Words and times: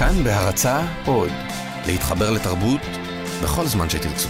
כאן 0.00 0.24
בהרצה 0.24 0.80
עוד, 1.06 1.30
להתחבר 1.86 2.30
לתרבות 2.30 2.80
בכל 3.42 3.66
זמן 3.66 3.90
שתרצו. 3.90 4.28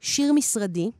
שיר 0.00 0.32
משרדי, 0.32 0.90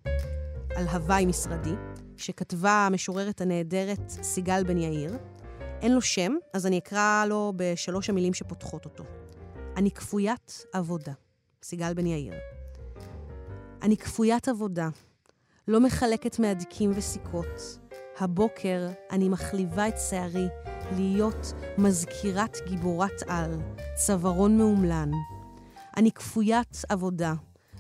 על 0.76 0.88
הוואי 0.88 1.26
משרדי, 1.26 1.74
שכתבה 2.16 2.86
המשוררת 2.86 3.40
הנהדרת 3.40 4.10
סיגל 4.10 4.64
בן 4.64 4.78
יאיר. 4.78 5.16
אין 5.82 5.94
לו 5.94 6.00
שם, 6.00 6.32
אז 6.54 6.66
אני 6.66 6.78
אקרא 6.78 7.24
לו 7.28 7.52
בשלוש 7.56 8.10
המילים 8.10 8.34
שפותחות 8.34 8.84
אותו. 8.84 9.04
אני 9.76 9.90
כפוית 9.90 10.64
עבודה. 10.72 11.29
סיגל 11.62 11.94
בן 11.94 12.06
יאיר. 12.06 12.34
אני 13.82 13.96
כפוית 13.96 14.48
עבודה, 14.48 14.88
לא 15.68 15.80
מחלקת 15.80 16.38
מהדקים 16.38 16.92
וסיכות. 16.94 17.78
הבוקר 18.18 18.88
אני 19.10 19.28
מחליבה 19.28 19.88
את 19.88 19.94
שערי 20.10 20.46
להיות 20.96 21.52
מזכירת 21.78 22.56
גיבורת 22.68 23.22
על, 23.28 23.60
צווארון 23.94 24.58
מאומלן. 24.58 25.10
אני 25.96 26.12
כפוית 26.12 26.82
עבודה, 26.88 27.34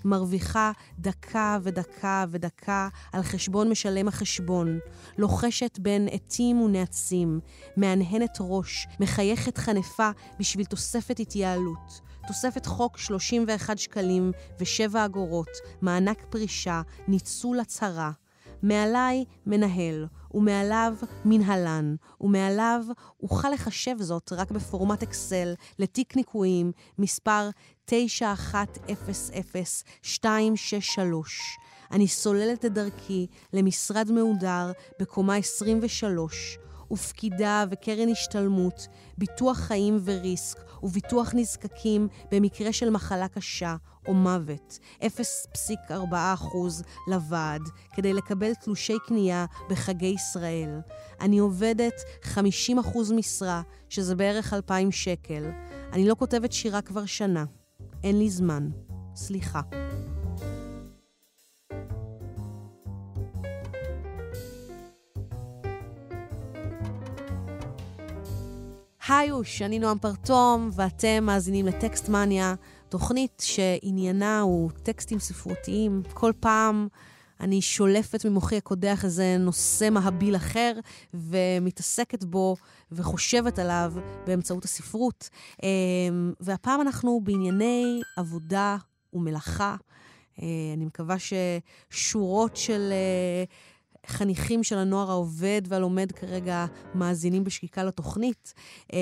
מרוויחה 0.04 0.72
דקה 0.98 1.58
ודקה 1.62 2.24
ודקה 2.30 2.88
על 3.12 3.22
חשבון 3.22 3.70
משלם 3.70 4.08
החשבון, 4.08 4.78
לוחשת 5.18 5.78
בין 5.78 6.08
עטים 6.08 6.60
ונעצים, 6.60 7.40
מהנהנת 7.76 8.38
ראש, 8.40 8.86
מחייכת 9.00 9.58
חנפה 9.58 10.10
בשביל 10.38 10.66
תוספת 10.66 11.20
התייעלות. 11.20 12.00
תוספת 12.26 12.66
חוק 12.66 12.98
31 12.98 13.78
שקלים 13.78 14.32
ו-7 14.60 14.98
אגורות, 15.04 15.50
מענק 15.82 16.24
פרישה, 16.30 16.82
ניצול 17.08 17.60
הצהרה. 17.60 18.10
מעליי 18.62 19.24
מנהל, 19.46 20.06
ומעליו 20.34 20.94
מנהלן, 21.24 21.94
ומעליו 22.20 22.84
אוכל 23.22 23.48
לחשב 23.50 23.96
זאת 23.98 24.32
רק 24.32 24.50
בפורמט 24.50 25.02
אקסל 25.02 25.54
לתיק 25.78 26.16
ניכויים, 26.16 26.72
מספר 26.98 27.50
9100263. 27.90 27.92
אני 31.92 32.08
סוללת 32.08 32.64
את 32.64 32.72
דרכי 32.72 33.26
למשרד 33.52 34.10
מהודר 34.12 34.72
בקומה 35.00 35.36
23, 35.36 36.58
ופקידה 36.92 37.64
וקרן 37.70 38.08
השתלמות, 38.08 38.86
ביטוח 39.18 39.58
חיים 39.58 40.00
וריסק, 40.04 40.58
וביטוח 40.82 41.34
נזקקים 41.34 42.08
במקרה 42.32 42.72
של 42.72 42.90
מחלה 42.90 43.28
קשה 43.28 43.76
או 44.06 44.14
מוות, 44.14 44.78
0.4% 45.02 45.94
לוועד, 47.08 47.62
כדי 47.94 48.12
לקבל 48.12 48.54
תלושי 48.54 48.96
קנייה 49.06 49.46
בחגי 49.70 50.06
ישראל. 50.06 50.80
אני 51.20 51.38
עובדת 51.38 52.00
50% 52.24 52.36
משרה, 53.14 53.62
שזה 53.88 54.16
בערך 54.16 54.54
2,000 54.54 54.90
שקל. 54.90 55.50
אני 55.92 56.08
לא 56.08 56.14
כותבת 56.14 56.52
שירה 56.52 56.82
כבר 56.82 57.06
שנה. 57.06 57.44
אין 58.04 58.18
לי 58.18 58.30
זמן. 58.30 58.68
סליחה. 59.14 59.60
היוש, 69.10 69.62
אני 69.62 69.78
נועם 69.78 69.98
פרטום, 69.98 70.70
ואתם 70.72 71.24
מאזינים 71.24 71.66
לטקסט 71.66 72.08
מניה, 72.08 72.54
תוכנית 72.88 73.42
שעניינה 73.46 74.40
הוא 74.40 74.70
טקסטים 74.82 75.18
ספרותיים. 75.18 76.02
כל 76.14 76.32
פעם 76.40 76.88
אני 77.40 77.62
שולפת 77.62 78.24
ממוחי 78.24 78.56
הקודח 78.56 79.04
איזה 79.04 79.36
נושא 79.38 79.88
מהביל 79.90 80.36
אחר, 80.36 80.72
ומתעסקת 81.14 82.24
בו 82.24 82.56
וחושבת 82.92 83.58
עליו 83.58 83.92
באמצעות 84.26 84.64
הספרות. 84.64 85.28
אמ, 85.62 86.32
והפעם 86.40 86.80
אנחנו 86.80 87.20
בענייני 87.24 88.00
עבודה 88.16 88.76
ומלאכה. 89.12 89.76
אה, 90.42 90.46
אני 90.76 90.84
מקווה 90.84 91.16
ששורות 91.18 92.56
של... 92.56 92.92
אה, 92.92 93.44
חניכים 94.06 94.62
של 94.62 94.78
הנוער 94.78 95.10
העובד 95.10 95.62
והלומד 95.68 96.12
כרגע 96.12 96.66
מאזינים 96.94 97.44
בשקיקה 97.44 97.84
לתוכנית, 97.84 98.54
אמ, 98.92 98.98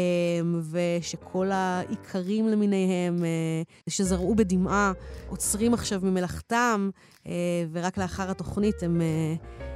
ושכל 0.70 1.50
האיכרים 1.52 2.48
למיניהם 2.48 3.24
אה, 3.24 3.62
שזרעו 3.88 4.34
בדמעה 4.34 4.92
עוצרים 5.28 5.74
עכשיו 5.74 6.00
ממלאכתם, 6.02 6.90
אה, 7.26 7.32
ורק 7.72 7.98
לאחר 7.98 8.30
התוכנית 8.30 8.82
הם 8.82 9.00
אה, 9.00 9.34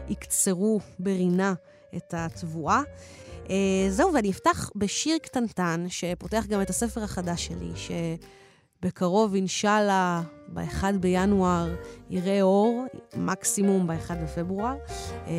יקצרו 0.08 0.80
ברינה 0.98 1.54
את 1.96 2.14
התבואה. 2.16 2.82
זהו, 3.88 4.12
ואני 4.14 4.30
אפתח 4.30 4.70
בשיר 4.76 5.18
קטנטן 5.22 5.84
שפותח 5.88 6.44
גם 6.48 6.62
את 6.62 6.70
הספר 6.70 7.02
החדש 7.02 7.46
שלי, 7.46 7.70
ש... 7.74 7.90
בקרוב, 8.82 9.34
אינשאללה, 9.34 10.22
ב-1 10.48 10.84
בינואר 11.00 11.74
יראה 12.10 12.42
אור, 12.42 12.86
מקסימום 13.16 13.86
ב-1 13.86 14.14
בפברואר. 14.22 14.76
אה, 15.26 15.34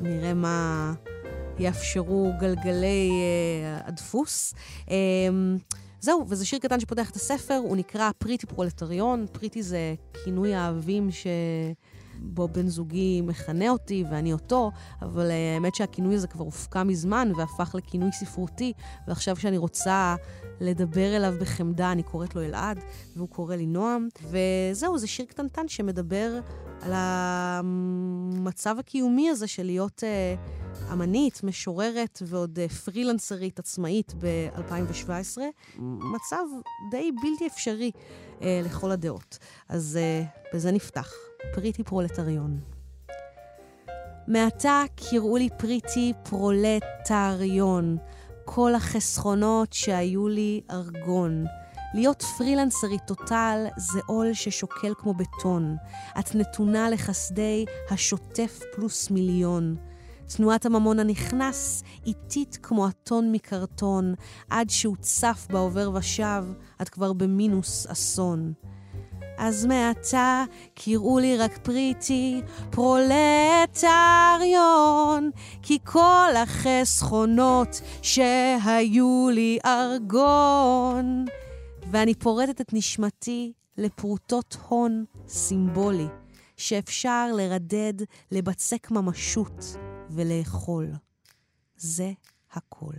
נראה 0.00 0.34
מה 0.34 0.94
יאפשרו 1.58 2.32
גלגלי 2.40 3.10
אה, 3.10 3.80
הדפוס. 3.88 4.54
אה, 4.90 4.96
זהו, 6.00 6.24
וזה 6.28 6.46
שיר 6.46 6.58
קטן 6.58 6.80
שפותח 6.80 7.10
את 7.10 7.16
הספר, 7.16 7.54
הוא 7.54 7.76
נקרא 7.76 8.10
פריטי 8.18 8.46
פרולטריון. 8.46 9.26
פריטי 9.32 9.62
זה 9.62 9.94
כינוי 10.24 10.54
האהבים 10.54 11.10
ש... 11.10 11.26
בו 12.18 12.48
בן 12.48 12.68
זוגי 12.68 13.20
מכנה 13.20 13.70
אותי 13.70 14.04
ואני 14.10 14.32
אותו, 14.32 14.70
אבל 15.02 15.30
האמת 15.30 15.74
שהכינוי 15.74 16.14
הזה 16.14 16.26
כבר 16.26 16.44
הופקע 16.44 16.82
מזמן 16.82 17.32
והפך 17.36 17.74
לכינוי 17.74 18.12
ספרותי, 18.12 18.72
ועכשיו 19.08 19.36
כשאני 19.36 19.58
רוצה 19.58 20.16
לדבר 20.60 21.16
אליו 21.16 21.34
בחמדה, 21.40 21.92
אני 21.92 22.02
קוראת 22.02 22.34
לו 22.34 22.42
אלעד, 22.42 22.80
והוא 23.16 23.28
קורא 23.28 23.56
לי 23.56 23.66
נועם. 23.66 24.08
וזהו, 24.22 24.98
זה 24.98 25.06
שיר 25.06 25.24
קטנטן 25.24 25.68
שמדבר 25.68 26.40
על 26.82 26.92
המצב 26.94 28.76
הקיומי 28.78 29.30
הזה 29.30 29.46
של 29.46 29.62
להיות 29.62 30.02
uh, 30.02 30.92
אמנית, 30.92 31.44
משוררת 31.44 32.22
ועוד 32.26 32.58
uh, 32.58 32.72
פרילנסרית 32.72 33.58
עצמאית 33.58 34.14
ב-2017. 34.18 35.38
מצב 36.14 36.44
די 36.90 37.12
בלתי 37.22 37.46
אפשרי 37.46 37.90
uh, 37.94 38.42
לכל 38.64 38.90
הדעות. 38.90 39.38
אז 39.68 39.98
אה, 39.98 40.54
בזה 40.54 40.72
נפתח. 40.72 41.12
pretty 41.54 41.84
פרולטריון. 41.84 42.60
מעתה 44.28 44.82
קראו 44.96 45.36
לי 45.36 45.48
pretty 45.58 46.12
פרולטריון. 46.22 47.96
כל 48.44 48.74
החסכונות 48.74 49.72
שהיו 49.72 50.28
לי 50.28 50.60
all 50.70 50.98
gone. 50.98 51.44
להיות 51.94 52.22
פרילנסרית 52.22 53.00
total 53.06 53.66
זה 53.76 54.00
עול 54.06 54.32
ששוקל 54.32 54.92
כמו 54.98 55.14
בטון. 55.14 55.76
את 56.18 56.34
נתונה 56.34 56.90
לחסדי 56.90 57.64
השוטף 57.90 58.60
פלוס 58.74 59.10
מיליון. 59.10 59.76
תנועת 60.36 60.66
הממון 60.66 60.98
הנכנס 60.98 61.82
איטית 62.06 62.58
כמו 62.62 62.88
אתון 62.88 63.32
מקרטון, 63.32 64.14
עד 64.50 64.70
שהוא 64.70 64.96
צף 65.00 65.46
בעובר 65.50 65.90
ושב, 65.94 66.44
את 66.82 66.88
כבר 66.88 67.12
במינוס 67.12 67.86
אסון. 67.86 68.52
אז 69.38 69.66
מעתה 69.66 70.44
קראו 70.74 71.18
לי 71.18 71.36
רק 71.36 71.58
פריטי 71.58 72.42
פרולטריון, 72.70 73.90
כי 75.62 75.78
כל 75.84 76.30
החסכונות 76.36 77.80
שהיו 78.02 79.28
לי 79.32 79.58
ארגון. 79.66 81.24
ואני 81.90 82.14
פורטת 82.14 82.60
את 82.60 82.72
נשמתי 82.72 83.52
לפרוטות 83.78 84.56
הון 84.68 85.04
סימבולי, 85.28 86.06
שאפשר 86.56 87.32
לרדד, 87.32 87.94
לבצק 88.32 88.90
ממשות 88.90 89.76
ולאכול. 90.10 90.92
זה 91.76 92.12
הכל. 92.52 92.92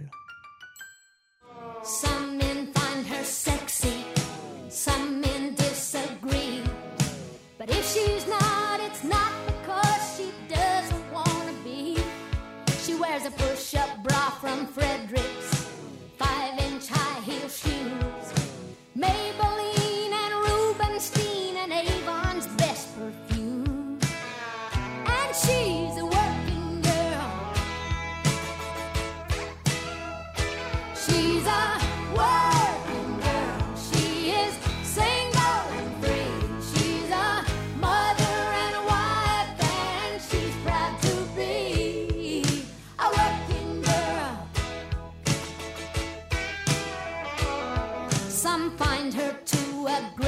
Some 1.84 2.38
men 2.40 2.60
find 2.76 3.02
her 3.12 3.26
sexy, 3.46 3.96
some 4.84 5.22
men 5.22 5.37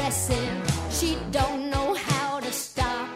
She 0.10 1.18
don't 1.30 1.70
know 1.70 1.94
how 1.94 2.40
to 2.40 2.52
stop. 2.52 3.14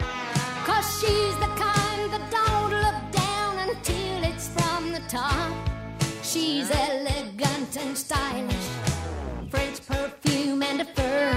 Cause 0.64 1.00
she's 1.00 1.34
the 1.40 1.50
kind 1.58 2.12
that 2.12 2.24
don't 2.30 2.70
look 2.70 3.00
down 3.10 3.68
until 3.68 4.22
it's 4.22 4.46
from 4.50 4.92
the 4.92 5.00
top. 5.08 5.52
She's 6.22 6.70
elegant 6.70 7.76
and 7.76 7.98
stylish. 7.98 8.68
French 9.50 9.84
perfume 9.84 10.62
and 10.62 10.82
a 10.82 10.84
fur. 10.84 11.34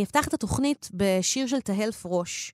אני 0.00 0.04
אפתח 0.04 0.28
את 0.28 0.34
התוכנית 0.34 0.88
בשיר 0.94 1.46
של 1.46 1.60
תהל 1.60 1.92
פרוש. 1.92 2.52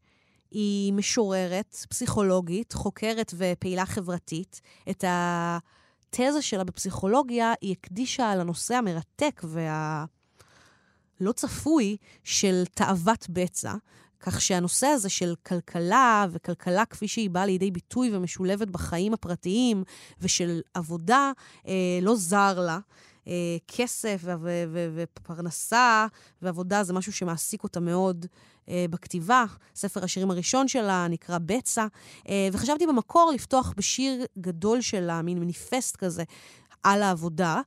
היא 0.51 0.93
משוררת, 0.93 1.77
פסיכולוגית, 1.89 2.73
חוקרת 2.73 3.35
ופעילה 3.37 3.87
חברתית. 3.87 4.61
את 4.91 5.05
התזה 5.09 6.43
שלה 6.43 6.65
בפסיכולוגיה 6.65 7.53
היא 7.61 7.73
הקדישה 7.73 8.35
לנושא 8.35 8.75
המרתק 8.75 9.43
והלא 9.45 11.33
צפוי 11.33 11.97
של 12.25 12.63
תאוות 12.75 13.27
בצע, 13.29 13.75
כך 14.21 14.41
שהנושא 14.41 14.87
הזה 14.87 15.09
של 15.09 15.35
כלכלה, 15.47 16.27
וכלכלה 16.31 16.85
כפי 16.85 17.09
שהיא 17.09 17.31
באה 17.31 17.47
לידי 17.47 17.71
ביטוי 17.71 18.17
ומשולבת 18.17 18.69
בחיים 18.69 19.15
הפרטיים, 19.15 19.85
ושל 20.21 20.61
עבודה, 20.75 21.33
אה, 21.67 21.99
לא 22.03 22.17
זר 22.17 22.61
לה. 22.61 22.79
אה, 23.29 23.33
כסף 23.69 24.21
ו- 24.25 24.35
ו- 24.41 24.65
ו- 24.73 24.89
ופרנסה 24.95 26.07
ועבודה 26.43 26.85
זה 26.85 26.93
משהו 26.93 27.13
שמעסיק 27.13 27.63
אותה 27.63 27.81
מאוד 27.81 28.27
אה, 28.69 28.85
בכתיבה. 28.91 29.45
ספר 29.75 30.05
השירים 30.05 30.31
הראשון 30.31 30.69
שלה 30.69 31.07
נקרא 31.09 31.39
בצע, 31.39 31.87
אה, 32.29 32.49
וחשבתי 32.53 32.87
במקור 32.87 33.33
לפתוח 33.35 33.75
בשיר 33.77 34.25
גדול 34.39 34.81
שלה, 34.81 35.23
מין 35.23 35.39
מניפסט 35.39 35.97
כזה. 35.97 36.25
על 36.83 37.03
העבודה 37.03 37.61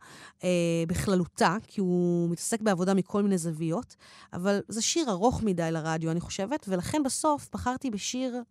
אה, 0.44 0.50
בכללותה, 0.88 1.58
כי 1.68 1.82
הוא 1.82 2.30
מתעסק 2.30 2.62
בעבודה 2.62 2.94
מכל 2.94 3.24
מיני 3.24 3.38
זוויות, 3.38 3.96
אבל 4.34 4.60
זה 4.68 4.82
שיר 4.82 5.10
ארוך 5.10 5.44
מדי 5.44 5.72
לרדיו, 5.72 6.12
אני 6.12 6.20
חושבת, 6.20 6.66
ולכן 6.70 7.04
בסוף 7.04 7.50
בחרתי 7.54 7.90
בשיר 7.90 8.42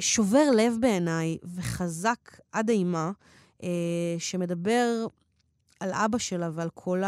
שובר 0.00 0.50
לב 0.56 0.76
בעיניי 0.80 1.38
וחזק 1.54 2.40
עד 2.52 2.70
אימה, 2.70 3.10
אה, 3.62 3.68
שמדבר 4.18 5.06
על 5.82 5.92
אבא 5.92 6.18
שלה 6.18 6.50
ועל 6.54 6.70
כל 6.74 7.02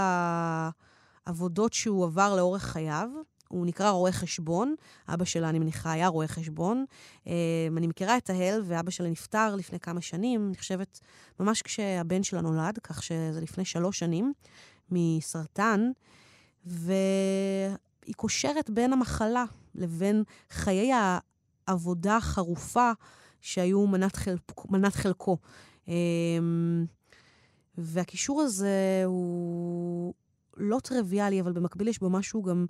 העבודות 1.26 1.72
שהוא 1.72 2.04
עבר 2.04 2.36
לאורך 2.36 2.62
חייו. 2.62 3.08
הוא 3.48 3.66
נקרא 3.66 3.90
רואה 3.90 4.12
חשבון, 4.12 4.74
אבא 5.08 5.24
שלה, 5.24 5.48
אני 5.48 5.58
מניחה, 5.58 5.92
היה 5.92 6.08
רואה 6.08 6.28
חשבון. 6.28 6.84
אה, 7.26 7.32
אני 7.76 7.86
מכירה 7.86 8.16
את 8.16 8.30
ההל, 8.30 8.62
ואבא 8.64 8.90
שלה 8.90 9.08
נפטר 9.08 9.54
לפני 9.54 9.80
כמה 9.80 10.00
שנים, 10.00 10.46
אני 10.48 10.56
חושבת, 10.56 11.00
ממש 11.40 11.62
כשהבן 11.62 12.22
שלה 12.22 12.40
נולד, 12.40 12.78
כך 12.82 13.02
שזה 13.02 13.40
לפני 13.40 13.64
שלוש 13.64 13.98
שנים, 13.98 14.32
מסרטן, 14.90 15.90
והיא 16.66 18.14
קושרת 18.16 18.70
בין 18.70 18.92
המחלה 18.92 19.44
לבין 19.74 20.24
חיי 20.50 20.90
העבודה 21.66 22.16
החרופה 22.16 22.90
שהיו 23.40 23.86
מנת, 23.86 24.16
חלק, 24.16 24.40
מנת 24.70 24.94
חלקו. 24.94 25.36
אה, 27.78 27.84
והקישור 27.86 28.42
הזה 28.42 29.02
הוא 29.06 30.14
לא 30.56 30.78
טריוויאלי, 30.82 31.40
אבל 31.40 31.52
במקביל 31.52 31.88
יש 31.88 31.98
בו 31.98 32.10
משהו 32.10 32.42
גם 32.42 32.66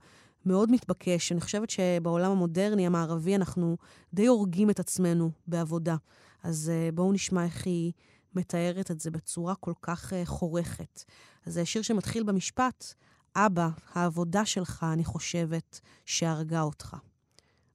מאוד 0.47 0.71
מתבקש. 0.71 1.33
אני 1.33 1.41
חושבת 1.41 1.71
שבעולם 1.71 2.31
המודרני, 2.31 2.87
המערבי, 2.87 3.37
אנחנו 3.37 3.77
די 4.15 4.27
הורגים 4.27 4.71
את 4.71 4.81
עצמנו 4.81 5.31
בעבודה. 5.47 5.97
אז 6.43 6.73
uh, 6.75 6.95
בואו 6.95 7.13
נשמע 7.13 7.45
איך 7.45 7.67
היא 7.67 7.93
מתארת 8.35 8.91
את 8.91 9.01
זה 9.01 9.11
בצורה 9.11 9.55
כל 9.55 9.73
כך 9.83 10.13
uh, 10.13 10.17
חורכת. 10.25 11.05
אז 11.47 11.55
זה 11.55 11.65
שיר 11.65 11.83
שמתחיל 11.83 12.23
במשפט, 12.23 12.95
אבא, 13.37 13.69
העבודה 13.93 14.45
שלך, 14.45 14.87
אני 14.93 15.05
חושבת, 15.05 15.81
שהרגה 16.05 16.63
אותך. 16.63 16.97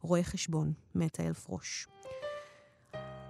רואה 0.02 0.24
חשבון, 0.24 0.74
מתה 0.96 1.28
אלפרוש. 1.28 1.88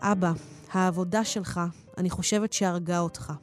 אבא, 0.02 0.32
העבודה 0.72 1.26
שלך, 1.26 1.62
אני 1.98 2.10
חושבת 2.10 2.54
שהרגה 2.54 3.00
אותך. 3.00 3.34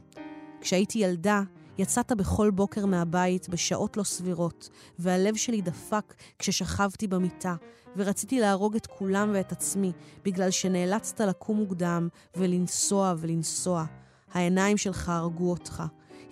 כשהייתי 0.61 0.99
ילדה, 0.99 1.43
יצאת 1.79 2.13
בכל 2.13 2.51
בוקר 2.51 2.87
מהבית 2.87 3.49
בשעות 3.49 3.97
לא 3.97 4.03
סבירות, 4.03 4.69
והלב 4.99 5.35
שלי 5.37 5.61
דפק 5.61 6.15
כששכבתי 6.39 7.07
במיטה, 7.07 7.55
ורציתי 7.97 8.41
להרוג 8.41 8.77
את 8.77 8.87
כולם 8.87 9.31
ואת 9.35 9.53
עצמי, 9.53 9.93
בגלל 10.25 10.51
שנאלצת 10.51 11.21
לקום 11.21 11.57
מוקדם 11.57 12.09
ולנסוע 12.37 13.15
ולנסוע. 13.19 13.85
העיניים 14.33 14.77
שלך 14.77 15.09
הרגו 15.09 15.51
אותך. 15.51 15.83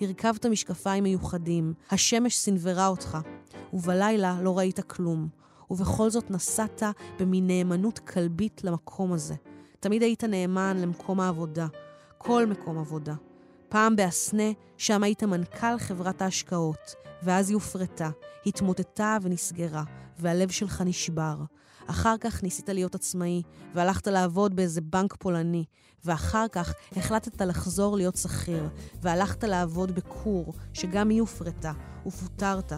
הרכבת 0.01 0.47
משקפיים 0.47 1.05
מיוחדים, 1.05 1.75
השמש 1.91 2.37
סנוורה 2.37 2.87
אותך, 2.87 3.19
ובלילה 3.73 4.39
לא 4.43 4.59
ראית 4.59 4.81
כלום. 4.81 5.29
ובכל 5.71 6.11
זאת 6.11 6.31
נסעת 6.31 6.83
במין 7.21 7.47
נאמנות 7.47 7.99
כלבית 7.99 8.61
למקום 8.65 9.13
הזה. 9.13 9.35
תמיד 9.81 10.03
היית 10.03 10.25
נאמן 10.25 10.77
למקום 10.81 11.21
העבודה, 11.21 11.67
כל 12.19 12.47
מקום 12.47 12.79
עבודה. 12.79 13.15
פעם 13.69 13.97
בהסנה, 13.97 14.53
שם 14.77 15.03
היית 15.03 15.23
מנכ"ל 15.23 15.79
חברת 15.79 16.23
ההשקעות, 16.23 16.95
ואז 17.23 17.49
היא 17.49 17.55
הופרטה, 17.55 18.11
התמוטטה 18.47 19.19
ונסגרה, 19.23 19.85
והלב 20.19 20.51
שלך 20.51 20.83
נשבר. 20.87 21.37
אחר 21.87 22.15
כך 22.21 22.43
ניסית 22.43 22.69
להיות 22.69 22.95
עצמאי, 22.95 23.43
והלכת 23.75 24.07
לעבוד 24.07 24.57
באיזה 24.57 24.81
בנק 24.81 25.15
פולני, 25.19 25.65
ואחר 26.05 26.47
כך 26.53 26.75
החלטת 26.97 27.43
לחזור 27.43 27.97
להיות 27.97 28.17
שכיר, 28.17 28.69
והלכת 29.03 29.45
לעבוד 29.45 29.95
בכור, 29.95 30.55
שגם 30.73 31.09
היא 31.09 31.21
הופרטה, 31.21 31.73
ופוטרת. 32.07 32.73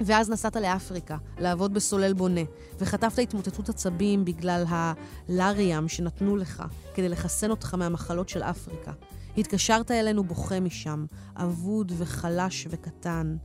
ואז 0.00 0.30
נסעת 0.30 0.56
לאפריקה, 0.56 1.16
לעבוד 1.38 1.74
בסולל 1.74 2.12
בונה, 2.12 2.40
וחטפת 2.78 3.18
התמוטטות 3.18 3.68
עצבים 3.68 4.24
בגלל 4.24 4.64
הלאריאם 4.68 5.88
שנתנו 5.88 6.36
לך, 6.36 6.62
כדי 6.94 7.08
לחסן 7.08 7.50
אותך 7.50 7.74
מהמחלות 7.74 8.28
של 8.28 8.42
אפריקה. 8.42 8.92
התקשרת 9.36 9.90
אלינו 9.90 10.24
בוכה 10.24 10.60
משם, 10.60 11.04
אבוד 11.36 11.92
וחלש 11.96 12.66
וקטן. 12.70 13.36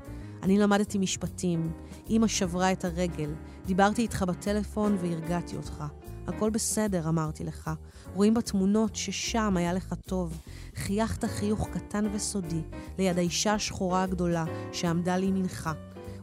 אני 0.44 0.60
למדתי 0.60 0.98
משפטים, 0.98 1.74
אמא 2.10 2.27
שברה 2.27 2.72
את 2.72 2.86
הרגל, 2.86 3.34
דיברתי 3.65 4.01
איתך 4.01 4.24
בטלפון 4.27 4.98
והרגעתי 5.01 5.56
אותך. 5.56 5.84
הכל 6.27 6.50
בסדר, 6.50 7.10
אמרתי 7.10 7.44
לך. 7.44 7.72
רואים 8.13 8.34
בתמונות 8.34 8.96
ששם 8.96 9.58
היה 9.58 9.74
לך 9.74 9.94
טוב. 10.06 10.41
חייכת 10.75 11.25
חיוך 11.25 11.70
קטן 11.72 12.06
וסודי 12.13 12.62
ליד 12.98 13.17
האישה 13.17 13.53
השחורה 13.53 14.03
הגדולה 14.03 14.46
שעמדה 14.72 15.17
לימינך. 15.17 15.70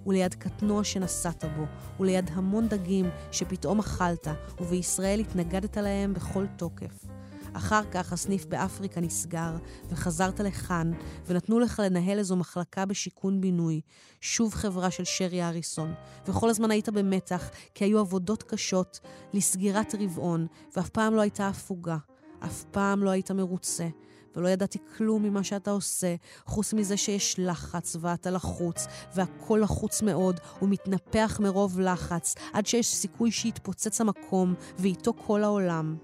וליד 0.07 0.35
קטנוע 0.35 0.85
שנסעת 0.85 1.45
בו, 1.57 1.65
וליד 2.01 2.31
המון 2.35 2.69
דגים 2.69 3.11
שפתאום 3.33 3.79
אכלת, 3.79 4.29
ובישראל 4.61 5.21
התנגדת 5.21 5.77
להם 5.77 6.15
בכל 6.15 6.47
תוקף. 6.57 7.14
אחר 7.57 7.83
כך 7.91 8.13
הסניף 8.13 8.45
באפריקה 8.45 9.01
נסגר, 9.01 9.57
וחזרת 9.89 10.41
לכאן, 10.41 10.93
ונתנו 11.27 11.61
לך 11.61 11.83
לנהל 11.85 12.19
איזו 12.19 12.37
מחלקה 12.37 12.87
בשיכון 12.87 13.41
בינוי, 13.41 13.81
שוב 14.21 14.55
חברה 14.55 14.91
של 14.91 15.05
שרי 15.05 15.45
אריסון, 15.45 15.95
וכל 16.27 16.51
הזמן 16.51 16.71
היית 16.71 16.89
במתח, 16.89 17.51
כי 17.75 17.85
היו 17.85 17.99
עבודות 17.99 18.43
קשות 18.43 19.01
לסגירת 19.33 19.95
רבעון, 20.01 20.47
ואף 20.77 20.89
פעם 20.89 21.15
לא 21.15 21.21
הייתה 21.21 21.49
הפוגה, 21.49 21.97
אף 22.45 22.65
פעם 22.71 23.03
לא 23.03 23.11
היית 23.11 23.31
מרוצה. 23.31 23.89
ולא 24.37 24.49
ידעתי 24.49 24.79
כלום 24.97 25.23
ממה 25.23 25.45
שאתה 25.45 25.71
עושה, 25.71 26.15
חוץ 26.47 26.73
מזה 26.73 26.97
שיש 26.97 27.37
לחץ 27.39 27.97
ואתה 28.01 28.31
לחוץ, 28.31 28.87
והכל 29.15 29.61
לחוץ 29.63 30.03
מאוד, 30.03 30.41
ומתנפח 30.63 31.41
מרוב 31.43 31.81
לחץ, 31.81 32.35
עד 32.53 32.67
שיש 32.67 32.95
סיכוי 32.95 33.31
שיתפוצץ 33.31 34.01
המקום, 34.01 34.55
ואיתו 34.79 35.13
כל 35.27 35.45
העולם. 35.45 35.97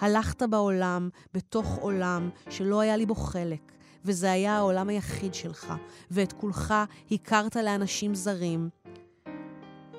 הלכת 0.00 0.42
בעולם, 0.42 1.08
בתוך 1.34 1.76
עולם 1.80 2.30
שלא 2.50 2.80
היה 2.80 2.96
לי 2.96 3.06
בו 3.06 3.14
חלק, 3.14 3.72
וזה 4.04 4.32
היה 4.32 4.56
העולם 4.56 4.88
היחיד 4.88 5.34
שלך, 5.34 5.74
ואת 6.10 6.32
כולך 6.32 6.74
הכרת 7.10 7.56
לאנשים 7.56 8.14
זרים. 8.14 8.68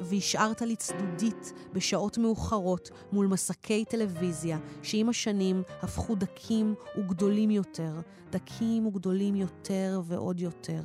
והשארת 0.01 0.61
לי 0.61 0.75
צדודית 0.75 1.53
בשעות 1.73 2.17
מאוחרות 2.17 2.89
מול 3.11 3.27
מסקי 3.27 3.85
טלוויזיה, 3.85 4.57
שעם 4.83 5.09
השנים 5.09 5.63
הפכו 5.81 6.15
דקים 6.15 6.75
וגדולים 6.97 7.51
יותר, 7.51 7.93
דקים 8.31 8.87
וגדולים 8.87 9.35
יותר 9.35 10.01
ועוד 10.05 10.39
יותר. 10.39 10.81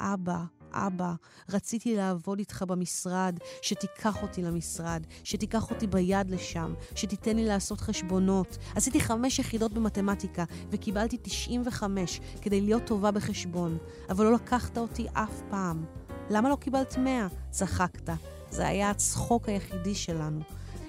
אבא, 0.00 0.44
אבא, 0.72 1.12
רציתי 1.48 1.96
לעבוד 1.96 2.38
איתך 2.38 2.64
במשרד, 2.68 3.38
שתיקח 3.62 4.22
אותי 4.22 4.42
למשרד, 4.42 5.02
שתיקח 5.24 5.70
אותי 5.70 5.86
ביד 5.86 6.30
לשם, 6.30 6.74
שתיתן 6.94 7.36
לי 7.36 7.44
לעשות 7.44 7.80
חשבונות. 7.80 8.58
עשיתי 8.74 9.00
חמש 9.00 9.38
יחידות 9.38 9.72
במתמטיקה, 9.72 10.44
וקיבלתי 10.70 11.18
95 11.22 12.20
כדי 12.42 12.60
להיות 12.60 12.86
טובה 12.86 13.10
בחשבון, 13.10 13.78
אבל 14.10 14.24
לא 14.24 14.32
לקחת 14.32 14.78
אותי 14.78 15.06
אף 15.12 15.40
פעם. 15.50 15.84
למה 16.30 16.48
לא 16.48 16.56
קיבלת 16.56 16.98
100? 16.98 17.26
צחקת. 17.50 18.10
זה 18.50 18.66
היה 18.66 18.90
הצחוק 18.90 19.48
היחידי 19.48 19.94
שלנו. 19.94 20.40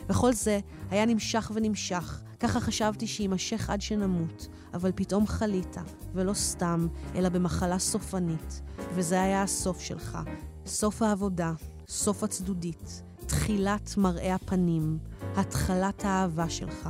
וכל 0.10 0.34
זה 0.34 0.60
היה 0.90 1.06
נמשך 1.06 1.52
ונמשך. 1.56 2.22
ככה 2.44 2.60
חשבתי 2.60 3.08
שיימשך 3.08 3.70
עד 3.70 3.82
שנמות, 3.82 4.48
אבל 4.74 4.92
פתאום 4.96 5.28
חלית, 5.28 5.78
ולא 6.14 6.34
סתם, 6.34 6.88
אלא 7.16 7.30
במחלה 7.30 7.80
סופנית. 7.80 8.62
וזה 8.94 9.22
היה 9.22 9.44
הסוף 9.44 9.80
שלך. 9.80 10.18
סוף 10.66 11.02
העבודה, 11.02 11.54
סוף 11.88 12.24
הצדודית, 12.24 13.04
תחילת 13.26 13.98
מראה 13.98 14.36
הפנים, 14.36 14.98
התחלת 15.36 16.06
האהבה 16.06 16.50
שלך. 16.50 16.90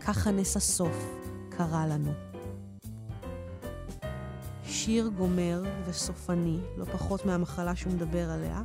ככה 0.00 0.30
נס 0.30 0.56
הסוף 0.56 1.20
קרה 1.50 1.86
לנו. 1.86 2.12
שיר 4.64 5.10
גומר 5.16 5.62
וסופני, 5.86 6.58
לא 6.76 6.84
פחות 6.84 7.26
מהמחלה 7.26 7.76
שהוא 7.76 7.92
מדבר 7.92 8.30
עליה, 8.30 8.62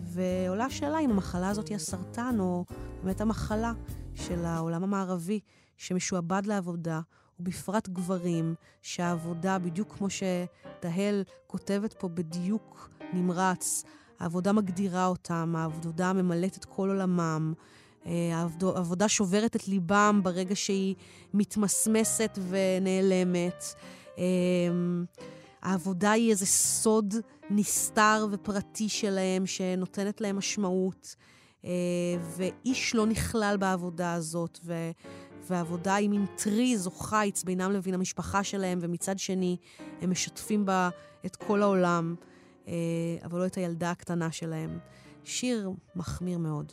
ועולה 0.00 0.64
השאלה 0.64 1.00
אם 1.00 1.10
המחלה 1.10 1.48
הזאת 1.48 1.68
היא 1.68 1.76
הסרטן, 1.76 2.36
או 2.40 2.64
באמת 3.04 3.20
המחלה 3.20 3.72
של 4.14 4.44
העולם 4.44 4.82
המערבי, 4.82 5.40
שמשועבד 5.76 6.42
לעבודה, 6.46 7.00
ובפרט 7.40 7.88
גברים, 7.88 8.54
שהעבודה, 8.82 9.58
בדיוק 9.58 9.94
כמו 9.98 10.06
שתהל 10.10 11.24
כותבת 11.46 11.92
פה 11.92 12.08
בדיוק 12.08 12.90
נמרץ, 13.12 13.84
העבודה 14.18 14.52
מגדירה 14.52 15.06
אותם, 15.06 15.54
העבודה 15.56 16.12
ממלאת 16.12 16.56
את 16.56 16.64
כל 16.64 16.88
עולמם. 16.88 17.52
אה, 18.06 18.12
העבודה 18.74 19.08
שוברת 19.08 19.56
את 19.56 19.68
ליבם 19.68 20.20
ברגע 20.24 20.56
שהיא 20.56 20.94
מתמסמסת 21.34 22.38
ונעלמת. 22.48 23.64
אה, 24.18 24.24
העבודה 25.62 26.10
היא 26.10 26.30
איזה 26.30 26.46
סוד 26.46 27.14
נסתר 27.50 28.26
ופרטי 28.30 28.88
שלהם 28.88 29.46
שנותנת 29.46 30.20
להם 30.20 30.36
משמעות, 30.36 31.16
ואיש 32.36 32.94
לא 32.94 33.06
נכלל 33.06 33.56
בעבודה 33.60 34.12
הזאת, 34.12 34.58
ו... 34.64 34.90
והעבודה 35.48 35.94
היא 35.94 36.08
מין 36.08 36.26
טריז 36.36 36.86
או 36.86 36.90
חיץ 36.90 37.44
בינם 37.44 37.72
לבין 37.72 37.94
המשפחה 37.94 38.44
שלהם, 38.44 38.78
ומצד 38.82 39.18
שני 39.18 39.56
הם 40.00 40.10
משתפים 40.10 40.64
בה 40.64 40.88
את 41.26 41.36
כל 41.36 41.62
העולם, 41.62 42.14
אה, 42.68 42.72
אבל 43.24 43.38
לא 43.38 43.46
את 43.46 43.54
הילדה 43.54 43.90
הקטנה 43.90 44.32
שלהם. 44.32 44.78
שיר 45.24 45.70
מחמיר 45.96 46.38
מאוד. 46.38 46.72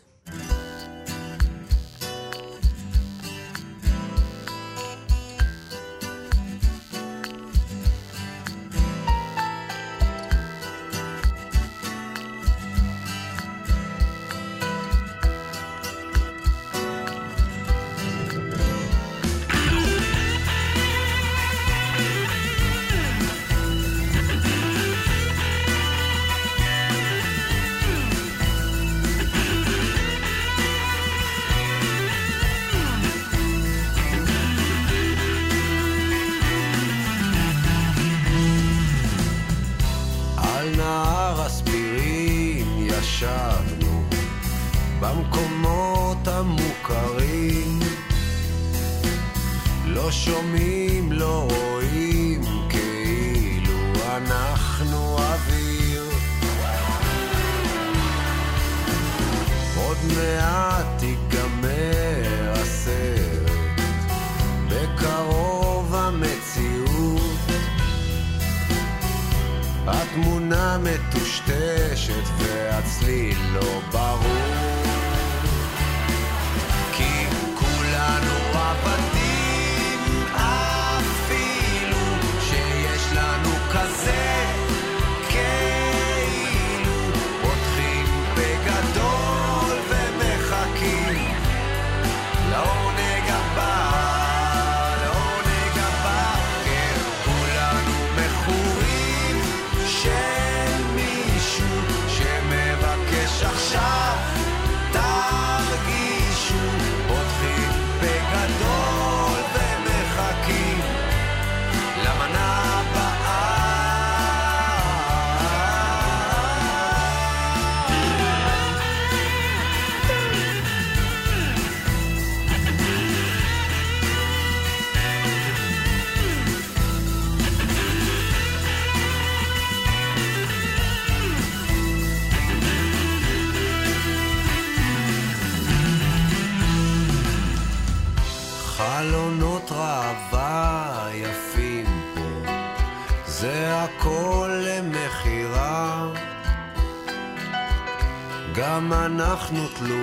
אנחנו 149.51 149.67
תלויים 149.67 149.98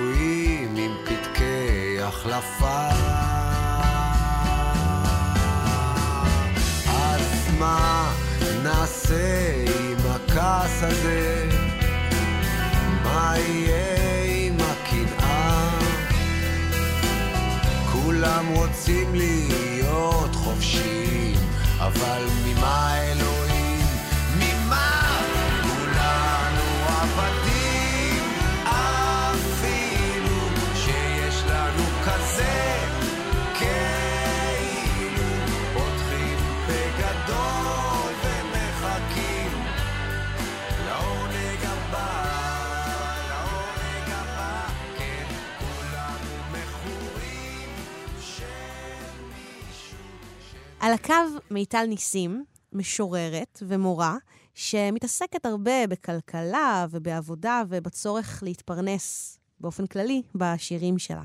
מיטל 51.57 51.85
ניסים, 51.85 52.45
משוררת 52.73 53.63
ומורה, 53.67 54.17
שמתעסקת 54.53 55.45
הרבה 55.45 55.87
בכלכלה 55.87 56.85
ובעבודה 56.89 57.63
ובצורך 57.69 58.43
להתפרנס 58.43 59.39
באופן 59.59 59.87
כללי 59.87 60.21
בשירים 60.35 60.99
שלה. 60.99 61.23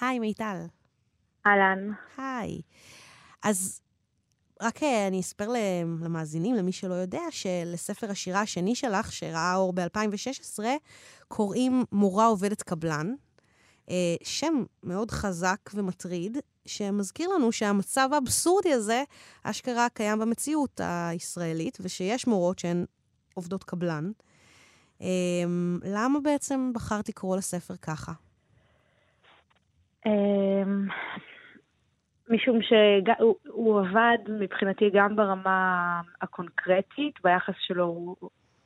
היי, 0.00 0.18
מיטל. 0.18 0.66
אהלן. 1.46 1.90
היי. 2.16 2.60
אז 3.42 3.80
רק 4.62 4.82
אה, 4.82 5.06
אני 5.06 5.20
אספר 5.20 5.48
למאזינים, 6.00 6.54
למי 6.54 6.72
שלא 6.72 6.94
יודע, 6.94 7.22
שלספר 7.30 8.10
השירה 8.10 8.40
השני 8.40 8.74
שלך, 8.74 9.12
שראה 9.12 9.54
אור 9.54 9.72
ב-2016, 9.72 10.64
קוראים 11.28 11.84
מורה 11.92 12.26
עובדת 12.26 12.62
קבלן. 12.62 13.14
אה, 13.90 13.94
שם 14.22 14.62
מאוד 14.82 15.10
חזק 15.10 15.70
ומטריד, 15.74 16.38
שמזכיר 16.66 17.28
לנו 17.28 17.52
שהמצב 17.52 18.08
האבסורדי 18.12 18.72
הזה 18.72 19.02
אשכרה 19.44 19.88
קיים 19.88 20.18
במציאות 20.18 20.80
הישראלית, 20.84 21.78
ושיש 21.80 22.26
מורות 22.26 22.58
שהן 22.58 22.84
עובדות 23.34 23.64
קבלן. 23.64 24.10
אמ, 25.00 25.78
למה 25.84 26.20
בעצם 26.20 26.70
בחרת 26.74 27.08
לקרוא 27.08 27.36
לספר 27.36 27.74
ככה? 27.76 28.12
אמ, 30.06 30.88
משום 32.28 32.58
שהוא 32.62 33.80
עבד 33.80 34.18
מבחינתי 34.40 34.90
גם 34.94 35.16
ברמה 35.16 36.00
הקונקרטית, 36.22 37.14
ביחס 37.24 37.54
שלו, 37.58 38.16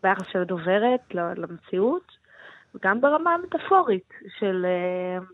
ביחס 0.03 0.27
של 0.33 0.39
הדוברת 0.39 1.15
למציאות, 1.15 2.22
וגם 2.75 3.01
ברמה 3.01 3.35
המטאפורית 3.35 4.13
של 4.39 4.67
uh, 4.67 5.25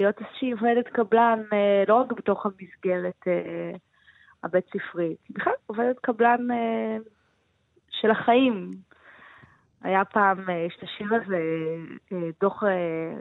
להיות 0.00 0.20
איזושהי 0.20 0.52
עובדת 0.52 0.88
קבלן, 0.88 1.42
uh, 1.50 1.88
לא 1.88 1.94
רק 1.94 2.12
בתוך 2.12 2.46
המסגרת 2.46 3.20
uh, 3.24 3.78
הבית 4.42 4.64
ספרית, 4.66 5.18
בכלל 5.30 5.52
עובדת 5.66 5.98
קבלן 5.98 6.46
של 7.90 8.10
החיים. 8.10 8.70
היה 9.82 10.04
פעם, 10.04 10.38
יש 10.66 10.76
את 10.78 10.82
השיר 10.82 11.06
הזה, 11.14 11.38
דוח, 12.40 12.62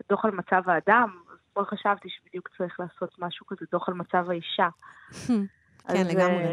דוח 0.10 0.26
על 0.26 0.32
מצב 0.32 0.70
האדם, 0.70 1.10
אתמול 1.52 1.66
חשבתי 1.66 2.10
שבדיוק 2.10 2.50
צריך 2.58 2.80
לעשות 2.80 3.20
משהו 3.20 3.46
כזה, 3.46 3.66
דוח 3.72 3.90
על 3.90 3.96
מצב 3.96 4.30
האישה. 4.30 4.70
כן, 5.88 6.08
לגמרי. 6.10 6.44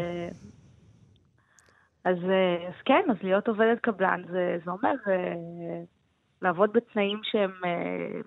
אז, 2.03 2.17
אז 2.67 2.81
כן, 2.85 3.01
אז 3.11 3.17
להיות 3.23 3.47
עובדת 3.47 3.79
קבלן 3.79 4.23
זה, 4.31 4.57
זה 4.65 4.71
אומר 4.71 4.93
לעבוד 6.41 6.73
בתנאים 6.73 7.19
שהם 7.23 7.51
אה, 7.65 8.21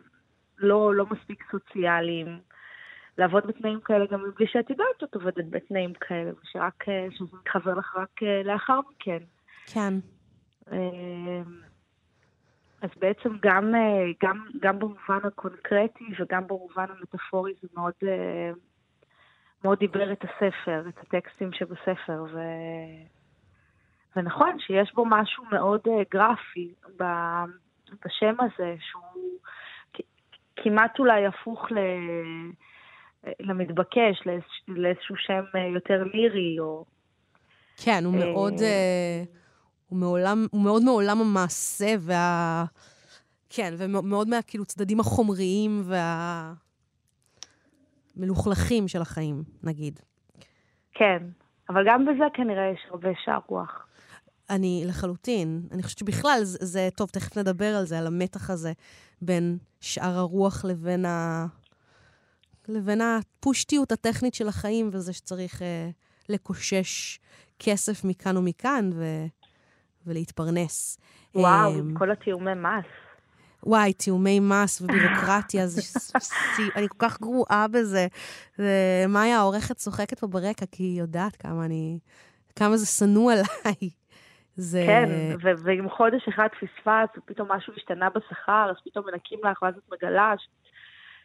לא, 0.59 0.95
לא 0.95 1.07
מספיק 1.07 1.45
סוציאליים, 1.50 2.40
לעבוד 3.19 3.47
בתנאים 3.47 3.81
כאלה 3.81 4.07
גם 4.07 4.25
בלי 4.37 4.47
שאת 4.47 4.71
יודעת 4.71 5.00
שאת 5.00 5.14
עובדת 5.14 5.45
בתנאים 5.50 5.92
כאלה, 5.95 6.31
ושרק, 6.42 6.88
אה, 6.88 7.07
שזה 7.11 7.37
מתחבר 7.40 7.75
לך 7.75 7.97
רק 7.97 8.23
אה, 8.23 8.42
לאחר 8.45 8.81
מכן. 8.90 9.19
כן. 9.66 9.95
אז 12.83 12.90
בעצם 13.00 13.37
גם, 13.42 13.75
גם, 14.23 14.47
גם 14.61 14.78
במובן 14.78 15.19
הקונקרטי 15.25 16.04
וגם 16.19 16.47
במובן 16.47 16.87
המטאפורי 16.98 17.53
זה 17.62 17.68
מאוד, 17.75 17.92
מאוד 19.64 19.79
דיבר 19.79 20.12
את 20.12 20.25
הספר, 20.25 20.88
את 20.88 20.98
הטקסטים 20.98 21.53
שבספר. 21.53 22.25
ו... 22.33 22.38
ונכון 24.16 24.59
שיש 24.59 24.94
בו 24.94 25.05
משהו 25.07 25.44
מאוד 25.53 25.81
גרפי 26.11 26.75
בשם 28.05 28.35
הזה, 28.40 28.74
שהוא 28.90 29.38
כמעט 30.57 30.98
אולי 30.98 31.26
הפוך 31.26 31.72
ל... 31.72 31.78
למתבקש, 33.40 34.22
לאיזשהו 34.68 35.16
שם 35.16 35.42
יותר 35.74 36.02
לירי, 36.14 36.61
או... 36.61 36.85
כן, 37.85 38.05
הוא 38.05 38.14
מאוד... 38.14 38.52
אה, 38.52 38.66
אה, 38.66 39.22
הוא, 39.88 39.98
מעולם, 39.98 40.46
הוא 40.50 40.64
מאוד 40.64 40.83
מעולם 40.85 41.20
המעשה 41.20 41.94
וה... 42.00 42.64
כן, 43.50 43.74
ומאוד 43.78 44.28
מהכאילו 44.28 44.64
צדדים 44.64 45.00
החומריים 45.00 45.83
והמלוכלכים 48.16 48.88
של 48.88 49.02
החיים, 49.02 49.42
נגיד. 49.62 50.00
כן, 50.94 51.18
אבל 51.68 51.83
גם 51.87 52.05
בזה 52.05 52.24
כנראה 52.35 52.70
יש 52.74 52.81
הרבה 52.90 53.11
שער 53.24 53.40
רוח. 53.46 53.87
אני 54.53 54.83
לחלוטין. 54.87 55.62
אני 55.71 55.83
חושבת 55.83 55.99
שבכלל 55.99 56.41
זה, 56.43 56.59
זה, 56.61 56.88
טוב, 56.97 57.11
תכף 57.11 57.38
נדבר 57.38 57.77
על 57.77 57.85
זה, 57.85 57.99
על 57.99 58.07
המתח 58.07 58.51
הזה 58.51 58.73
בין 59.23 59.59
שאר 59.81 60.19
הרוח 60.19 60.65
לבין, 60.65 61.05
ה, 61.05 61.47
לבין 62.69 63.01
הפושטיות 63.01 63.93
הטכנית 63.93 64.35
של 64.35 64.49
החיים, 64.49 64.91
וזה 64.93 65.12
שצריך 65.12 65.62
אה, 65.62 65.91
לקושש 66.29 67.19
כסף 67.59 68.05
מכאן 68.05 68.37
ומכאן 68.37 68.91
ו, 68.95 69.05
ולהתפרנס. 70.07 70.99
וואו, 71.35 71.75
עם 71.75 71.95
כל 71.99 72.11
התיאומי 72.11 72.55
מס. 72.55 72.85
וואי, 73.67 73.93
תיאומי 73.93 74.41
מס 74.41 74.81
ובירוקרטיה, 74.81 75.67
זה 75.67 75.83
אני 76.77 76.88
כל 76.88 76.97
כך 76.99 77.21
גרועה 77.21 77.69
בזה. 77.69 78.07
ומאיה 78.59 79.38
העורכת 79.38 79.77
צוחקת 79.77 80.19
פה 80.19 80.27
ברקע, 80.27 80.67
כי 80.67 80.83
היא 80.83 81.01
יודעת 81.01 81.37
כמה 81.37 81.65
אני... 81.65 81.99
כמה 82.57 82.77
זה 82.77 82.87
שנוא 82.87 83.33
עליי. 83.33 84.02
זה... 84.57 84.85
כן, 84.87 85.09
ו- 85.43 85.65
ואם 85.65 85.91
חודש 85.91 86.29
אחד 86.29 86.49
פספס, 86.61 87.19
ופתאום 87.19 87.53
משהו 87.53 87.73
השתנה 87.77 88.09
בשכר, 88.11 88.71
אז 88.71 88.77
פתאום 88.85 89.07
מנקים 89.07 89.38
לך, 89.45 89.62
ואז 89.62 89.75
את 89.75 89.93
מגלה 89.93 90.35
ש... 90.38 90.49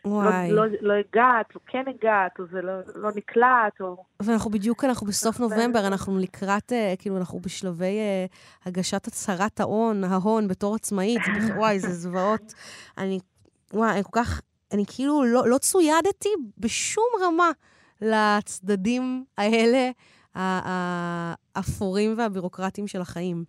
וואי. 0.06 0.52
לא, 0.52 0.66
לא, 0.66 0.78
לא 0.82 0.94
הגעת, 0.94 1.56
או 1.56 1.60
כן 1.68 1.84
הגעת, 1.88 2.40
או 2.40 2.44
זה 2.52 2.62
לא, 2.62 2.74
לא 2.96 3.10
נקלט, 3.16 3.82
או... 3.82 4.04
ואנחנו 4.22 4.52
בדיוק, 4.52 4.84
אנחנו 4.84 5.08
בסוף 5.08 5.40
נובמבר, 5.40 5.88
אנחנו 5.88 6.18
לקראת, 6.18 6.74
אה, 6.74 6.94
כאילו, 7.00 7.18
אנחנו 7.18 7.40
בשלבי 7.40 8.00
uh, 8.00 8.66
הגשת 8.66 9.08
הצהרת 9.08 9.60
ההון, 9.60 10.04
ההון 10.04 10.48
בתור 10.48 10.76
עצמאית. 10.76 11.22
וואי, 11.58 11.80
זה 11.80 11.94
זוועות. 11.94 12.54
אני, 12.98 13.20
וואי, 13.74 13.92
אני 13.92 14.04
כל 14.04 14.10
כך, 14.12 14.42
אני 14.74 14.84
כאילו 14.96 15.24
לא, 15.24 15.50
לא 15.50 15.58
צוידתי 15.58 16.30
בשום 16.58 17.10
רמה 17.22 17.52
לצדדים 18.02 19.26
האלה. 19.38 19.90
האפורים 20.38 22.14
והבירוקרטיים 22.18 22.88
של 22.88 23.02
החיים. 23.02 23.44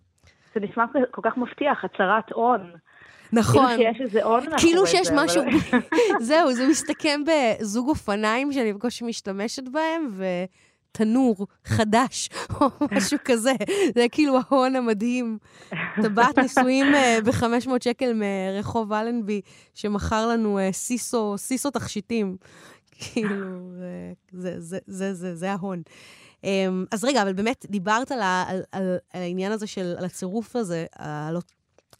זה 0.55 0.59
נשמע 0.59 0.85
כל 1.11 1.21
כך 1.23 1.37
מבטיח, 1.37 1.85
הצהרת 1.85 2.31
הון. 2.31 2.71
נכון. 3.33 3.67
כאילו 3.75 3.93
שיש 3.93 4.01
איזה 4.01 4.23
הון 4.23 4.39
מאחורי 4.39 4.59
זה. 4.59 4.67
כאילו 4.67 4.87
שיש 4.87 5.09
משהו, 5.15 5.43
זהו, 6.29 6.53
זה 6.53 6.67
מסתכם 6.67 7.21
בזוג 7.25 7.89
אופניים 7.89 8.51
שאני 8.51 8.73
בקושי 8.73 9.05
משתמשת 9.05 9.63
בהם, 9.67 10.07
ותנור 10.91 11.47
חדש, 11.65 12.29
או 12.61 12.67
משהו 12.91 13.17
כזה. 13.25 13.51
זה 13.95 14.05
כאילו 14.11 14.37
ההון 14.37 14.75
המדהים. 14.75 15.37
טבעת 16.01 16.39
נישואים 16.39 16.95
אה, 16.95 17.17
ב-500 17.25 17.69
שקל 17.83 18.13
מרחוב 18.13 18.93
אלנבי, 18.93 19.41
שמכר 19.73 20.27
לנו 20.27 20.59
אה, 20.59 20.71
סיסו, 20.71 21.37
סיסו 21.37 21.71
תכשיטים. 21.71 22.37
כאילו, 22.99 23.71
זה, 24.31 24.53
זה, 24.57 24.77
זה, 24.87 25.13
זה, 25.13 25.35
זה 25.35 25.51
ההון. 25.51 25.81
אמ, 26.43 26.85
אז 26.91 27.03
רגע, 27.03 27.21
אבל 27.21 27.33
באמת, 27.33 27.65
דיברת 27.69 28.11
על, 28.11 28.19
על, 28.21 28.61
על, 28.71 28.97
על 29.13 29.21
העניין 29.21 29.51
הזה 29.51 29.67
של, 29.67 29.95
על 29.97 30.05
הצירוף 30.05 30.55
הזה, 30.55 30.85
הלא, 30.95 31.39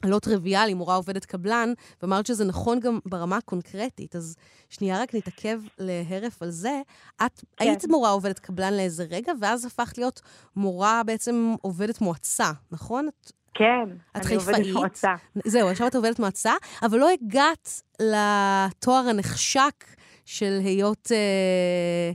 הלא 0.03 0.19
טריוויאלי, 0.19 0.73
מורה 0.73 0.95
עובדת 0.95 1.25
קבלן, 1.25 1.73
ואמרת 2.01 2.25
שזה 2.25 2.45
נכון 2.45 2.79
גם 2.79 2.99
ברמה 3.05 3.37
הקונקרטית. 3.37 4.15
אז 4.15 4.35
שנייה 4.69 5.01
רק 5.01 5.15
נתעכב 5.15 5.61
להרף 5.77 6.41
על 6.41 6.49
זה. 6.49 6.81
את 7.25 7.39
כן. 7.57 7.65
היית 7.65 7.85
מורה 7.85 8.09
עובדת 8.09 8.39
קבלן 8.39 8.73
לאיזה 8.73 9.05
רגע, 9.09 9.31
ואז 9.41 9.65
הפכת 9.65 9.97
להיות 9.97 10.21
מורה 10.55 11.01
בעצם 11.05 11.55
עובדת 11.61 12.01
מועצה, 12.01 12.51
נכון? 12.71 13.09
כן, 13.53 13.65
את 14.11 14.15
אני 14.15 14.23
חיפאית. 14.23 14.47
עובדת 14.57 14.73
מועצה. 14.73 15.13
זהו, 15.45 15.69
עכשיו 15.69 15.87
את 15.87 15.95
עובדת 15.95 16.19
מועצה, 16.19 16.53
אבל 16.81 16.97
לא 16.99 17.09
הגעת 17.09 17.81
לתואר 17.99 19.09
הנחשק 19.09 19.85
של 20.25 20.59
היות... 20.63 21.11
אה, 21.11 22.11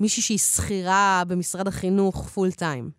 מישהי 0.00 0.22
שהיא 0.22 0.38
שכירה 0.38 1.22
במשרד 1.28 1.66
החינוך 1.66 2.28
פול 2.28 2.50
טיים? 2.50 2.90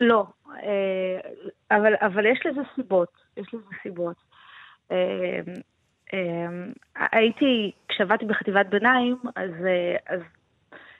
לא, 0.00 0.24
אה, 0.48 1.30
אבל, 1.70 1.92
אבל 2.00 2.26
יש 2.26 2.40
לזה 2.46 2.60
סיבות, 2.74 3.12
יש 3.36 3.54
לזה 3.54 3.64
סיבות. 3.82 4.16
אה, 4.92 5.40
אה, 6.14 7.08
הייתי, 7.12 7.72
כשעבדתי 7.88 8.24
בחטיבת 8.24 8.66
ביניים, 8.66 9.16
אז, 9.36 9.50
אז 10.06 10.20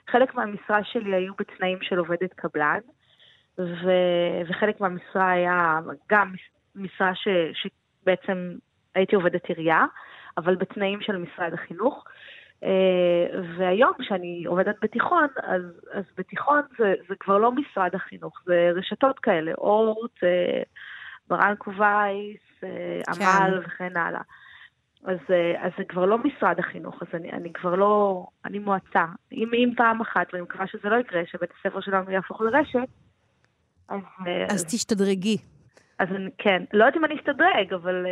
חלק 0.09 0.35
מהמשרה 0.35 0.83
שלי 0.83 1.15
היו 1.15 1.33
בתנאים 1.39 1.77
של 1.81 1.97
עובדת 1.97 2.33
קבלן, 2.33 2.79
ו, 3.57 3.91
וחלק 4.49 4.81
מהמשרה 4.81 5.31
היה 5.31 5.79
גם 6.09 6.33
משרה 6.75 7.15
ש, 7.15 7.27
שבעצם 7.53 8.55
הייתי 8.95 9.15
עובדת 9.15 9.45
עירייה, 9.45 9.85
אבל 10.37 10.55
בתנאים 10.55 11.01
של 11.01 11.17
משרד 11.17 11.53
החינוך. 11.53 12.03
אה, 12.63 13.41
והיום, 13.57 13.91
כשאני 13.99 14.43
עובדת 14.47 14.75
בתיכון, 14.81 15.27
אז, 15.43 15.61
אז 15.93 16.03
בתיכון 16.17 16.61
זה, 16.77 16.93
זה 17.09 17.15
כבר 17.19 17.37
לא 17.37 17.51
משרד 17.51 17.95
החינוך, 17.95 18.41
זה 18.45 18.69
רשתות 18.75 19.19
כאלה, 19.19 19.51
אורט, 19.57 20.23
אה, 20.23 20.61
ברנקו 21.27 21.71
וייס, 21.71 22.63
אה, 22.63 23.13
כן. 23.15 23.25
עמל 23.25 23.61
וכן 23.65 23.97
הלאה. 23.97 24.21
אז, 25.05 25.17
אז 25.59 25.71
זה 25.77 25.83
כבר 25.83 26.05
לא 26.05 26.17
משרד 26.17 26.59
החינוך, 26.59 27.01
אז 27.01 27.07
אני, 27.13 27.31
אני 27.31 27.53
כבר 27.53 27.75
לא, 27.75 28.25
אני 28.45 28.59
מועצה. 28.59 29.05
אם, 29.31 29.49
אם 29.53 29.73
פעם 29.77 30.01
אחת, 30.01 30.27
ואני 30.33 30.43
מקווה 30.43 30.67
שזה 30.67 30.89
לא 30.89 30.95
יקרה, 30.95 31.21
שבית 31.25 31.49
הספר 31.59 31.81
שלנו 31.81 32.11
יהפוך 32.11 32.41
לרשת, 32.41 32.89
אז... 33.89 33.99
אה, 34.27 34.45
אז 34.49 34.65
תשתדרגי. 34.65 35.37
אז 35.99 36.07
אני, 36.15 36.29
כן, 36.37 36.63
לא 36.73 36.85
יודעת 36.85 36.97
אם 36.97 37.05
אני 37.05 37.15
אסתדרג, 37.15 37.73
אבל... 37.73 38.05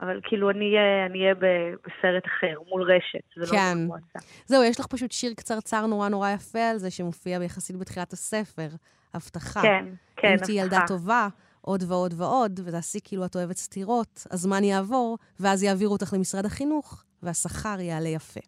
אבל 0.00 0.20
כאילו 0.24 0.50
אני 0.50 0.64
אהיה, 0.64 1.06
אני 1.06 1.22
אהיה 1.22 1.34
בסרט 1.34 2.26
אחר, 2.26 2.54
מול 2.68 2.92
רשת, 2.92 3.24
זה 3.36 3.56
כן. 3.56 3.74
לא 3.76 3.86
מועצה. 3.86 4.18
זהו, 4.46 4.64
יש 4.64 4.80
לך 4.80 4.86
פשוט 4.86 5.12
שיר 5.12 5.34
קצרצר 5.34 5.86
נורא 5.86 6.08
נורא 6.08 6.30
יפה 6.30 6.70
על 6.70 6.78
זה, 6.78 6.90
שמופיע 6.90 7.38
יחסית 7.42 7.76
בתחילת 7.76 8.12
הספר, 8.12 8.68
הבטחה. 9.14 9.62
כן, 9.62 9.84
כן, 10.16 10.32
אם 10.32 10.36
תהיי 10.36 10.60
ילדה 10.60 10.76
הבטחה. 10.76 10.94
טובה, 10.94 11.28
עוד 11.60 11.82
ועוד 11.88 12.14
ועוד, 12.16 12.60
ותעשי 12.64 12.98
כאילו 13.04 13.24
את 13.24 13.36
אוהבת 13.36 13.56
סתירות, 13.56 14.26
הזמן 14.30 14.64
יעבור, 14.64 15.18
ואז 15.40 15.62
יעבירו 15.62 15.92
אותך 15.92 16.12
למשרד 16.12 16.46
החינוך, 16.46 17.04
והשכר 17.22 17.80
יעלה 17.80 18.08
יפה. 18.08 18.40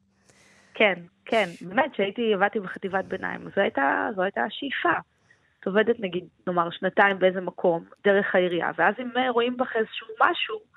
כן, 0.75 0.95
כן, 1.25 1.49
באמת, 1.61 1.93
כשהייתי, 1.93 2.35
עבדתי 2.35 2.61
בחטיבת 2.61 3.05
ביניים, 3.05 3.41
זו 3.57 3.61
הייתה, 3.61 4.09
זו 4.17 4.23
הייתה 4.23 4.41
השאיפה. 4.45 4.99
את 5.61 5.67
עובדת 5.67 6.01
נגיד, 6.01 6.25
נאמר, 6.47 6.69
שנתיים 6.71 7.19
באיזה 7.19 7.41
מקום, 7.41 7.85
דרך 8.05 8.35
העירייה, 8.35 8.71
ואז 8.79 8.95
אם 9.01 9.09
רואים 9.31 9.57
בך 9.57 9.77
איזשהו 9.77 10.07
משהו, 10.21 10.76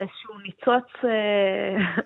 איזשהו 0.00 0.38
ניצוץ, 0.38 1.04
אה, 1.04 2.02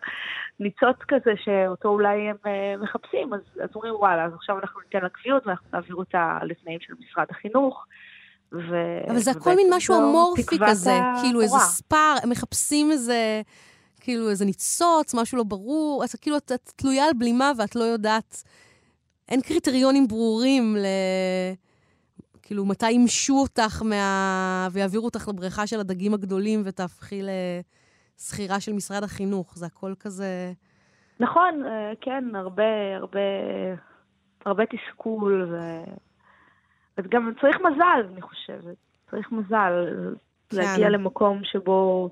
ניצוץ 0.60 0.96
כזה 1.08 1.32
שאותו 1.44 1.88
אולי 1.88 2.18
הם 2.30 2.36
אה, 2.46 2.74
מחפשים, 2.82 3.34
אז, 3.34 3.40
אז 3.62 3.68
אומרים, 3.74 3.94
וואלה, 3.94 4.24
אז 4.24 4.32
עכשיו 4.34 4.58
אנחנו 4.58 4.80
ניתן 4.80 4.98
לה 5.02 5.08
קביעות 5.08 5.46
ואנחנו 5.46 5.68
נעביר 5.72 5.96
אותה 5.96 6.38
לתנאים 6.42 6.78
של 6.80 6.94
משרד 6.98 7.26
החינוך. 7.30 7.84
ו... 8.52 8.76
אבל 9.08 9.18
זה 9.18 9.30
הכל 9.30 9.56
מין 9.56 9.66
משהו 9.72 9.96
אמורפי 9.96 10.58
כזה, 10.68 10.98
כאילו 11.22 11.40
איזה. 11.40 11.58
ספר, 11.58 12.14
הם 12.22 12.30
מחפשים 12.30 12.90
איזה, 12.92 13.42
כאילו 14.00 14.30
איזה 14.30 14.44
ניצוץ, 14.44 15.14
משהו 15.14 15.38
לא 15.38 15.44
ברור, 15.44 16.04
אז 16.04 16.14
כאילו 16.14 16.36
את, 16.36 16.52
את 16.52 16.72
תלויה 16.76 17.04
על 17.04 17.12
בלימה 17.18 17.52
ואת 17.58 17.76
לא 17.76 17.84
יודעת, 17.84 18.42
אין 19.28 19.40
קריטריונים 19.40 20.08
ברורים 20.08 20.76
ל... 20.76 20.86
כאילו, 22.42 22.64
מתי 22.64 22.90
ימשו 22.90 23.34
אותך 23.34 23.82
מה... 23.82 24.68
ויעבירו 24.72 25.04
אותך 25.04 25.28
לבריכה 25.28 25.66
של 25.66 25.80
הדגים 25.80 26.14
הגדולים 26.14 26.62
ותהפכי 26.64 27.22
לשכירה 28.18 28.60
של 28.60 28.72
משרד 28.72 29.02
החינוך. 29.02 29.56
זה 29.56 29.66
הכל 29.66 29.94
כזה... 30.00 30.52
נכון, 31.20 31.66
אה, 31.66 31.92
כן, 32.00 32.24
הרבה, 32.34 32.96
הרבה, 32.96 33.20
הרבה 34.44 34.64
תסכול, 34.66 35.48
ו... 35.52 35.56
וגם 36.98 37.32
צריך 37.40 37.56
מזל, 37.56 38.08
אני 38.12 38.22
חושבת. 38.22 38.76
צריך 39.10 39.32
מזל 39.32 39.86
כן. 40.48 40.56
להגיע 40.56 40.88
למקום 40.88 41.40
שבו 41.44 42.10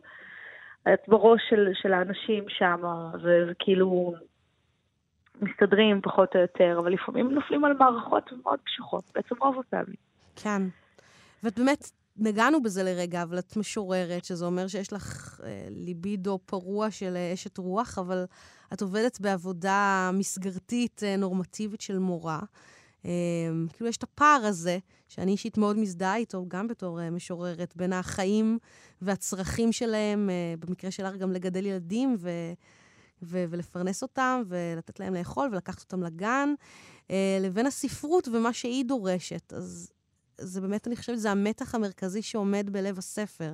את 0.82 1.00
בראש 1.08 1.40
של, 1.50 1.68
של 1.74 1.92
האנשים 1.92 2.44
שם, 2.48 2.80
וזה 3.14 3.52
כאילו 3.58 4.14
מסתדרים 5.42 6.00
פחות 6.02 6.34
או 6.36 6.40
יותר, 6.40 6.78
אבל 6.78 6.92
לפעמים 6.92 7.30
נופלים 7.30 7.64
על 7.64 7.72
מערכות 7.72 8.30
מאוד 8.42 8.58
קשיחות, 8.64 9.04
בעצם 9.14 9.34
רוב 9.40 9.58
הפעמים. 9.58 9.96
כן. 10.36 10.62
ואת 11.42 11.58
באמת, 11.58 11.90
נגענו 12.16 12.62
בזה 12.62 12.82
לרגע, 12.82 13.22
אבל 13.22 13.38
את 13.38 13.56
משוררת, 13.56 14.24
שזה 14.24 14.44
אומר 14.44 14.68
שיש 14.68 14.92
לך 14.92 15.40
אה, 15.44 15.66
ליבידו 15.70 16.38
פרוע 16.46 16.90
של 16.90 17.16
אה, 17.16 17.34
אשת 17.34 17.58
רוח, 17.58 17.98
אבל 17.98 18.24
את 18.72 18.82
עובדת 18.82 19.20
בעבודה 19.20 20.10
מסגרתית 20.14 21.02
אה, 21.02 21.16
נורמטיבית 21.16 21.80
של 21.80 21.98
מורה. 21.98 22.40
אה, 23.04 23.10
כאילו, 23.72 23.90
יש 23.90 23.96
את 23.96 24.02
הפער 24.02 24.42
הזה, 24.44 24.78
שאני 25.08 25.32
אישית 25.32 25.58
מאוד 25.58 25.78
מזדהה 25.78 26.16
איתו, 26.16 26.44
גם 26.48 26.68
בתור 26.68 27.00
אה, 27.00 27.10
משוררת, 27.10 27.76
בין 27.76 27.92
החיים 27.92 28.58
והצרכים 29.02 29.72
שלהם, 29.72 30.30
אה, 30.30 30.54
במקרה 30.58 30.90
שלך 30.90 31.16
גם 31.16 31.32
לגדל 31.32 31.66
ילדים 31.66 32.16
ו... 32.18 32.30
ו- 33.22 33.44
ולפרנס 33.50 34.02
אותם, 34.02 34.42
ולתת 34.46 35.00
להם 35.00 35.14
לאכול, 35.14 35.48
ולקחת 35.52 35.80
אותם 35.80 36.02
לגן, 36.02 36.54
אה, 37.10 37.38
לבין 37.40 37.66
הספרות 37.66 38.28
ומה 38.28 38.52
שהיא 38.52 38.84
דורשת. 38.84 39.52
אז 39.52 39.92
זה 40.38 40.60
באמת, 40.60 40.86
אני 40.86 40.96
חושבת, 40.96 41.18
זה 41.18 41.30
המתח 41.30 41.74
המרכזי 41.74 42.22
שעומד 42.22 42.70
בלב 42.70 42.98
הספר. 42.98 43.50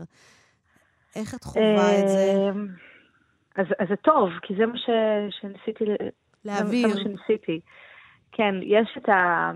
איך 1.17 1.35
את 1.35 1.45
חווה 1.45 2.01
את 2.01 2.09
זה? 2.09 2.17
אה, 2.17 2.51
אז, 3.57 3.67
אז 3.79 3.89
זה 3.89 3.97
טוב, 3.97 4.31
כי 4.43 4.55
זה 4.59 4.67
מה 4.67 4.79
ש, 4.79 4.91
שניסיתי... 5.41 5.85
להעביר. 6.45 6.89
זה 6.89 6.95
מה 6.95 7.01
שניסיתי. 7.01 7.61
כן, 8.33 8.55
יש 8.63 8.99
את, 8.99 9.09
ה, 9.09 9.53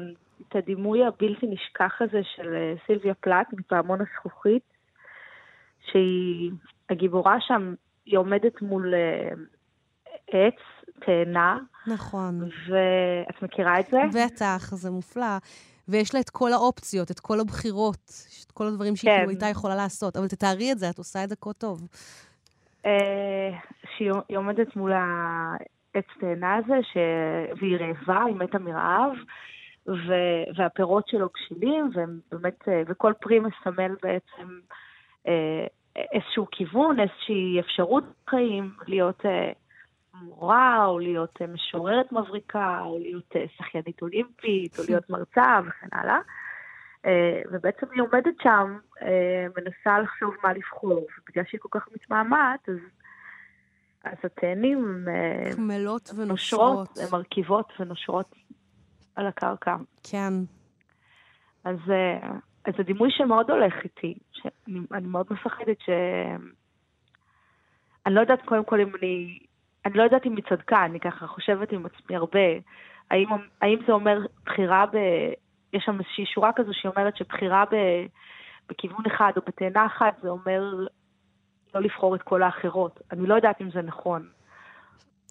את 0.48 0.56
הדימוי 0.56 1.06
הבלתי 1.06 1.46
נשכח 1.46 1.92
הזה 2.00 2.20
של 2.36 2.54
אה, 2.54 2.74
סילביה 2.86 3.14
פלט 3.14 3.46
מפעמון 3.52 3.98
הזכוכית, 4.00 4.62
שהיא, 5.90 6.50
הגיבורה 6.90 7.36
שם, 7.40 7.74
היא 8.06 8.18
עומדת 8.18 8.62
מול 8.62 8.94
אה, 8.94 9.34
עץ, 10.26 10.88
תאנה, 11.06 11.58
נכון. 11.86 12.42
ואת 12.42 13.42
מכירה 13.42 13.80
את 13.80 13.86
זה? 13.86 13.98
בטח, 14.26 14.74
זה 14.74 14.90
מופלא. 14.90 15.38
ויש 15.92 16.14
לה 16.14 16.20
את 16.20 16.30
כל 16.30 16.52
האופציות, 16.52 17.10
את 17.10 17.20
כל 17.20 17.40
הבחירות, 17.40 18.12
את 18.46 18.52
כל 18.52 18.66
הדברים 18.66 18.96
שהיא 18.96 19.10
כן. 19.10 19.16
כאילו 19.16 19.30
הייתה 19.30 19.46
יכולה 19.46 19.74
לעשות. 19.74 20.16
אבל 20.16 20.28
תתארי 20.28 20.72
את 20.72 20.78
זה, 20.78 20.90
את 20.90 20.98
עושה 20.98 21.24
את 21.24 21.28
זה 21.28 21.36
כה 21.40 21.52
טוב. 21.52 21.88
אה, 22.86 23.50
שהיא 23.96 24.10
היא 24.28 24.38
עומדת 24.38 24.76
מול 24.76 24.92
העץ 24.92 26.06
תאנה 26.20 26.56
הזה, 26.56 26.78
ש... 26.82 26.96
והיא 27.60 27.76
רעבה, 27.76 28.24
היא 28.24 28.34
מתה 28.34 28.58
מרעב, 28.58 29.12
ו... 29.88 30.12
והפירות 30.56 31.08
שלו 31.08 31.28
בשלים, 31.34 31.90
והם 31.94 32.20
באמת, 32.32 32.68
אה, 32.68 32.82
וכל 32.86 33.12
פרי 33.20 33.38
מסמל 33.38 33.94
בעצם 34.02 34.58
אה, 35.28 35.66
איזשהו 36.12 36.46
כיוון, 36.50 37.00
איזושהי 37.00 37.60
אפשרות 37.60 38.04
בחיים, 38.26 38.70
להיות 38.86 39.26
אה, 39.26 39.52
מורה, 40.14 40.86
או 40.86 40.98
להיות 40.98 41.42
אה, 41.42 41.46
משוררת 41.46 42.12
מבריקה, 42.12 42.80
או 42.80 42.98
להיות 42.98 43.36
אה, 43.36 43.44
שחיינית 43.56 44.02
אולימפית, 44.02 44.78
או 44.78 44.84
להיות 44.88 45.10
מרצה, 45.10 45.60
וכן 45.66 45.88
הלאה. 45.92 46.18
אה, 47.06 47.42
ובעצם 47.52 47.86
היא 47.94 48.02
עומדת 48.02 48.34
שם, 48.42 48.78
מנסה 49.56 49.98
לחשוב 49.98 50.34
מה 50.44 50.52
לבחור, 50.52 51.06
ובגלל 51.18 51.44
שהיא 51.48 51.60
כל 51.60 51.68
כך 51.70 51.88
מתמהמהת, 51.94 52.68
אז, 52.68 52.76
אז 54.04 54.16
התאנים 54.24 55.06
קמלות 55.56 56.10
נושרות, 56.26 56.88
ונושרות. 56.98 57.12
מרכיבות 57.12 57.72
ונושרות 57.80 58.34
על 59.16 59.26
הקרקע. 59.26 59.76
כן. 60.02 60.32
אז, 61.64 61.76
אז 62.64 62.74
זה 62.76 62.82
דימוי 62.82 63.10
שמאוד 63.10 63.50
הולך 63.50 63.74
איתי, 63.84 64.14
שאני 64.32 64.80
אני 64.92 65.06
מאוד 65.06 65.26
מפחדת 65.30 65.80
ש... 65.80 65.90
אני 68.06 68.14
לא 68.14 68.20
יודעת 68.20 68.42
קודם 68.44 68.64
כל 68.64 68.80
אם 68.80 68.96
אני... 68.96 69.38
אני 69.86 69.94
לא 69.94 70.02
יודעת 70.02 70.26
אם 70.26 70.36
היא 70.36 70.44
צדקה, 70.50 70.84
אני 70.84 71.00
ככה 71.00 71.26
חושבת 71.26 71.72
עם 71.72 71.86
עצמי 71.86 72.16
הרבה. 72.16 72.48
האם, 73.10 73.28
האם 73.60 73.78
זה 73.86 73.92
אומר 73.92 74.18
בחירה 74.46 74.86
ב... 74.86 74.96
יש 75.72 75.82
שם 75.86 75.98
איזושהי 76.00 76.26
שורה 76.26 76.50
כזו 76.56 76.70
שאומרת 76.72 77.16
שבחירה 77.16 77.64
ב... 77.64 77.76
בכיוון 78.68 79.06
אחד 79.06 79.32
או 79.36 79.42
בתאנה 79.46 79.86
אחת 79.86 80.16
זה 80.22 80.28
אומר 80.28 80.74
לא 81.74 81.80
לבחור 81.80 82.14
את 82.14 82.22
כל 82.22 82.42
האחרות. 82.42 83.00
אני 83.12 83.26
לא 83.26 83.34
יודעת 83.34 83.60
אם 83.60 83.70
זה 83.70 83.82
נכון. 83.82 84.28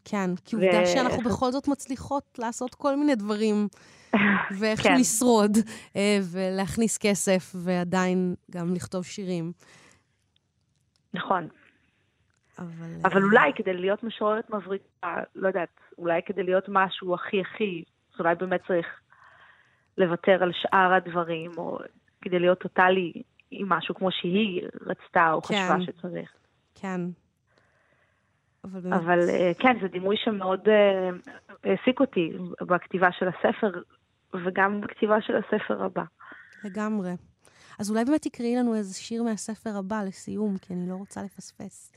כן, 0.06 0.30
כי 0.46 0.56
עובדה 0.56 0.82
ו- 0.84 0.88
שאנחנו 0.88 1.24
בכל 1.24 1.52
זאת 1.52 1.68
מצליחות 1.68 2.24
לעשות 2.40 2.76
כל 2.76 2.96
מיני 2.96 3.16
דברים, 3.16 3.68
ואיכשהו 4.60 4.90
כן. 4.90 5.00
לשרוד, 5.00 5.58
אה, 5.96 6.18
ולהכניס 6.32 6.98
כסף, 6.98 7.52
ועדיין 7.56 8.36
גם 8.52 8.74
לכתוב 8.74 9.06
שירים. 9.06 9.52
נכון. 11.14 11.48
אבל... 12.62 12.94
אבל 13.04 13.24
אולי 13.24 13.54
כדי 13.56 13.74
להיות 13.74 14.04
משוררת 14.04 14.50
מבריקה, 14.50 15.24
לא 15.36 15.48
יודעת, 15.48 15.80
אולי 15.98 16.22
כדי 16.26 16.44
להיות 16.44 16.66
משהו 16.68 17.14
הכי 17.14 17.42
הכי, 17.42 17.84
אז 18.14 18.20
אולי 18.20 18.36
באמת 18.36 18.62
צריך 18.68 18.88
לוותר 19.98 20.44
על 20.44 20.52
שאר 20.54 20.94
הדברים, 20.94 21.52
או 21.58 21.80
כדי 22.22 22.40
להיות 22.40 22.60
טוטאלי 22.60 23.14
עם 23.52 23.70
משהו 23.70 23.96
כמו 23.96 24.12
שהיא 24.12 24.68
רצתה 24.82 25.32
או 25.32 25.42
כן. 25.42 25.56
חשבה 25.56 25.86
שצריך. 25.86 26.32
כן. 26.76 27.02
אבל 28.64 28.80
באמת, 28.80 28.94
אבל 28.94 29.20
אה, 29.30 29.52
כן, 29.60 29.78
זה 29.82 29.88
דימוי 29.88 30.16
שמאוד 30.24 30.70
אה, 30.70 31.10
העסיק 31.64 32.00
אותי 32.00 32.32
בכתיבה 32.62 33.12
של 33.12 33.28
הספר, 33.28 33.82
וגם 34.46 34.82
בכתיבה 34.82 35.22
של 35.22 35.34
הספר 35.36 35.84
הבא. 35.84 36.04
לגמרי. 36.64 37.12
אז 37.80 37.92
אולי 37.92 38.06
באמת 38.06 38.22
תקראי 38.22 38.56
לנו 38.56 38.76
איזה 38.76 38.94
שיר 38.94 39.24
מהספר 39.24 39.78
הבא 39.78 40.04
לסיום, 40.08 40.58
כי 40.58 40.74
אני 40.74 40.90
לא 40.90 40.96
רוצה 40.96 41.24
לפספס. 41.24 41.92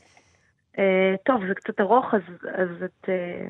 אה, 0.79 1.15
טוב, 1.25 1.41
זה 1.49 1.55
קצת 1.55 1.81
ארוך, 1.81 2.15
אז, 2.15 2.21
אז 2.55 2.83
את, 2.85 3.09
אה, 3.09 3.47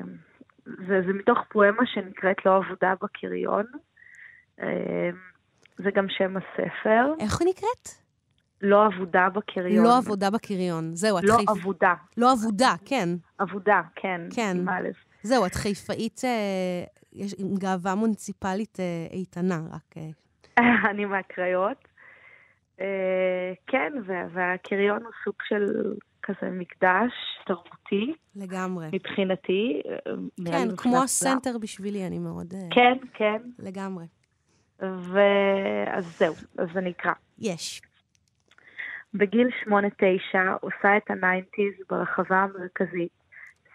זה, 0.65 1.01
זה 1.07 1.13
מתוך 1.13 1.39
פואמה 1.51 1.85
שנקראת 1.85 2.45
לא 2.45 2.55
עבודה 2.55 2.93
בקריון. 3.01 3.65
אה, 4.61 5.09
זה 5.77 5.91
גם 5.95 6.05
שם 6.09 6.37
הספר. 6.37 7.13
איך 7.19 7.41
היא 7.41 7.49
נקראת? 7.49 8.05
לא 8.61 8.85
עבודה 8.85 9.29
בקריון. 9.29 9.85
לא 9.85 9.97
עבודה 9.97 10.29
בקריון. 10.29 10.95
זהו, 10.95 11.19
את 11.19 11.23
לא 11.23 11.35
חיפ... 11.37 11.49
עבודה. 11.49 11.93
לא 12.17 12.31
עבודה, 12.31 12.73
כן. 12.85 13.09
עבודה, 13.37 13.81
כן. 13.95 14.21
כן. 14.35 14.57
זהו, 15.23 15.45
את 15.45 15.55
חיפאית 15.55 16.21
אה, 16.23 16.83
יש, 17.13 17.35
עם 17.37 17.55
גאווה 17.59 17.95
מוניציפלית 17.95 18.79
אה, 18.79 19.07
איתנה, 19.11 19.59
רק... 19.71 19.97
אה, 19.97 20.63
אני 20.91 21.05
מהקריות. 21.05 21.87
אה, 22.81 23.53
כן, 23.67 23.93
וה- 24.05 24.27
והקריון 24.33 25.03
הוא 25.03 25.11
סוג 25.23 25.35
של 25.47 25.93
כזה 26.25 26.51
מקדש 26.51 27.11
תרבותי 27.45 28.13
לגמרי. 28.35 28.87
מבחינתי. 28.93 29.81
אה, 30.07 30.13
כן, 30.45 30.75
כמו. 30.77 31.03
הסנטר 31.03 31.57
בשבילי, 31.61 32.07
אני 32.07 32.19
מאוד... 32.19 32.53
אה, 32.53 32.67
כן, 32.71 32.97
כן, 33.13 33.41
לגמרי. 33.59 34.05
ואז 34.79 36.17
זהו, 36.17 36.35
אז 36.57 36.77
אני 36.77 36.91
אקרא. 36.91 37.11
יש. 37.39 37.81
בגיל 39.13 39.47
8-9 39.67 39.69
עושה 40.61 40.97
את 40.97 41.09
ה 41.11 41.18
nineties 41.18 41.73
ברחבה 41.89 42.37
המרכזית, 42.37 43.11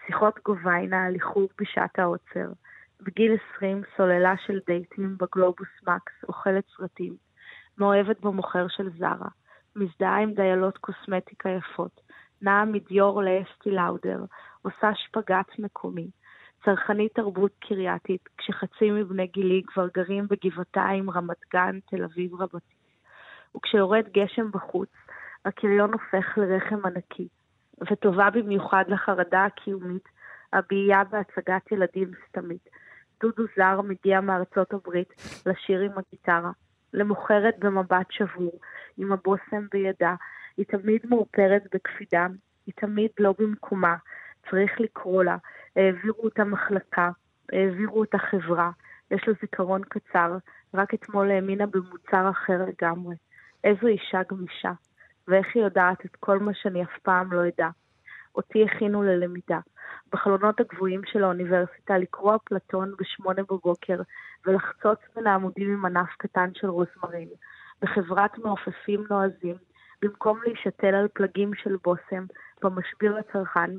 שיחות 0.07 0.39
גוביינה 0.45 1.05
על 1.07 1.15
איחור 1.15 1.49
בשעת 1.61 1.99
העוצר. 1.99 2.53
בגיל 3.01 3.37
20 3.57 3.83
סוללה 3.97 4.35
של 4.47 4.59
דייטים 4.67 5.17
בגלובוס 5.19 5.69
מקס, 5.83 6.13
אוכלת 6.29 6.65
סרטים. 6.77 7.17
מאוהבת 7.79 8.21
במוכר 8.21 8.67
של 8.69 8.91
זרה. 8.99 9.29
מזדהה 9.77 10.23
עם 10.23 10.35
דיילות 10.35 10.79
קוסמטיקה 10.79 11.49
יפות. 11.49 12.01
נעה 12.43 12.65
מדיור 12.65 13.23
לאסטי 13.23 13.71
לאודר. 13.71 14.25
עושה 14.63 14.95
שפגאט 14.95 15.59
מקומי. 15.59 16.11
צרכנית 16.65 17.15
תרבות 17.15 17.53
קרייתית, 17.61 18.29
כשחצי 18.39 18.91
מבני 18.91 19.27
גילי 19.27 19.63
כבר 19.67 19.89
גרים 19.95 20.27
בגבעתיים, 20.31 21.11
רמת 21.11 21.41
גן, 21.53 21.79
תל 21.91 22.05
אביב 22.05 22.35
רבתי. 22.35 22.75
וכשיורד 23.57 24.05
גשם 24.13 24.51
בחוץ, 24.51 24.89
הקריון 25.45 25.93
הופך 25.93 26.39
לרחם 26.39 26.87
ענקי, 26.87 27.29
וטובה 27.91 28.31
במיוחד 28.31 28.85
לחרדה 28.89 29.45
הקיומית, 29.45 30.09
הבעייה 30.53 31.05
בהצגת 31.05 31.73
ילדים 31.73 32.11
סתמית. 32.29 32.69
דודו 33.23 33.43
זר 33.57 33.81
מגיע 33.81 34.21
מארצות 34.21 34.73
הברית 34.73 35.43
לשיר 35.47 35.81
עם 35.81 35.93
הגיטרה, 35.99 36.51
למוכרת 36.95 37.55
במבט 37.59 38.07
שבור, 38.11 38.61
עם 38.97 39.13
הבושם 39.13 39.67
בידה, 39.73 40.15
היא 40.61 40.67
תמיד 40.67 41.01
מאופרת 41.09 41.63
בקפידה, 41.75 42.27
היא 42.67 42.75
תמיד 42.77 43.11
לא 43.19 43.35
במקומה, 43.39 43.97
צריך 44.51 44.81
לקרוא 44.81 45.25
לה, 45.25 45.37
העבירו 45.77 46.25
אותה 46.25 46.45
מחלקה, 46.45 47.11
העבירו 47.53 48.01
אותה 48.01 48.19
חברה, 48.19 48.71
יש 49.11 49.29
לה 49.29 49.35
זיכרון 49.41 49.83
קצר, 49.89 50.37
רק 50.75 50.95
אתמול 50.95 51.31
האמינה 51.31 51.67
במוצר 51.67 52.31
אחר 52.31 52.59
לגמרי. 52.69 53.17
איזו 53.65 53.87
אישה 53.87 54.21
גמישה, 54.31 54.73
ואיך 55.29 55.47
היא 55.55 55.63
יודעת 55.63 56.05
את 56.05 56.17
כל 56.17 56.39
מה 56.39 56.55
שאני 56.55 56.83
אף 56.83 56.99
פעם 57.03 57.33
לא 57.33 57.49
אדע. 57.49 57.69
אותי 58.35 58.65
הכינו 58.65 59.03
ללמידה. 59.03 59.59
בחלונות 60.13 60.61
הגבוהים 60.61 61.01
של 61.05 61.25
האוניברסיטה 61.25 61.99
לקרוא 61.99 62.37
אפלטון 62.37 62.95
בשמונה 62.99 63.43
בבוקר 63.43 64.01
ולחצוץ 64.47 64.99
בין 65.17 65.27
העמודים 65.27 65.73
עם 65.73 65.85
ענף 65.85 66.11
קטן 66.19 66.51
של 66.55 66.67
רוזמרין. 66.67 67.29
בחברת 67.83 68.39
מעופפים 68.39 69.05
נועזים, 69.11 69.57
במקום 70.03 70.41
להישתל 70.47 70.95
על 70.95 71.09
פלגים 71.09 71.55
של 71.55 71.77
בושם 71.85 72.25
במשביר 72.63 73.19
לצרכן, 73.19 73.71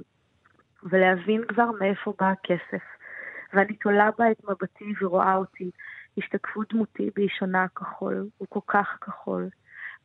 ולהבין 0.83 1.43
כבר 1.47 1.71
מאיפה 1.79 2.13
בא 2.19 2.25
הכסף. 2.25 2.83
ואני 3.53 3.75
תולה 3.75 4.09
בה 4.17 4.31
את 4.31 4.43
מבטי 4.43 4.93
ורואה 5.01 5.35
אותי, 5.35 5.71
השתקפות 6.17 6.73
דמותי 6.73 7.09
באישונה 7.15 7.63
הכחול, 7.63 8.27
הוא 8.37 8.47
כל 8.49 8.59
כך 8.67 8.97
כחול. 9.01 9.49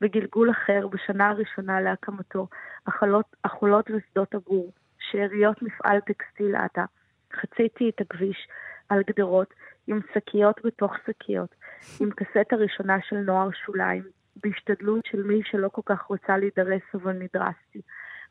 בגלגול 0.01 0.51
אחר, 0.51 0.87
בשנה 0.87 1.29
הראשונה 1.29 1.81
להקמתו, 1.81 2.49
החולות, 2.87 3.37
החולות 3.45 3.91
ושדות 3.91 4.35
הבור, 4.35 4.73
שאריות 4.99 5.63
מפעל 5.63 6.01
טקסטיל 6.01 6.57
עטה. 6.57 6.85
חציתי 7.33 7.89
את 7.89 8.01
הכביש 8.01 8.49
על 8.89 9.03
גדרות, 9.07 9.55
עם 9.87 10.01
שקיות 10.15 10.61
בתוך 10.65 10.93
שקיות, 11.07 11.55
עם 12.01 12.11
קסט 12.11 12.53
הראשונה 12.53 12.97
של 13.01 13.17
נוער 13.17 13.49
שוליים, 13.65 14.03
בהשתדלות 14.43 15.07
של 15.07 15.23
מי 15.23 15.41
שלא 15.45 15.69
כל 15.69 15.83
כך 15.85 16.03
רוצה 16.03 16.37
להידרס 16.37 16.83
אבל 16.95 17.13
נדרסתי. 17.13 17.81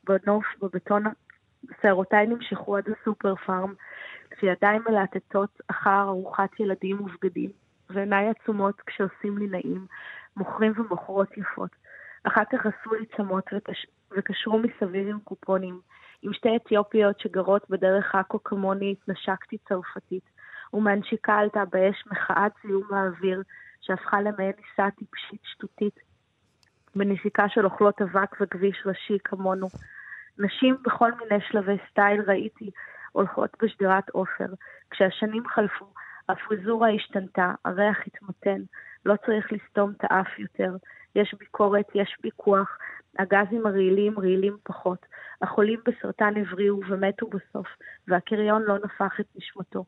בנוף, 0.03 0.45
בבטון, 0.61 1.03
שערותיי 1.81 2.27
נמשכו 2.27 2.77
עד 2.77 2.83
הסופר 2.89 3.35
פארם, 3.35 3.73
כשידיים 4.31 4.81
מלהטטות 4.89 5.61
אחר 5.67 6.01
ארוחת 6.01 6.59
ילדים 6.59 7.01
ובגדים, 7.01 7.49
ועיניי 7.89 8.29
עצומות 8.29 8.81
כשעושים 8.81 9.37
לי 9.37 9.47
נעים, 9.47 9.85
מוכרים 10.37 10.73
ומוכרות 10.75 11.37
יפות. 11.37 11.69
אחר 12.23 12.43
כך 12.51 12.65
עשו 12.65 12.95
לי 12.95 13.05
צמות 13.17 13.43
וקש... 13.53 13.85
וקשרו 14.11 14.59
מסביב 14.59 15.07
עם 15.07 15.19
קופונים. 15.19 15.79
עם 16.21 16.33
שתי 16.33 16.55
אתיופיות 16.55 17.19
שגרות 17.19 17.69
בדרך 17.69 18.15
עכו 18.15 18.43
כמוני 18.43 18.91
התנשקתי 18.91 19.57
צרפתית, 19.69 20.23
ומהנשיקה 20.73 21.33
עלתה 21.37 21.65
באש 21.65 22.03
מחאת 22.11 22.51
זיהום 22.63 22.93
האוויר, 22.93 23.41
שהפכה 23.85 24.21
למעין 24.21 24.51
ניסה 24.57 24.91
טיפשית 24.91 25.41
שטותית, 25.43 25.99
בנשיקה 26.95 27.49
של 27.49 27.65
אוכלות 27.65 28.01
אבק 28.01 28.35
וכביש 28.41 28.83
ראשי 28.85 29.17
כמונו. 29.23 29.67
נשים 30.37 30.77
בכל 30.83 31.11
מיני 31.11 31.41
שלבי 31.49 31.77
סטייל 31.89 32.21
ראיתי 32.27 32.71
הולכות 33.11 33.49
בשדרת 33.61 34.09
עופר. 34.09 34.45
כשהשנים 34.91 35.47
חלפו, 35.47 35.93
הפריזורה 36.29 36.89
השתנתה, 36.89 37.53
הריח 37.65 37.97
התמתן, 38.07 38.61
לא 39.05 39.15
צריך 39.25 39.51
לסתום 39.51 39.91
את 39.97 40.03
האף 40.03 40.39
יותר. 40.39 40.75
יש 41.15 41.35
ביקורת, 41.39 41.87
יש 41.95 42.15
פיקוח, 42.21 42.77
הגזים 43.19 43.65
הרעילים 43.65 44.19
רעילים 44.19 44.57
פחות. 44.63 45.05
החולים 45.41 45.79
בסרטן 45.85 46.33
הבריאו 46.37 46.79
ומתו 46.87 47.27
בסוף, 47.27 47.67
והקריון 48.07 48.63
לא 48.63 48.75
נפח 48.85 49.19
את 49.19 49.25
נשמתו. 49.35 49.85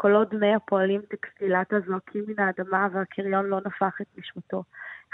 קולות 0.00 0.30
דמי 0.30 0.54
הפועלים 0.54 1.00
טקסטילטה 1.00 1.76
זועקים 1.86 2.24
מן 2.28 2.44
האדמה 2.44 2.88
והקריון 2.92 3.46
לא 3.46 3.58
נפח 3.66 4.00
את 4.00 4.06
נשמתו. 4.18 4.62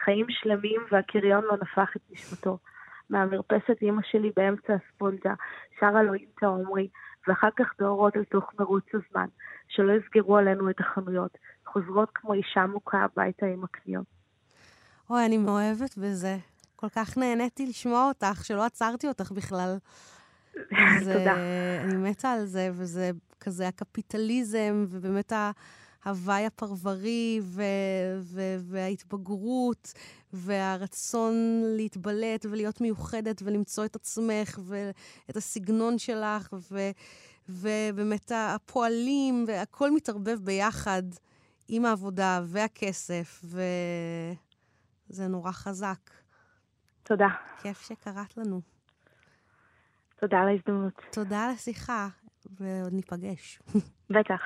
חיים 0.05 0.27
שלמים 0.31 0.81
והקריון 0.91 1.45
לא 1.45 1.57
נפח 1.63 1.97
את 1.97 2.01
נשמתו. 2.11 2.59
מהמרפסת 3.11 3.83
אימא 3.83 4.03
שלי 4.11 4.31
באמצע 4.37 4.75
הספונג'ה, 4.75 5.35
שרה 5.81 6.03
לו 6.03 6.13
עומרי, 6.43 6.89
ואחר 7.29 7.49
כך 7.57 7.67
דוהרות 7.79 8.17
אל 8.17 8.25
תוך 8.25 8.53
מרוץ 8.59 8.85
הזמן, 8.95 9.27
שלא 9.69 9.93
יסגרו 9.93 10.37
עלינו 10.37 10.71
את 10.71 10.81
החנויות, 10.81 11.39
חוזרות 11.67 12.11
כמו 12.15 12.35
אישה 12.35 12.67
מוכה 12.67 12.99
הביתה 13.05 13.47
עם 13.47 13.65
הקניות. 13.65 14.07
אוי, 15.11 15.27
אני 15.27 15.39
מאוהבת 15.39 15.99
בזה. 15.99 16.37
כל 16.77 16.89
כך 16.89 17.19
נהניתי 17.19 17.67
לשמוע 17.67 18.09
אותך, 18.09 18.45
שלא 18.45 18.65
עצרתי 18.65 19.09
אותך 19.09 19.33
בכלל. 19.33 19.77
זה, 21.05 21.15
תודה. 21.19 21.35
אני 21.85 22.11
מתה 22.11 22.33
על 22.33 22.45
זה, 22.45 22.69
וזה 22.73 23.11
כזה 23.41 23.69
הקפיטליזם, 23.69 24.87
ובאמת 24.89 25.33
ההוואי 26.05 26.47
הפרברי, 26.47 27.41
ו, 27.43 27.63
ו, 28.21 28.41
וההתבגרות, 28.61 29.93
והרצון 30.33 31.35
להתבלט 31.77 32.47
ולהיות 32.51 32.81
מיוחדת, 32.81 33.43
ולמצוא 33.43 33.85
את 33.85 33.97
עצמך, 33.97 34.59
ואת 34.63 35.37
הסגנון 35.37 35.99
שלך, 35.99 36.55
ו, 36.71 36.91
ובאמת 37.49 38.33
הפועלים, 38.35 39.45
והכל 39.49 39.91
מתערבב 39.91 40.39
ביחד 40.45 41.03
עם 41.69 41.85
העבודה 41.85 42.41
והכסף, 42.45 43.45
וזה 43.45 45.29
נורא 45.29 45.53
חזק. 45.53 46.11
תודה. 47.03 47.29
כיף 47.63 47.81
שקראת 47.81 48.37
לנו. 48.37 48.61
תודה 50.21 50.39
על 50.39 50.49
ההזדמנות. 50.49 50.93
תודה 51.13 51.45
על 51.45 51.51
השיחה, 51.51 52.09
ועוד 52.61 52.93
ניפגש. 52.93 53.59
בטח. 54.11 54.41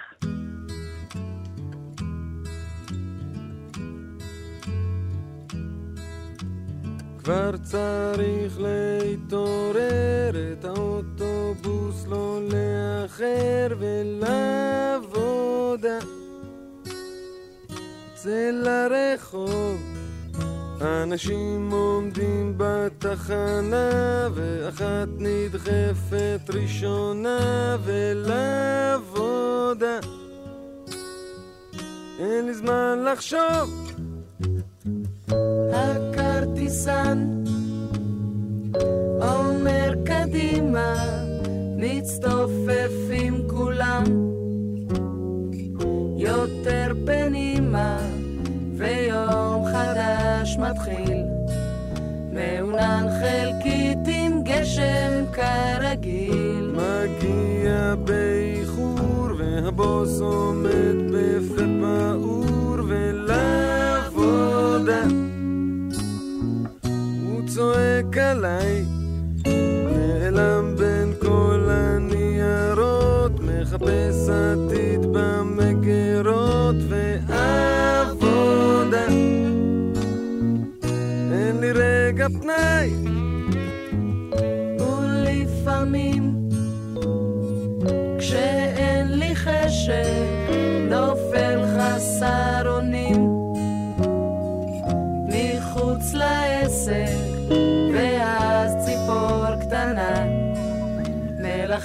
כבר 7.18 7.56
צריך 7.56 8.60
להתעורר, 8.60 10.52
את 10.52 10.64
האוטובוס 10.64 12.06
לא 12.06 12.40
לאחר 12.42 13.76
ולעבודה. 13.78 15.18
צא 18.14 18.50
לרחוב, 18.52 19.99
אנשים 20.80 21.70
עומדים 21.72 22.54
בתחנה, 22.56 24.28
ואחת 24.34 25.08
נדחפת 25.18 26.40
ראשונה 26.48 27.76
ולעבודה. 27.84 29.30
אין 32.18 32.46
לי 32.46 32.54
זמן 32.54 33.04
לחשוב 33.12 33.92
הכרטיסן 35.72 37.44
אומר 39.20 39.94
קדימה, 40.04 40.94
מצטופפים 41.76 43.48
כולם 43.48 44.04
מתחיל. 50.70 51.24
מעונן 52.32 53.06
חלקית 53.20 53.98
עם 54.06 54.42
גשם 54.42 55.24
כרגיל. 55.32 56.74
מגיע 56.74 57.94
באיחור, 58.04 59.28
והבוס 59.38 60.20
עומד 60.20 60.96
בפה 61.12 61.62
פעור 61.80 62.76
ולעבודה. 62.88 63.82
הוא 67.22 67.48
צועק 67.48 68.16
עליי, 68.18 68.84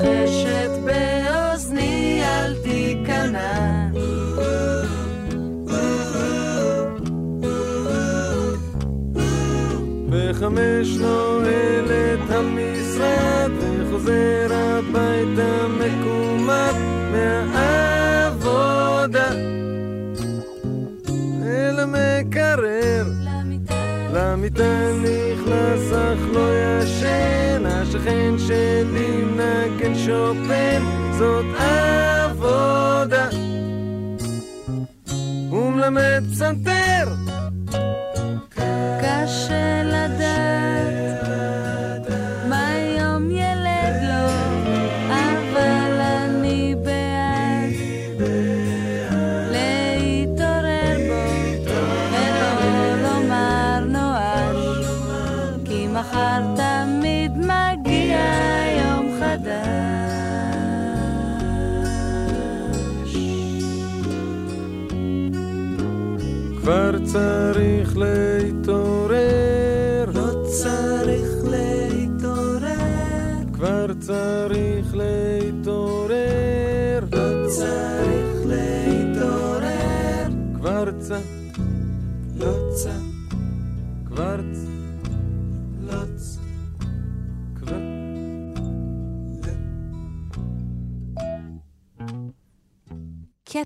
מלחשת 0.01 0.69
באוזני 0.85 2.21
אל 2.23 2.55
תיכנע. 2.63 3.89
בחמש 10.09 10.87
נועל 10.99 11.85
את 11.85 12.31
המשרד 12.31 13.51
וחוזר 13.59 14.64
שופן 30.05 30.81
זאת 31.17 31.45
עבודה. 31.57 33.29
הוא 35.49 35.71
מלמד 35.71 36.23
פסנתר 36.31 36.64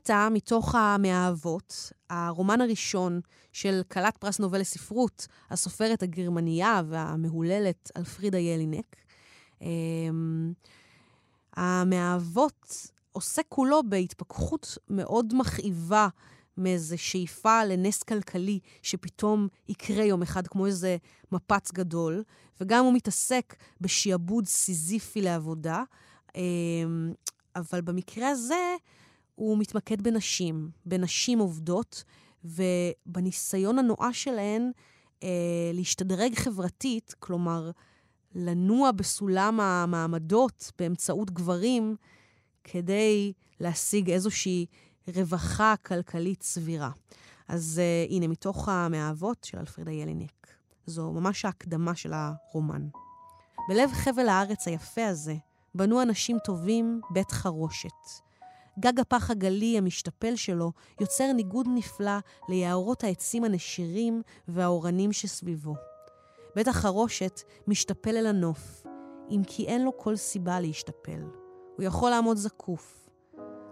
קטע 0.09 0.29
מתוך 0.29 0.75
המאהבות, 0.75 1.91
הרומן 2.09 2.61
הראשון 2.61 3.21
של 3.53 3.81
כלת 3.91 4.17
פרס 4.17 4.39
נובל 4.39 4.59
לספרות, 4.59 5.27
הסופרת 5.49 6.03
הגרמנייה 6.03 6.81
והמהוללת 6.89 7.91
אלפרידה 7.97 8.37
ילינק. 8.37 8.95
אמ, 9.61 10.53
המאהבות 11.53 12.87
עוסק 13.11 13.43
כולו 13.49 13.81
בהתפכחות 13.89 14.77
מאוד 14.89 15.33
מכאיבה 15.35 16.07
מאיזו 16.57 16.97
שאיפה 16.97 17.63
לנס 17.65 18.03
כלכלי 18.03 18.59
שפתאום 18.81 19.47
יקרה 19.67 20.03
יום 20.03 20.21
אחד 20.21 20.47
כמו 20.47 20.65
איזה 20.65 20.97
מפץ 21.31 21.71
גדול, 21.71 22.23
וגם 22.61 22.85
הוא 22.85 22.93
מתעסק 22.93 23.55
בשעבוד 23.81 24.47
סיזיפי 24.47 25.21
לעבודה, 25.21 25.83
אמ, 26.35 27.13
אבל 27.55 27.81
במקרה 27.81 28.29
הזה 28.29 28.75
הוא 29.39 29.57
מתמקד 29.57 30.01
בנשים, 30.01 30.69
בנשים 30.85 31.39
עובדות, 31.39 32.03
ובניסיון 32.45 33.79
הנואש 33.79 34.23
שלהן 34.23 34.71
אה, 35.23 35.29
להשתדרג 35.73 36.35
חברתית, 36.35 37.15
כלומר, 37.19 37.71
לנוע 38.35 38.91
בסולם 38.91 39.59
המעמדות 39.59 40.71
באמצעות 40.79 41.31
גברים, 41.31 41.95
כדי 42.63 43.33
להשיג 43.59 44.09
איזושהי 44.09 44.65
רווחה 45.15 45.75
כלכלית 45.85 46.43
סבירה. 46.43 46.91
אז 47.47 47.81
אה, 47.83 48.15
הנה, 48.15 48.27
מתוך 48.27 48.69
המאהבות 48.69 49.43
של 49.43 49.57
אלפרידה 49.57 49.91
ילינק. 49.91 50.47
זו 50.85 51.11
ממש 51.11 51.45
ההקדמה 51.45 51.95
של 51.95 52.13
הרומן. 52.13 52.87
בלב 53.69 53.91
חבל 53.91 54.29
הארץ 54.29 54.67
היפה 54.67 55.07
הזה 55.07 55.35
בנו 55.75 56.01
אנשים 56.01 56.37
טובים 56.43 57.01
בית 57.09 57.31
חרושת. 57.31 58.28
גג 58.79 58.99
הפח 58.99 59.31
הגלי 59.31 59.77
המשתפל 59.77 60.35
שלו 60.35 60.71
יוצר 61.01 61.31
ניגוד 61.33 61.67
נפלא 61.75 62.17
ליערות 62.49 63.03
העצים 63.03 63.43
הנשירים 63.43 64.21
והאורנים 64.47 65.11
שסביבו. 65.13 65.75
בית 66.55 66.67
החרושת 66.67 67.41
משתפל 67.67 68.17
אל 68.17 68.25
הנוף, 68.25 68.85
אם 69.29 69.41
כי 69.47 69.65
אין 69.65 69.83
לו 69.83 69.97
כל 69.97 70.15
סיבה 70.15 70.59
להשתפל. 70.59 71.23
הוא 71.77 71.85
יכול 71.85 72.09
לעמוד 72.09 72.37
זקוף. 72.37 73.09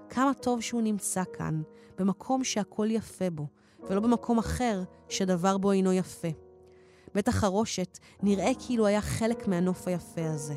כמה 0.10 0.34
טוב 0.34 0.62
שהוא 0.62 0.82
נמצא 0.82 1.24
כאן, 1.34 1.62
במקום 1.98 2.44
שהכל 2.44 2.88
יפה 2.92 3.30
בו, 3.30 3.48
ולא 3.90 4.02
במקום 4.02 4.38
אחר 4.38 4.84
שדבר 5.10 5.58
בו 5.58 5.72
אינו 5.72 5.94
יפה. 5.94 6.28
בית 7.16 7.28
החרושת 7.28 7.98
נראה 8.24 8.52
כאילו 8.68 8.86
היה 8.86 9.02
חלק 9.02 9.48
מהנוף 9.48 9.88
היפה 9.88 10.30
הזה. 10.30 10.56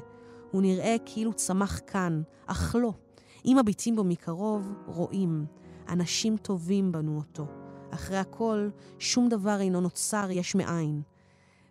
הוא 0.51 0.63
נראה 0.63 0.97
כאילו 1.07 1.33
צמח 1.33 1.81
כאן, 1.87 2.23
אך 2.47 2.77
לא. 2.79 2.93
אם 3.45 3.57
מביטים 3.61 3.97
בו 3.97 4.05
מקרוב, 4.05 4.73
רואים. 4.87 5.47
אנשים 5.89 6.37
טובים 6.37 6.93
בנו 6.93 7.17
אותו. 7.17 7.47
אחרי 7.91 8.19
הכל, 8.19 8.69
שום 8.99 9.29
דבר 9.29 9.61
אינו 9.61 9.81
נוצר 9.81 10.29
יש 10.31 10.55
מאין. 10.55 11.03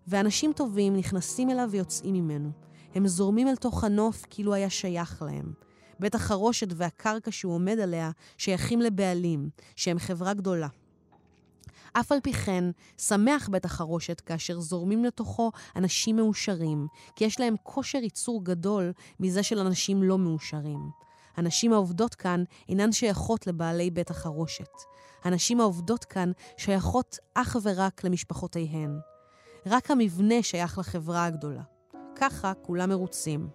ואנשים 0.07 0.53
טובים 0.53 0.95
נכנסים 0.95 1.49
אליו 1.49 1.67
ויוצאים 1.71 2.13
ממנו. 2.13 2.51
הם 2.95 3.07
זורמים 3.07 3.47
אל 3.47 3.55
תוך 3.55 3.83
הנוף 3.83 4.25
כאילו 4.29 4.53
היה 4.53 4.69
שייך 4.69 5.21
להם. 5.21 5.53
בית 5.99 6.15
החרושת 6.15 6.67
והקרקע 6.75 7.31
שהוא 7.31 7.53
עומד 7.53 7.79
עליה 7.79 8.11
שייכים 8.37 8.81
לבעלים, 8.81 9.49
שהם 9.75 9.99
חברה 9.99 10.33
גדולה. 10.33 10.67
אף 11.93 12.11
על 12.11 12.19
פי 12.23 12.33
כן, 12.33 12.63
שמח 12.97 13.49
בית 13.49 13.65
החרושת 13.65 14.21
כאשר 14.21 14.59
זורמים 14.59 15.05
לתוכו 15.05 15.51
אנשים 15.75 16.15
מאושרים, 16.15 16.87
כי 17.15 17.25
יש 17.25 17.39
להם 17.39 17.55
כושר 17.63 17.97
ייצור 17.97 18.43
גדול 18.43 18.91
מזה 19.19 19.43
של 19.43 19.59
אנשים 19.59 20.03
לא 20.03 20.17
מאושרים. 20.17 21.08
הנשים 21.39 21.73
העובדות 21.73 22.15
כאן 22.15 22.43
אינן 22.69 22.91
שייכות 22.91 23.47
לבעלי 23.47 23.91
בית 23.91 24.09
החרושת. 24.09 24.69
הנשים 25.23 25.61
העובדות 25.61 26.05
כאן 26.05 26.31
שייכות 26.57 27.17
אך 27.33 27.57
ורק 27.63 28.03
למשפחותיהן. 28.03 28.99
רק 29.65 29.91
המבנה 29.91 30.43
שייך 30.43 30.77
לחברה 30.77 31.25
הגדולה. 31.25 31.61
ככה 32.15 32.53
כולם 32.61 32.89
מרוצים. 32.89 33.47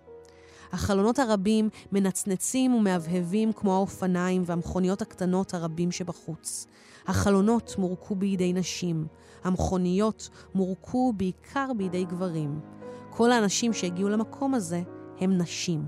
החלונות 0.72 1.18
הרבים 1.18 1.68
מנצנצים 1.93 2.74
ומהבהבים 2.74 3.53
כמו 3.53 3.74
האופניים 3.74 4.43
והמכוניות 4.47 5.03
הקטנות 5.03 5.55
הרבים 5.55 5.91
שבחוץ. 5.91 6.66
החלונות 7.07 7.74
מורקו 7.78 8.14
בידי 8.14 8.53
נשים, 8.53 9.07
המכוניות 9.45 10.28
מורקו 10.55 11.12
בעיקר 11.16 11.70
בידי 11.76 12.05
גברים. 12.05 12.61
כל 13.11 13.32
האנשים 13.32 13.72
שהגיעו 13.72 14.09
למקום 14.09 14.55
הזה 14.55 14.82
הם 15.20 15.39
נשים. 15.39 15.87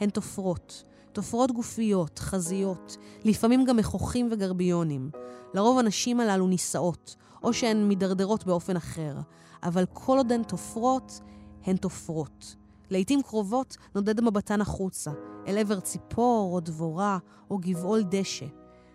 הן 0.00 0.10
תופרות, 0.10 0.84
תופרות 1.12 1.52
גופיות, 1.52 2.18
חזיות, 2.18 2.96
לפעמים 3.24 3.64
גם 3.64 3.76
מכוחים 3.76 4.28
וגרביונים. 4.30 5.10
לרוב 5.54 5.78
הנשים 5.78 6.20
הללו 6.20 6.46
נישאות, 6.46 7.16
או 7.42 7.52
שהן 7.52 7.88
מידרדרות 7.88 8.46
באופן 8.46 8.76
אחר, 8.76 9.16
אבל 9.62 9.84
כל 9.92 10.16
עוד 10.16 10.32
הן 10.32 10.42
תופרות, 10.42 11.20
הן 11.64 11.76
תופרות. 11.76 12.56
לעתים 12.90 13.22
קרובות 13.22 13.76
נודד 13.94 14.20
מבטן 14.20 14.60
החוצה, 14.60 15.10
אל 15.46 15.58
עבר 15.58 15.80
ציפור 15.80 16.54
או 16.54 16.60
דבורה 16.60 17.18
או 17.50 17.58
גבעול 17.58 18.02
דשא. 18.02 18.46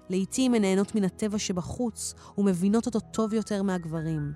לעתים 0.10 0.54
הן 0.54 0.62
נהנות 0.62 0.96
מן 0.96 1.04
הטבע 1.04 1.40
שבחוץ 1.40 2.14
ומבינות 2.38 2.86
אותו 2.86 3.00
טוב 3.00 3.34
יותר 3.34 3.64
מהגברים. 3.64 4.34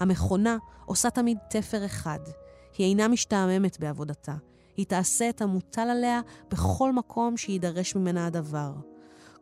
המכונה 0.00 0.56
עושה 0.84 1.10
תמיד 1.10 1.38
תפר 1.50 1.86
אחד. 1.86 2.18
היא 2.78 2.86
אינה 2.86 3.08
משתעממת 3.08 3.80
בעבודתה. 3.80 4.34
היא 4.78 4.86
תעשה 4.86 5.28
את 5.28 5.42
המוטל 5.42 5.88
עליה 5.90 6.20
בכל 6.50 6.92
מקום 6.92 7.36
שיידרש 7.36 7.96
ממנה 7.96 8.26
הדבר. 8.26 8.72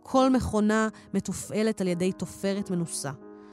כל 0.02 0.30
מכונה 0.30 0.88
מתופעלת 1.14 1.80
על 1.80 1.88
ידי 1.88 2.12
תופרת 2.12 2.70
מנוסה. 2.70 3.12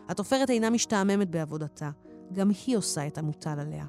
התופרת 0.09 0.49
אינה 0.49 0.69
משתעממת 0.69 1.29
בעבודתה, 1.29 1.89
גם 2.34 2.51
היא 2.65 2.77
עושה 2.77 3.07
את 3.07 3.17
המוטל 3.17 3.59
עליה. 3.59 3.86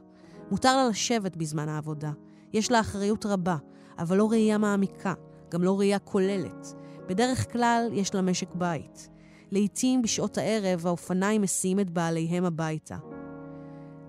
מותר 0.51 0.77
לה 0.77 0.89
לשבת 0.89 1.37
בזמן 1.37 1.69
העבודה. 1.69 2.13
יש 2.53 2.71
לה 2.71 2.81
אחריות 2.81 3.27
רבה, 3.27 3.57
אבל 3.99 4.17
לא 4.17 4.31
ראייה 4.31 4.59
מעמיקה, 4.59 5.15
גם 5.51 5.63
לא 5.63 5.79
ראייה 5.79 5.99
כוללת. 5.99 6.75
בדרך 7.09 7.53
כלל 7.53 7.89
יש 7.93 8.15
לה 8.15 8.23
משק 8.23 8.55
בית. 8.55 9.09
לעתים 9.51 10.03
בשעות 10.03 10.39
הערב 10.39 10.87
האופניים 10.87 11.43
מסיעים 11.43 11.81
את 11.81 11.91
בעליהם 11.91 12.45
הביתה. 12.45 12.97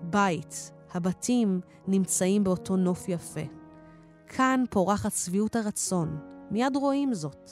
בית, 0.02 0.72
הבתים 0.94 1.60
נמצאים 1.88 2.44
באותו 2.44 2.76
נוף 2.76 3.08
יפה. 3.08 3.65
כאן 4.26 4.64
פורחת 4.70 5.12
שביעות 5.12 5.56
הרצון, 5.56 6.18
מיד 6.50 6.76
רואים 6.76 7.14
זאת. 7.14 7.50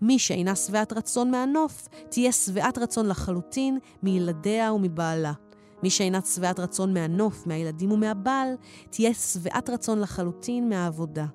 מי 0.00 0.18
שאינה 0.18 0.56
שבעת 0.56 0.92
רצון 0.92 1.30
מהנוף, 1.30 1.88
תהיה 2.08 2.32
שבעת 2.32 2.78
רצון 2.78 3.06
לחלוטין 3.06 3.78
מילדיה 4.02 4.72
ומבעלה. 4.72 5.32
מי 5.82 5.90
שאינה 5.90 6.20
שבעת 6.20 6.60
רצון 6.60 6.94
מהנוף, 6.94 7.46
מהילדים 7.46 7.92
ומהבעל, 7.92 8.54
תהיה 8.90 9.14
שבעת 9.14 9.70
רצון 9.70 10.00
לחלוטין 10.00 10.68
מהעבודה. 10.68 11.26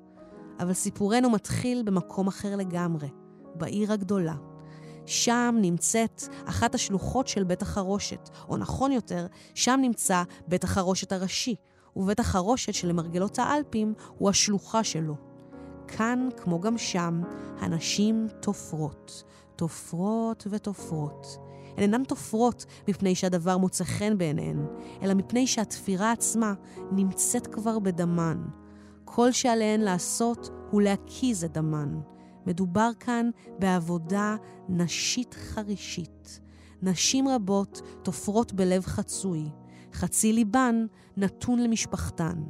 אבל 0.59 0.74
סיפורנו 0.74 1.30
מתחיל 1.30 1.84
במקום 1.84 2.28
אחר 2.28 2.55
לגמרי, 2.55 3.07
בעיר 3.55 3.91
הגדולה. 3.91 4.36
שם 5.05 5.55
נמצאת 5.61 6.24
אחת 6.45 6.76
השלוחות 6.76 7.28
של 7.28 7.43
בית 7.43 7.61
החרושת, 7.61 8.30
או 8.49 8.57
נכון 8.57 8.91
יותר, 8.91 9.28
שם 9.55 9.80
נמצא 9.82 10.24
בית 10.47 10.64
החרושת 10.64 11.11
הראשי, 11.11 11.55
ובית 11.96 12.20
החרושת 12.20 12.74
שלמרגלות 12.74 13.39
האלפים 13.39 13.94
הוא 14.18 14.30
השלוחה 14.30 14.84
שלו. 14.84 15.16
כאן, 15.88 16.30
כמו 16.38 16.62
גם 16.62 16.78
שם, 16.78 17.22
הנשים 17.60 18.28
תופרות. 18.41 19.24
תופרות 19.56 20.48
ותופרות. 20.50 21.38
הן 21.78 21.84
אינן 21.84 22.04
תופרות 22.04 22.66
מפני 22.88 23.16
שהדבר 23.16 23.58
מוצא 23.58 23.84
חן 23.84 24.18
בעיניהן, 24.18 24.66
אלא 25.02 25.14
מפני 25.14 25.48
שהתפירה 25.48 26.12
עצמה 26.12 26.54
נמצאת 26.91 27.48
כבר 27.48 27.80
בדמן. 27.80 28.44
כל 29.06 29.32
שעליהן 29.32 29.82
לעשות 29.82 30.50
הוא 30.72 30.82
להקיז 30.82 31.44
את 31.44 31.54
דמן. 31.54 32.00
מדובר 32.46 32.89
כאן 33.00 33.30
בעבודה 33.60 34.36
נשית 34.70 35.34
חרישית. 35.34 36.39
נשים 36.82 37.28
רבות 37.28 37.82
תופרות 38.04 38.54
בלב 38.54 38.86
חצוי. 38.86 39.50
חצי 39.94 40.34
ליבן 40.34 40.86
נתון 41.18 41.60
למשפחתן. 41.60 42.44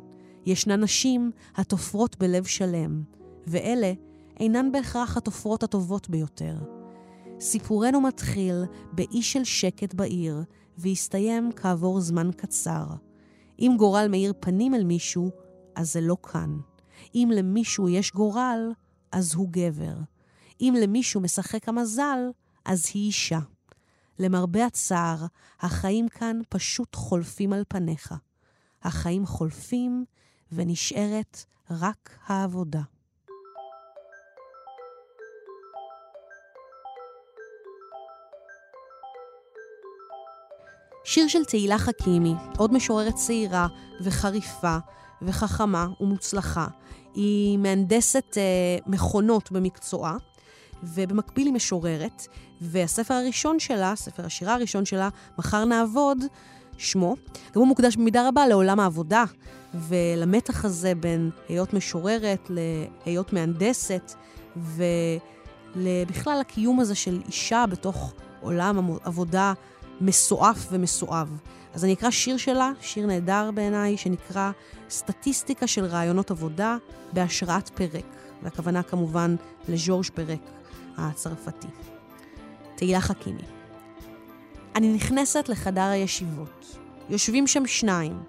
ישנן 0.45 0.83
נשים 0.83 1.31
התופרות 1.55 2.19
בלב 2.19 2.43
שלם, 2.43 3.03
ואלה 3.47 3.93
אינן 4.39 4.71
בהכרח 4.71 5.17
התופרות 5.17 5.63
הטובות 5.63 6.09
ביותר. 6.09 6.57
סיפורנו 7.39 8.01
מתחיל 8.01 8.63
באי 8.91 9.21
של 9.21 9.43
שקט 9.43 9.93
בעיר, 9.93 10.43
והסתיים 10.77 11.51
כעבור 11.55 11.99
זמן 11.99 12.29
קצר. 12.37 12.85
אם 13.59 13.75
גורל 13.77 14.07
מאיר 14.09 14.33
פנים 14.39 14.75
אל 14.75 14.83
מישהו, 14.83 15.31
אז 15.75 15.93
זה 15.93 16.01
לא 16.01 16.17
כאן. 16.31 16.57
אם 17.15 17.31
למישהו 17.35 17.89
יש 17.89 18.11
גורל, 18.11 18.71
אז 19.11 19.33
הוא 19.33 19.47
גבר. 19.51 19.95
אם 20.61 20.75
למישהו 20.81 21.21
משחק 21.21 21.69
המזל, 21.69 22.19
אז 22.65 22.91
היא 22.93 23.05
אישה. 23.07 23.39
למרבה 24.19 24.65
הצער, 24.65 25.25
החיים 25.59 26.09
כאן 26.09 26.41
פשוט 26.49 26.95
חולפים 26.95 27.53
על 27.53 27.63
פניך. 27.67 28.13
החיים 28.83 29.25
חולפים 29.25 30.05
ונשארת 30.51 31.45
רק 31.71 32.09
העבודה. 32.27 32.81
שיר 41.05 41.27
של 41.27 41.45
תהילה 41.45 41.77
חכימי, 41.77 42.33
עוד 42.57 42.73
משוררת 42.73 43.15
צעירה 43.15 43.67
וחריפה 44.03 44.77
וחכמה 45.21 45.87
ומוצלחה. 45.99 46.67
היא 47.13 47.57
מהנדסת 47.57 48.37
אה, 48.37 48.43
מכונות 48.85 49.51
במקצועה, 49.51 50.17
ובמקביל 50.83 51.47
היא 51.47 51.53
משוררת, 51.53 52.27
והספר 52.61 53.13
הראשון 53.13 53.59
שלה, 53.59 53.95
ספר 53.95 54.25
השירה 54.25 54.53
הראשון 54.53 54.85
שלה, 54.85 55.09
מחר 55.37 55.65
נעבוד, 55.65 56.17
שמו, 56.77 57.15
גם 57.53 57.61
הוא 57.61 57.67
מוקדש 57.67 57.95
במידה 57.95 58.27
רבה 58.27 58.47
לעולם 58.47 58.79
העבודה, 58.79 59.23
ולמתח 59.73 60.65
הזה 60.65 60.95
בין 60.95 61.29
היות 61.49 61.73
משוררת 61.73 62.51
להיות 63.05 63.33
מהנדסת, 63.33 64.13
ובכלל 65.75 66.39
הקיום 66.41 66.79
הזה 66.79 66.95
של 66.95 67.21
אישה 67.27 67.65
בתוך 67.69 68.13
עולם 68.41 68.97
עבודה 69.03 69.53
מסועף 70.01 70.67
ומסואב. 70.71 71.37
אז 71.73 71.83
אני 71.83 71.93
אקרא 71.93 72.09
שיר 72.09 72.37
שלה, 72.37 72.71
שיר 72.81 73.05
נהדר 73.05 73.49
בעיניי, 73.53 73.97
שנקרא 73.97 74.51
סטטיסטיקה 74.89 75.67
של 75.67 75.85
רעיונות 75.85 76.31
עבודה 76.31 76.77
בהשראת 77.13 77.69
פרק. 77.69 78.05
והכוונה 78.43 78.83
כמובן 78.83 79.35
לז'ורג' 79.67 80.05
פרק 80.13 80.39
הצרפתי. 80.97 81.67
תהילה 82.75 83.01
חכימי. 83.01 83.41
אני 84.75 84.93
נכנסת 84.93 85.49
לחדר 85.49 85.81
הישיבות. 85.81 86.77
יושבים 87.09 87.47
שם 87.47 87.65
שניים. 87.65 88.23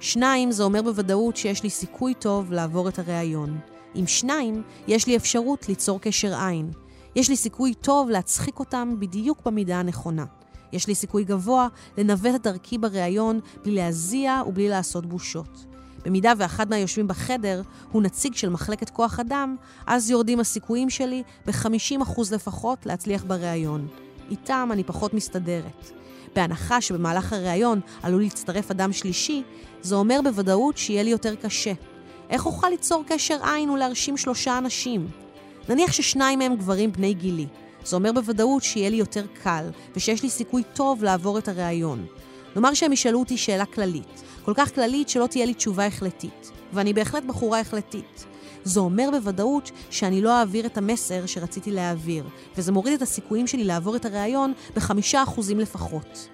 שניים 0.00 0.50
זה 0.50 0.62
אומר 0.62 0.82
בוודאות 0.82 1.36
שיש 1.36 1.62
לי 1.62 1.70
סיכוי 1.70 2.14
טוב 2.14 2.52
לעבור 2.52 2.88
את 2.88 2.98
הראיון. 2.98 3.58
עם 3.94 4.06
שניים, 4.06 4.62
יש 4.88 5.06
לי 5.06 5.16
אפשרות 5.16 5.68
ליצור 5.68 6.00
קשר 6.00 6.34
עין. 6.40 6.70
יש 7.16 7.28
לי 7.28 7.36
סיכוי 7.36 7.74
טוב 7.74 8.10
להצחיק 8.10 8.58
אותם 8.58 8.94
בדיוק 8.98 9.46
במידה 9.46 9.76
הנכונה. 9.80 10.24
יש 10.72 10.86
לי 10.86 10.94
סיכוי 10.94 11.24
גבוה 11.24 11.68
לנווט 11.98 12.34
את 12.34 12.42
דרכי 12.42 12.78
בריאיון 12.78 13.40
בלי 13.62 13.74
להזיע 13.74 14.42
ובלי 14.46 14.68
לעשות 14.68 15.06
בושות. 15.06 15.66
במידה 16.04 16.32
ואחד 16.36 16.70
מהיושבים 16.70 17.08
בחדר 17.08 17.62
הוא 17.92 18.02
נציג 18.02 18.34
של 18.34 18.48
מחלקת 18.48 18.90
כוח 18.90 19.20
אדם, 19.20 19.56
אז 19.86 20.10
יורדים 20.10 20.40
הסיכויים 20.40 20.90
שלי 20.90 21.22
ב-50% 21.46 22.20
לפחות 22.32 22.86
להצליח 22.86 23.24
בריאיון. 23.24 23.88
איתם 24.30 24.68
אני 24.72 24.84
פחות 24.84 25.14
מסתדרת. 25.14 25.90
בהנחה 26.34 26.80
שבמהלך 26.80 27.32
הריאיון 27.32 27.80
עלול 28.02 28.22
להצטרף 28.22 28.70
אדם 28.70 28.92
שלישי, 28.92 29.42
זה 29.82 29.94
אומר 29.94 30.20
בוודאות 30.24 30.78
שיהיה 30.78 31.02
לי 31.02 31.10
יותר 31.10 31.34
קשה. 31.34 31.72
איך 32.30 32.46
אוכל 32.46 32.68
ליצור 32.68 33.04
קשר 33.06 33.36
עין 33.44 33.70
ולהרשים 33.70 34.16
שלושה 34.16 34.58
אנשים? 34.58 35.08
נניח 35.68 35.92
ששניים 35.92 36.38
מהם 36.38 36.56
גברים 36.56 36.92
בני 36.92 37.14
גילי. 37.14 37.46
זה 37.84 37.96
אומר 37.96 38.12
בוודאות 38.12 38.62
שיהיה 38.62 38.90
לי 38.90 38.96
יותר 38.96 39.26
קל, 39.42 39.70
ושיש 39.96 40.22
לי 40.22 40.30
סיכוי 40.30 40.62
טוב 40.74 41.04
לעבור 41.04 41.38
את 41.38 41.48
הריאיון. 41.48 42.06
נאמר 42.56 42.74
שהם 42.74 42.92
ישאלו 42.92 43.18
אותי 43.18 43.36
שאלה 43.36 43.66
כללית, 43.66 44.22
כל 44.50 44.54
כך 44.56 44.74
כללית 44.74 45.08
שלא 45.08 45.26
תהיה 45.26 45.46
לי 45.46 45.54
תשובה 45.54 45.86
החלטית, 45.86 46.50
ואני 46.72 46.92
בהחלט 46.92 47.24
בחורה 47.24 47.60
החלטית. 47.60 48.26
זה 48.64 48.80
אומר 48.80 49.08
בוודאות 49.12 49.70
שאני 49.90 50.22
לא 50.22 50.38
אעביר 50.38 50.66
את 50.66 50.78
המסר 50.78 51.26
שרציתי 51.26 51.70
להעביר, 51.70 52.24
וזה 52.56 52.72
מוריד 52.72 52.94
את 52.94 53.02
הסיכויים 53.02 53.46
שלי 53.46 53.64
לעבור 53.64 53.96
את 53.96 54.04
הריאיון 54.04 54.52
בחמישה 54.76 55.22
אחוזים 55.22 55.60
לפחות. 55.60 56.28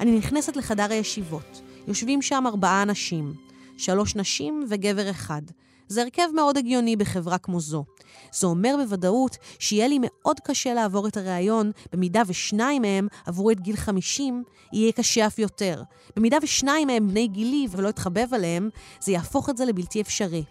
אני 0.00 0.18
נכנסת 0.18 0.56
לחדר 0.56 0.92
הישיבות. 0.92 1.60
יושבים 1.88 2.22
שם 2.22 2.44
ארבעה 2.46 2.82
אנשים, 2.82 3.34
שלוש 3.76 4.16
נשים 4.16 4.64
וגבר 4.68 5.10
אחד. 5.10 5.42
זה 5.90 6.02
הרכב 6.02 6.28
מאוד 6.34 6.56
הגיוני 6.56 6.96
בחברה 6.96 7.38
כמו 7.38 7.60
זו. 7.60 7.84
זה 8.32 8.46
אומר 8.46 8.74
בוודאות 8.78 9.36
שיהיה 9.58 9.88
לי 9.88 9.98
מאוד 10.02 10.40
קשה 10.40 10.74
לעבור 10.74 11.08
את 11.08 11.16
הריאיון, 11.16 11.70
במידה 11.92 12.22
ושניים 12.26 12.82
מהם 12.82 13.08
עברו 13.26 13.50
את 13.50 13.60
גיל 13.60 13.76
50, 13.76 14.42
יהיה 14.72 14.92
קשה 14.92 15.26
אף 15.26 15.38
יותר. 15.38 15.82
במידה 16.16 16.36
ושניים 16.42 16.88
מהם 16.88 17.08
בני 17.08 17.28
גילי 17.28 17.66
ולא 17.70 17.88
אתחבב 17.88 18.34
עליהם, 18.34 18.70
זה 19.00 19.12
יהפוך 19.12 19.50
את 19.50 19.56
זה 19.56 19.64
לבלתי 19.64 20.00
אפשרי. 20.00 20.44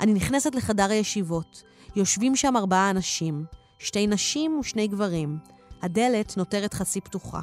אני 0.00 0.12
נכנסת 0.12 0.54
לחדר 0.54 0.90
הישיבות. 0.90 1.62
יושבים 1.96 2.36
שם 2.36 2.56
ארבעה 2.56 2.90
אנשים, 2.90 3.44
שתי 3.78 4.06
נשים 4.06 4.58
ושני 4.58 4.88
גברים. 4.88 5.38
הדלת 5.82 6.36
נותרת 6.36 6.74
חצי 6.74 7.00
פתוחה. 7.00 7.40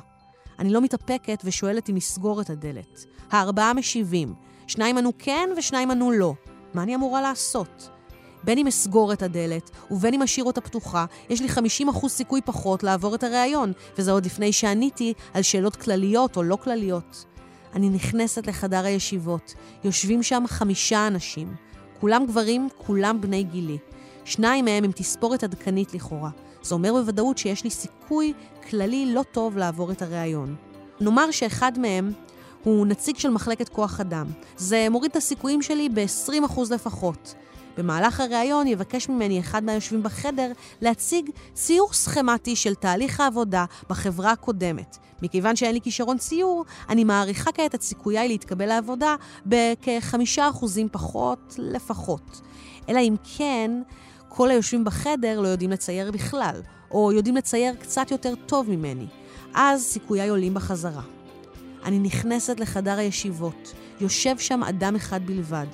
אני 0.59 0.74
לא 0.74 0.82
מתאפקת 0.82 1.41
ושואלת 1.43 1.89
אם 1.89 1.95
לסגור 1.95 2.41
את 2.41 2.49
הדלת. 2.49 3.05
הארבעה 3.32 3.74
משיבים. 3.74 4.34
שניים 4.67 4.97
ענו 4.97 5.11
כן 5.19 5.49
ושניים 5.57 5.91
ענו 5.91 6.11
לא. 6.11 6.34
מה 6.74 6.84
אני 6.84 6.95
אמורה 6.95 7.21
לעשות? 7.21 7.89
בין 8.43 8.57
אם 8.57 8.67
אסגור 8.67 9.13
את 9.13 9.21
הדלת 9.21 9.69
ובין 9.91 10.13
אם 10.13 10.21
אשאיר 10.21 10.45
אותה 10.45 10.61
פתוחה, 10.61 11.05
יש 11.30 11.41
לי 11.41 11.47
50% 11.89 12.07
סיכוי 12.07 12.41
פחות 12.45 12.84
לעבור 12.84 13.15
את 13.15 13.24
הריאיון, 13.24 13.71
וזה 13.97 14.11
עוד 14.11 14.26
לפני 14.26 14.53
שעניתי 14.53 15.13
על 15.34 15.41
שאלות 15.41 15.76
כלליות 15.76 16.38
או 16.38 16.43
לא 16.43 16.55
כלליות. 16.55 17.26
אני 17.76 17.89
נכנסת 17.89 18.47
לחדר 18.47 18.86
הישיבות. 18.86 19.53
יושבים 19.84 20.24
שם 20.24 20.43
חמישה 20.47 21.07
אנשים. 21.07 21.55
כולם 21.99 22.26
גברים, 22.26 22.69
כולם 22.78 23.21
בני 23.21 23.43
גילי. 23.43 23.78
שניים 24.26 24.65
מהם 24.65 24.84
עם 24.84 24.91
תספורת 24.91 25.43
עדכנית 25.43 25.93
לכאורה. 25.93 26.30
זה 26.61 26.76
אומר 26.76 26.93
בוודאות 26.93 27.38
שיש 27.38 27.63
לי 27.63 27.69
סיכוי 27.69 28.34
כללי 28.69 29.13
לא 29.13 29.24
טוב 29.32 29.57
לעבור 29.57 29.91
את 29.91 30.01
הריאיון. 30.01 30.55
נאמר 31.01 31.32
שאחד 31.32 31.80
מהם 31.80 32.11
הוא 32.64 32.88
נציג 32.88 33.18
של 33.18 33.30
מחלקת 33.30 33.70
כוח 33.70 33.99
אדם. 33.99 34.26
זה 34.57 34.88
מוריד 34.91 35.11
את 35.11 35.18
הסיכויים 35.18 35.61
שלי 35.61 35.89
ב-20% 35.89 36.61
לפחות. 36.72 37.34
במהלך 37.78 38.20
הריאיון 38.20 38.68
יבקש 38.68 39.09
ממני 39.09 39.39
אחד 39.39 39.64
מהיושבים 39.64 40.03
בחדר 40.03 40.51
להציג 40.82 41.30
ציור 41.53 41.93
סכמטי 41.93 42.55
של 42.55 42.76
תהליך 42.76 43.20
העבודה 43.20 43.66
בחברה 43.89 44.32
הקודמת. 44.32 44.97
מכיוון 45.22 45.55
שאין 45.55 45.74
לי 45.74 45.82
כישרון 45.82 46.18
ציור, 46.18 46.66
אני 46.89 47.03
מעריכה 47.03 47.51
כעת 47.51 47.76
את 47.76 47.82
סיכויי 47.82 48.28
להתקבל 48.28 48.66
לעבודה 48.66 49.16
בכחמישה 49.45 50.49
אחוזים 50.49 50.88
פחות 50.91 51.55
לפחות. 51.57 52.41
אלא 52.89 52.99
אם 52.99 53.16
כן, 53.38 53.72
כל 54.30 54.51
היושבים 54.51 54.84
בחדר 54.84 55.39
לא 55.39 55.47
יודעים 55.47 55.72
לצייר 55.72 56.11
בכלל, 56.11 56.61
או 56.91 57.11
יודעים 57.11 57.36
לצייר 57.36 57.76
קצת 57.76 58.11
יותר 58.11 58.34
טוב 58.45 58.70
ממני. 58.70 59.07
אז 59.53 59.82
סיכויי 59.82 60.30
עולים 60.30 60.53
בחזרה. 60.53 61.01
אני 61.86 61.99
נכנסת 61.99 62.59
לחדר 62.59 62.97
הישיבות. 62.97 63.73
יושב 64.01 64.38
שם 64.38 64.63
אדם 64.63 64.95
אחד 64.95 65.25
בלבד. 65.25 65.67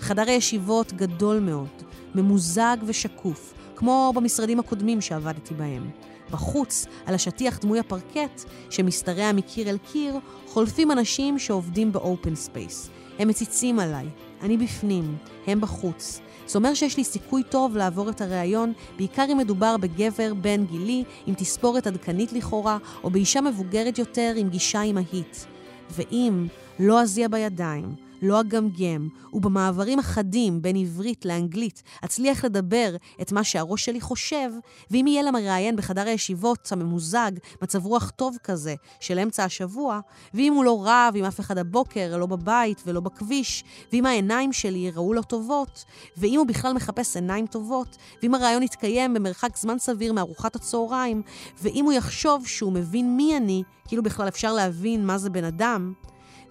חדר 0.00 0.28
הישיבות 0.28 0.92
גדול 0.92 1.38
מאוד, 1.38 1.82
ממוזג 2.14 2.76
ושקוף, 2.86 3.54
כמו 3.76 4.12
במשרדים 4.14 4.60
הקודמים 4.60 5.00
שעבדתי 5.00 5.54
בהם. 5.54 5.90
בחוץ, 6.30 6.86
על 7.06 7.14
השטיח 7.14 7.58
דמוי 7.58 7.78
הפרקט, 7.78 8.44
שמשתרע 8.70 9.32
מקיר 9.32 9.70
אל 9.70 9.78
קיר, 9.92 10.18
חולפים 10.46 10.90
אנשים 10.90 11.38
שעובדים 11.38 11.92
ב 11.92 12.00
open 12.00 12.34
space. 12.34 12.90
הם 13.18 13.28
מציצים 13.28 13.78
עליי, 13.78 14.06
אני 14.42 14.56
בפנים, 14.56 15.16
הם 15.46 15.60
בחוץ. 15.60 16.20
זה 16.46 16.58
אומר 16.58 16.74
שיש 16.74 16.96
לי 16.96 17.04
סיכוי 17.04 17.42
טוב 17.42 17.76
לעבור 17.76 18.10
את 18.10 18.20
הריאיון, 18.20 18.72
בעיקר 18.96 19.24
אם 19.32 19.38
מדובר 19.38 19.76
בגבר 19.76 20.34
בן 20.34 20.64
גילי, 20.64 21.04
עם 21.26 21.34
תספורת 21.34 21.86
עדכנית 21.86 22.32
לכאורה, 22.32 22.78
או 23.04 23.10
באישה 23.10 23.40
מבוגרת 23.40 23.98
יותר 23.98 24.32
עם 24.36 24.48
גישה 24.48 24.82
אמהית. 24.82 25.46
ואם 25.90 26.46
לא 26.80 27.02
אזיע 27.02 27.28
בידיים, 27.28 27.94
לא 28.22 28.40
אגמגם, 28.40 29.08
ובמעברים 29.32 29.98
החדים 29.98 30.62
בין 30.62 30.76
עברית 30.76 31.24
לאנגלית 31.24 31.82
אצליח 32.04 32.44
לדבר 32.44 32.96
את 33.20 33.32
מה 33.32 33.44
שהראש 33.44 33.84
שלי 33.84 34.00
חושב, 34.00 34.50
ואם 34.90 35.06
יהיה 35.06 35.22
למראיין 35.22 35.76
בחדר 35.76 36.06
הישיבות 36.06 36.72
הממוזג 36.72 37.32
מצב 37.62 37.86
רוח 37.86 38.10
טוב 38.10 38.36
כזה 38.44 38.74
של 39.00 39.18
אמצע 39.18 39.44
השבוע, 39.44 40.00
ואם 40.34 40.52
הוא 40.52 40.64
לא 40.64 40.82
רב 40.86 41.14
עם 41.16 41.24
אף 41.24 41.40
אחד 41.40 41.58
הבוקר, 41.58 42.16
לא 42.16 42.26
בבית 42.26 42.82
ולא 42.86 43.00
בכביש, 43.00 43.64
ואם 43.92 44.06
העיניים 44.06 44.52
שלי 44.52 44.78
ייראו 44.78 45.12
לו 45.12 45.22
טובות, 45.22 45.84
ואם 46.16 46.38
הוא 46.38 46.46
בכלל 46.46 46.72
מחפש 46.72 47.16
עיניים 47.16 47.46
טובות, 47.46 47.96
ואם 48.22 48.34
הרעיון 48.34 48.62
יתקיים 48.62 49.14
במרחק 49.14 49.56
זמן 49.56 49.78
סביר 49.78 50.12
מארוחת 50.12 50.56
הצהריים, 50.56 51.22
ואם 51.62 51.84
הוא 51.84 51.92
יחשוב 51.92 52.46
שהוא 52.46 52.72
מבין 52.72 53.16
מי 53.16 53.36
אני, 53.36 53.62
כאילו 53.88 54.02
בכלל 54.02 54.28
אפשר 54.28 54.52
להבין 54.52 55.06
מה 55.06 55.18
זה 55.18 55.30
בן 55.30 55.44
אדם, 55.44 55.92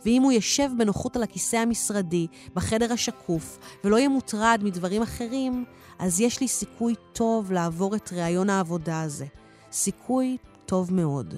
ואם 0.05 0.21
הוא 0.21 0.31
ישב 0.31 0.69
בנוחות 0.77 1.15
על 1.15 1.23
הכיסא 1.23 1.55
המשרדי, 1.55 2.27
בחדר 2.53 2.93
השקוף, 2.93 3.57
ולא 3.83 3.97
יהיה 3.97 4.09
מוטרד 4.09 4.61
מדברים 4.63 5.01
אחרים, 5.01 5.65
אז 5.99 6.21
יש 6.21 6.41
לי 6.41 6.47
סיכוי 6.47 6.95
טוב 7.13 7.51
לעבור 7.51 7.95
את 7.95 8.13
ראיון 8.13 8.49
העבודה 8.49 9.01
הזה. 9.01 9.25
סיכוי 9.71 10.37
טוב 10.65 10.93
מאוד. 10.93 11.33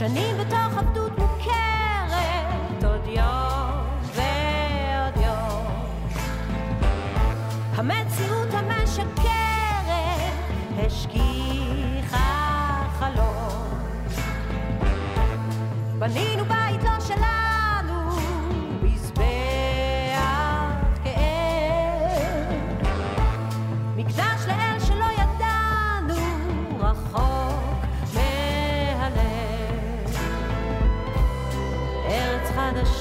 שנים 0.00 0.36
בתוך 0.38 0.78
עבדות 0.78 1.18
מוכרת, 1.18 2.84
עוד 2.84 3.06
יום 3.06 4.00
ועוד 4.14 5.24
יום. 5.26 5.66
המציאות 7.74 8.48
המשקרת 8.52 9.30
השכיחה 10.86 12.18
חלום. 12.98 13.78
בנינו 15.98 16.44
בית 16.44 16.59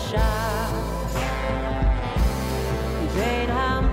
Schaf. 0.09 0.73
Been 3.13 3.49
ham 3.49 3.85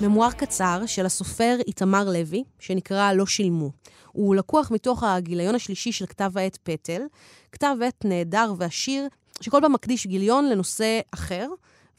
ממואר 0.00 0.30
קצר 0.30 0.82
של 0.86 1.06
הסופר 1.06 1.56
איתמר 1.66 2.04
לוי, 2.10 2.44
שנקרא 2.58 3.12
"לא 3.12 3.26
שילמו". 3.26 3.70
הוא 4.12 4.34
לקוח 4.34 4.70
מתוך 4.70 5.02
הגיליון 5.02 5.54
השלישי 5.54 5.92
של 5.92 6.06
כתב 6.06 6.38
העת 6.38 6.58
פטל, 6.62 7.02
כתב 7.52 7.76
עת 7.86 8.04
נהדר 8.04 8.54
ועשיר, 8.58 9.08
שכל 9.40 9.58
פעם 9.60 9.72
מקדיש 9.72 10.06
גיליון 10.06 10.48
לנושא 10.48 11.00
אחר, 11.14 11.48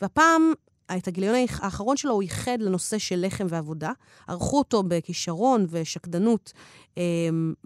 והפעם 0.01 0.53
את 0.97 1.07
הגיליון 1.07 1.35
האחרון 1.49 1.97
שלו 1.97 2.13
הוא 2.13 2.23
ייחד 2.23 2.57
לנושא 2.59 2.97
של 2.97 3.25
לחם 3.25 3.45
ועבודה. 3.49 3.91
ערכו 4.27 4.57
אותו 4.57 4.83
בכישרון 4.83 5.65
ושקדנות 5.69 6.53
אה, 6.97 7.03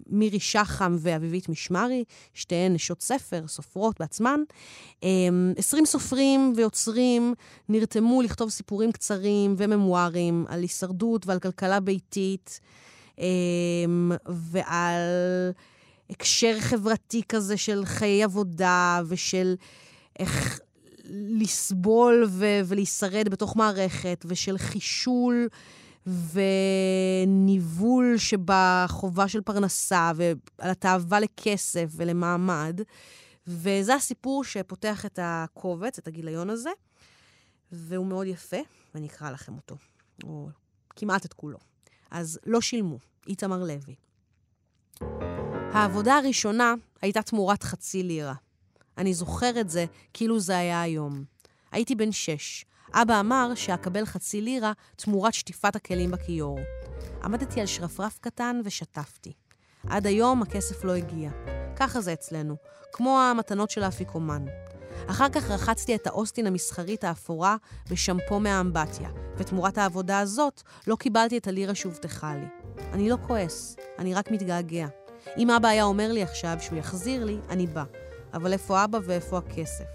מירי 0.07 0.39
שחם 0.39 0.95
ואביבית 0.99 1.49
משמרי, 1.49 2.03
שתיהן 2.33 2.73
נשות 2.73 3.01
ספר, 3.01 3.47
סופרות 3.47 3.99
בעצמן. 3.99 4.39
אה, 5.03 5.09
20 5.57 5.85
סופרים 5.85 6.53
ויוצרים 6.55 7.33
נרתמו 7.69 8.21
לכתוב 8.21 8.49
סיפורים 8.49 8.91
קצרים 8.91 9.55
וממוארים 9.57 10.45
על 10.47 10.61
הישרדות 10.61 11.27
ועל 11.27 11.39
כלכלה 11.39 11.79
ביתית, 11.79 12.59
אה, 13.19 13.25
ועל 14.27 15.01
הקשר 16.09 16.55
חברתי 16.59 17.21
כזה 17.29 17.57
של 17.57 17.85
חיי 17.85 18.23
עבודה 18.23 19.01
ושל 19.07 19.55
איך 20.19 20.59
לסבול 21.09 22.25
ו- 22.29 22.61
ולהישרד 22.65 23.29
בתוך 23.29 23.55
מערכת, 23.55 24.25
ושל 24.27 24.57
חישול 24.57 25.47
וניבול 27.25 28.17
שבחובה 28.17 29.27
של 29.27 29.41
פרנסה, 29.41 30.11
ועל 30.15 30.69
התאווה 30.69 31.19
לכסף 31.19 31.89
ולמעמד. 31.95 32.81
וזה 33.47 33.95
הסיפור 33.95 34.43
שפותח 34.43 35.05
את 35.05 35.19
הקובץ, 35.21 35.97
את 35.97 36.07
הגיליון 36.07 36.49
הזה, 36.49 36.69
והוא 37.71 38.05
מאוד 38.05 38.27
יפה, 38.27 38.57
ואני 38.95 39.07
אקרא 39.07 39.31
לכם 39.31 39.55
אותו, 39.55 39.75
או 40.23 40.49
כמעט 40.95 41.25
את 41.25 41.33
כולו. 41.33 41.57
אז 42.11 42.39
לא 42.45 42.61
שילמו, 42.61 42.99
איתמר 43.27 43.63
לוי. 43.63 43.95
העבודה 45.73 46.17
הראשונה 46.17 46.73
הייתה 47.01 47.21
תמורת 47.21 47.63
חצי 47.63 48.03
לירה. 48.03 48.33
אני 48.97 49.13
זוכר 49.13 49.59
את 49.59 49.69
זה 49.69 49.85
כאילו 50.13 50.39
זה 50.39 50.57
היה 50.57 50.81
היום. 50.81 51.23
הייתי 51.71 51.95
בן 51.95 52.11
שש. 52.11 52.65
אבא 52.93 53.19
אמר 53.19 53.51
שאקבל 53.55 54.05
חצי 54.05 54.41
לירה 54.41 54.71
תמורת 54.95 55.33
שטיפת 55.33 55.75
הכלים 55.75 56.11
בכיור. 56.11 56.59
עמדתי 57.23 57.61
על 57.61 57.65
שרפרף 57.65 58.19
קטן 58.21 58.61
ושטפתי. 58.63 59.33
עד 59.89 60.07
היום 60.07 60.41
הכסף 60.41 60.83
לא 60.83 60.91
הגיע. 60.91 61.29
ככה 61.75 62.01
זה 62.01 62.13
אצלנו, 62.13 62.55
כמו 62.93 63.19
המתנות 63.19 63.69
של 63.69 63.83
האפיקומן. 63.83 64.45
אחר 65.07 65.29
כך 65.29 65.51
רחצתי 65.51 65.95
את 65.95 66.07
האוסטין 66.07 66.47
המסחרית 66.47 67.03
האפורה 67.03 67.55
בשמפו 67.89 68.39
מהאמבטיה, 68.39 69.09
ותמורת 69.37 69.77
העבודה 69.77 70.19
הזאת 70.19 70.61
לא 70.87 70.95
קיבלתי 70.95 71.37
את 71.37 71.47
הלירה 71.47 71.75
שהובטחה 71.75 72.35
לי. 72.35 72.45
אני 72.93 73.09
לא 73.09 73.17
כועס, 73.27 73.75
אני 73.99 74.13
רק 74.13 74.31
מתגעגע. 74.31 74.87
אם 75.37 75.49
אבא 75.49 75.67
היה 75.67 75.83
אומר 75.83 76.11
לי 76.11 76.23
עכשיו 76.23 76.57
שהוא 76.59 76.79
יחזיר 76.79 77.25
לי, 77.25 77.37
אני 77.49 77.67
בא. 77.67 77.83
אבל 78.35 78.53
איפה 78.53 78.83
אבא 78.83 78.99
ואיפה 79.05 79.37
הכסף? 79.37 79.85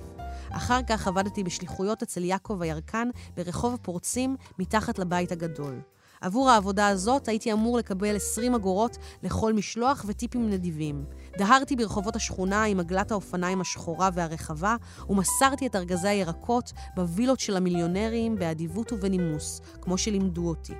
אחר 0.51 0.80
כך 0.88 1.09
עבדתי 1.09 1.45
בשליחויות 1.45 2.03
אצל 2.03 2.24
יעקב 2.24 2.62
הירקן 2.62 3.09
ברחוב 3.36 3.74
הפורצים 3.74 4.36
מתחת 4.59 4.99
לבית 4.99 5.32
הגדול. 5.32 5.80
עבור 6.20 6.51
העבודה 6.51 6.88
הזאת 6.88 7.28
הייתי 7.28 7.53
אמור 7.53 7.78
לקבל 7.78 8.16
20 8.16 8.55
אגורות 8.55 8.97
לכל 9.22 9.53
משלוח 9.53 10.05
וטיפים 10.09 10.51
נדיבים. 10.51 11.05
דהרתי 11.38 11.76
ברחובות 11.76 12.16
השכונה 12.16 12.64
עם 12.64 12.80
עגלת 12.80 13.11
האופניים 13.11 13.61
השחורה 13.61 14.11
והרחבה, 14.14 14.76
ומסרתי 15.09 15.66
את 15.66 15.76
ארגזי 15.76 16.09
הירקות 16.09 16.72
בווילות 16.97 17.41
של 17.41 17.57
המיליונרים 17.57 18.36
באדיבות 18.36 18.93
ובנימוס, 18.93 19.61
כמו 19.80 19.99
שלימדו 19.99 20.49
אותי. 20.49 20.74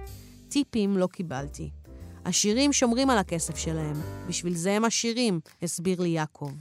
טיפים 0.49 0.99
לא 0.99 1.07
קיבלתי. 1.07 1.71
עשירים 2.25 2.73
שומרים 2.73 3.11
על 3.11 3.19
הכסף 3.19 3.57
שלהם, 3.57 4.01
בשביל 4.29 4.55
זה 4.55 4.73
הם 4.73 4.85
עשירים, 4.85 5.41
הסביר 5.63 6.01
לי 6.01 6.09
יעקב. 6.09 6.53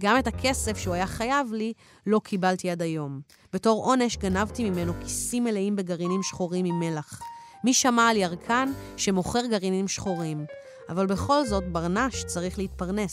גם 0.00 0.18
את 0.18 0.26
הכסף 0.26 0.78
שהוא 0.78 0.94
היה 0.94 1.06
חייב 1.06 1.52
לי, 1.52 1.72
לא 2.06 2.20
קיבלתי 2.24 2.70
עד 2.70 2.82
היום. 2.82 3.20
בתור 3.52 3.84
עונש 3.84 4.16
גנבתי 4.16 4.70
ממנו 4.70 4.92
כיסים 5.00 5.44
מלאים 5.44 5.76
בגרעינים 5.76 6.22
שחורים 6.22 6.64
עם 6.64 6.80
מלח. 6.80 7.20
מי 7.64 7.74
שמע 7.74 8.08
על 8.08 8.16
ירקן 8.16 8.72
שמוכר 8.96 9.46
גרעינים 9.46 9.88
שחורים? 9.88 10.46
אבל 10.88 11.06
בכל 11.06 11.46
זאת, 11.46 11.72
ברנש 11.72 12.24
צריך 12.24 12.58
להתפרנס. 12.58 13.12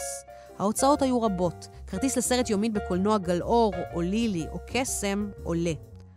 ההוצאות 0.59 1.01
היו 1.01 1.21
רבות. 1.21 1.67
כרטיס 1.87 2.17
לסרט 2.17 2.49
יומית 2.49 2.73
בקולנוע 2.73 3.17
גלאור, 3.17 3.73
או 3.93 4.01
לילי, 4.01 4.45
או 4.51 4.59
קסם, 4.67 5.29
עולה. 5.43 5.73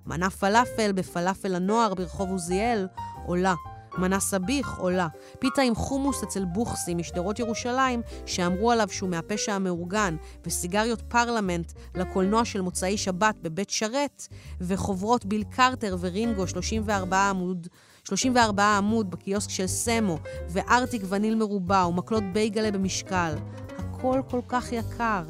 מנה 0.07 0.31
פלאפל 0.31 0.93
בפלאפל 0.93 1.55
הנוער 1.55 1.95
ברחוב 1.95 2.31
עוזיאל, 2.31 2.87
עולה. 3.27 3.55
מנה 4.01 4.21
סביח 4.21 4.79
עולה. 4.79 5.09
פיתה 5.39 5.63
עם 5.63 5.75
חומוס 5.75 6.23
אצל 6.23 6.45
בוכסי 6.45 6.95
משדרות 6.95 7.39
ירושלים, 7.39 8.03
שאמרו 8.27 8.71
עליו 8.71 8.89
שהוא 8.91 9.11
מהפשע 9.11 9.53
המאורגן, 9.55 10.17
וסיגריות 10.47 11.03
פרלמנט 11.09 11.73
לקולנוע 11.95 12.45
של 12.45 12.61
מוצאי 12.61 12.97
שבת 12.97 13.35
בבית 13.43 13.71
שרת, 13.71 14.27
וחוברות 14.61 15.25
ביל 15.25 15.45
קרטר 15.51 15.97
ורינגו 16.01 16.47
34 16.47 17.31
עמוד 17.31 17.69
34 18.05 18.77
עמוד 18.77 19.11
בקיוסק 19.11 19.51
של 19.51 19.67
סמו, 19.67 20.19
וארטיק 20.49 21.03
וניל 21.09 21.35
מרובע 21.35 21.87
ומקלות 21.87 22.23
בייגלה 22.33 22.71
במשקל. 22.71 23.35
הכל 23.79 24.21
כל 24.31 24.41
כך 24.49 24.73
יקר. 24.73 25.23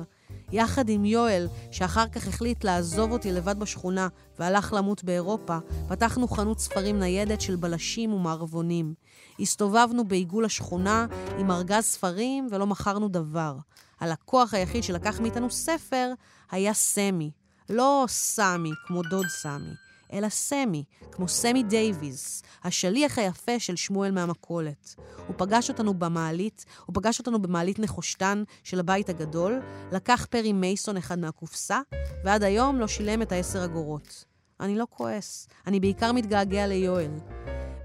יחד 0.53 0.89
עם 0.89 1.05
יואל, 1.05 1.49
שאחר 1.71 2.09
כך 2.09 2.27
החליט 2.29 2.65
לעזוב 2.65 3.13
אותי 3.13 3.33
לבד 3.33 3.59
בשכונה 3.59 4.09
והלך 4.39 4.73
למות 4.73 5.05
באירופה, 5.05 5.59
פתחנו 5.89 6.29
חנות 6.29 6.61
ספרים 6.61 6.99
ניידת 6.99 7.41
של 7.41 7.57
בלשים 7.57 8.13
ומערבונים. 8.13 8.95
הסתובבנו 9.41 10.05
בעיגול 10.05 10.45
השכונה 10.45 11.07
עם 11.39 11.51
ארגז 11.51 11.85
ספרים 11.85 12.49
ולא 12.51 12.67
מכרנו 12.67 13.09
דבר. 13.09 13.57
הלקוח 14.01 14.55
היחיד 14.55 14.83
שלקח 14.83 15.21
מאיתנו 15.21 15.51
ספר 15.51 16.13
היה 16.51 16.75
סמי. 16.75 17.31
לא 17.71 18.05
סמי, 18.09 18.71
כמו 18.87 19.03
דוד 19.03 19.27
סמי, 19.29 19.75
אלא 20.13 20.29
סמי, 20.29 20.85
כמו 21.13 21.29
סמי 21.29 21.63
דייוויז, 21.63 22.43
השליח 22.65 23.19
היפה 23.19 23.59
של 23.59 23.77
שמואל 23.77 24.11
מהמכולת. 24.11 24.95
הוא 25.27 25.35
פגש 25.39 25.69
אותנו 25.69 25.95
במעלית, 25.95 26.65
הוא 26.87 26.95
פגש 26.95 27.19
אותנו 27.19 27.43
במעלית 27.43 27.79
נחושתן 27.79 28.43
של 28.65 28.81
הבית 28.81 29.09
הגדול, 29.09 29.61
לקח 29.93 30.27
פרי 30.31 30.53
מייסון 30.53 30.97
אחד 30.97 31.19
מהקופסה, 31.19 31.81
ועד 32.25 32.43
היום 32.43 32.81
לא 32.81 32.87
שילם 32.87 33.23
את 33.23 33.33
העשר 33.33 33.65
אגורות. 33.65 34.25
אני 34.61 34.79
לא 34.79 34.87
כועס, 34.91 35.49
אני 35.67 35.81
בעיקר 35.81 36.13
מתגעגע 36.13 36.67
ליואל. 36.67 37.11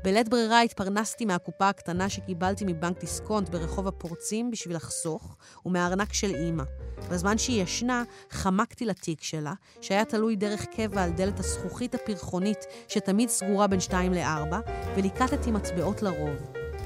בלית 0.06 0.30
ברירה 0.30 0.62
התפרנסתי 0.62 1.26
מהקופה 1.26 1.70
הקטנה 1.70 2.10
שקיבלתי 2.10 2.66
מבנק 2.68 3.00
דיסקונט 3.00 3.50
ברחוב 3.50 3.88
הפורצים 3.88 4.52
בשביל 4.52 4.76
לחסוך, 4.76 5.38
ומהארנק 5.66 6.14
של 6.14 6.36
אימא. 6.36 6.64
בזמן 7.12 7.38
שהיא 7.38 7.64
ישנה, 7.64 8.04
חמקתי 8.30 8.86
לתיק 8.86 9.24
שלה, 9.24 9.54
שהיה 9.82 10.06
תלוי 10.06 10.36
דרך 10.36 10.66
קבע 10.66 11.04
על 11.04 11.12
דלת 11.12 11.40
הזכוכית 11.40 11.96
הפרחונית 11.96 12.66
שתמיד 12.88 13.30
סגורה 13.30 13.68
בין 13.68 13.80
2 13.80 14.14
ל-4, 14.14 14.56
וליקטתי 14.96 15.52
מטבעות 15.52 16.02
לרוב. 16.02 16.36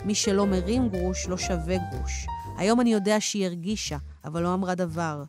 מי 0.06 0.16
שלא 0.16 0.46
מרים 0.46 0.90
גרוש 0.90 1.28
לא 1.28 1.38
שווה 1.38 1.76
גרוש. 1.92 2.28
היום 2.58 2.82
אני 2.82 2.94
יודע 2.94 3.20
שהיא 3.20 3.46
הרגישה, 3.46 3.98
אבל 4.26 4.44
לא 4.44 4.54
אמרה 4.54 4.76
דבר. 4.76 5.24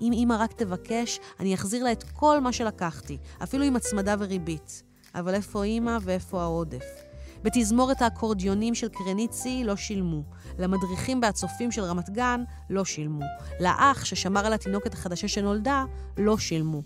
אם 0.00 0.12
אמא 0.12 0.34
רק 0.40 0.52
תבקש, 0.52 1.20
אני 1.40 1.54
אחזיר 1.54 1.84
לה 1.84 1.92
את 1.92 2.04
כל 2.12 2.40
מה 2.40 2.52
שלקחתי, 2.52 3.18
אפילו 3.42 3.64
עם 3.64 3.76
הצמדה 3.76 4.14
וריבית. 4.18 4.82
אבל 5.14 5.34
איפה 5.34 5.64
אמא 5.64 5.98
ואיפה 6.02 6.42
העודף? 6.42 7.01
בתזמורת 7.42 8.02
האקורדיונים 8.02 8.74
של 8.74 8.88
קרניצי 8.88 9.62
לא 9.64 9.76
שילמו. 9.76 10.22
למדריכים 10.58 11.20
והצופים 11.22 11.72
של 11.72 11.82
רמת 11.82 12.10
גן 12.10 12.44
לא 12.70 12.84
שילמו. 12.84 13.24
לאח 13.60 14.04
ששמר 14.04 14.46
על 14.46 14.52
התינוקת 14.52 14.94
החדשה 14.94 15.28
שנולדה 15.28 15.84
לא 16.18 16.38
שילמו. 16.38 16.82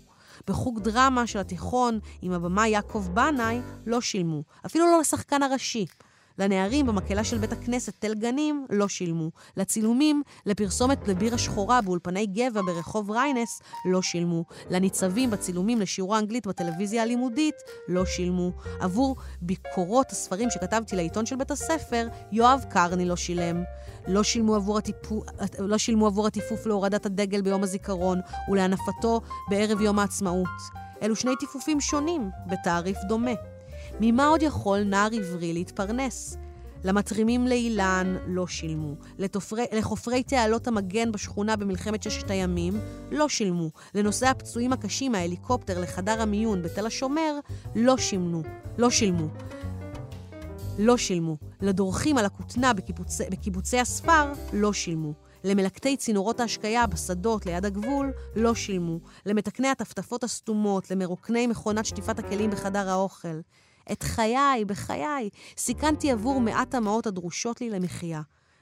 בחוג 0.47 0.79
דרמה 0.79 1.27
של 1.27 1.39
התיכון 1.39 1.99
עם 2.21 2.31
הבמה 2.31 2.67
יעקב 2.67 3.07
בנאי 3.13 3.59
לא 3.85 4.01
שילמו. 4.01 4.43
אפילו 4.65 4.85
לא 4.85 4.99
לשחקן 4.99 5.43
הראשי. 5.43 5.85
לנערים 6.39 6.85
במקהלה 6.85 7.23
של 7.23 7.37
בית 7.37 7.51
הכנסת 7.51 7.93
תל 7.99 8.13
גנים 8.13 8.65
לא 8.69 8.87
שילמו. 8.87 9.31
לצילומים, 9.57 10.23
לפרסומת 10.45 11.07
לבירה 11.07 11.37
שחורה 11.37 11.81
באולפני 11.81 12.25
גבע 12.25 12.61
ברחוב 12.61 13.11
ריינס 13.11 13.61
לא 13.85 14.01
שילמו. 14.01 14.43
לניצבים 14.69 15.31
בצילומים 15.31 15.81
לשיעור 15.81 16.15
האנגלית 16.15 16.47
בטלוויזיה 16.47 17.03
הלימודית 17.03 17.55
לא 17.87 18.05
שילמו. 18.05 18.51
עבור 18.79 19.15
ביקורות 19.41 20.11
הספרים 20.11 20.49
שכתבתי 20.49 20.95
לעיתון 20.95 21.25
של 21.25 21.35
בית 21.35 21.51
הספר, 21.51 22.07
יואב 22.31 22.65
קרני 22.69 23.05
לא 23.05 23.15
שילם. 23.15 23.63
לא 24.07 24.23
שילמו 24.23 24.55
עבור, 24.55 24.77
הטיפו, 24.77 25.23
לא 25.59 25.77
שילמו 25.77 26.07
עבור 26.07 26.27
הטיפוף 26.27 26.65
להורדת 26.65 27.05
הדגל 27.05 27.41
ביום 27.41 27.63
הזיכרון 27.63 28.19
ולהנפתו 28.49 29.21
בערב 29.49 29.81
יום 29.81 29.99
העצמאות. 29.99 30.47
אלו 31.01 31.15
שני 31.15 31.31
טיפופים 31.39 31.81
שונים, 31.81 32.29
בתעריף 32.47 32.97
דומה. 33.07 33.56
ממה 33.99 34.27
עוד 34.27 34.41
יכול 34.41 34.83
נער 34.83 35.09
עברי 35.13 35.53
להתפרנס? 35.53 36.37
למתרימים 36.83 37.47
לאילן 37.47 38.17
לא 38.27 38.47
שילמו. 38.47 38.95
לתופרי, 39.17 39.65
לחופרי 39.73 40.23
תעלות 40.23 40.67
המגן 40.67 41.11
בשכונה 41.11 41.55
במלחמת 41.55 42.03
ששת 42.03 42.31
הימים 42.31 42.79
לא 43.11 43.29
שילמו. 43.29 43.69
לנושאי 43.95 44.27
הפצועים 44.27 44.73
הקשים 44.73 45.11
מההליקופטר 45.11 45.81
לחדר 45.81 46.21
המיון 46.21 46.63
בתל 46.63 46.85
השומר 46.85 47.39
לא 47.75 47.97
שילמו. 47.97 48.41
לא 48.77 48.89
שילמו. 48.89 49.27
לא 50.79 50.97
שילמו. 50.97 51.37
לדורכים 51.61 52.17
על 52.17 52.25
הכותנה 52.25 52.73
בקיבוצי, 52.73 53.23
בקיבוצי 53.31 53.79
הספר 53.79 54.33
לא 54.53 54.73
שילמו. 54.73 55.13
למלקטי 55.43 55.97
צינורות 55.97 56.39
ההשקיה 56.39 56.87
בשדות 56.87 57.45
ליד 57.45 57.65
הגבול 57.65 58.11
לא 58.35 58.55
שילמו. 58.55 58.99
למתקני 59.25 59.67
הטפטפות 59.67 60.23
הסתומות, 60.23 60.91
למרוקני 60.91 61.47
מכונת 61.47 61.85
שטיפת 61.85 62.19
הכלים 62.19 62.51
בחדר 62.51 62.89
האוכל. 62.89 63.39
את 63.91 64.03
חיי, 64.03 64.65
בחיי, 64.65 65.29
סיכנתי 65.57 66.11
עבור 66.11 66.41
מעט 66.41 66.75
המעות 66.75 67.07
הדרושות 67.07 67.61
לי 67.61 67.69
למחיה. 67.69 68.21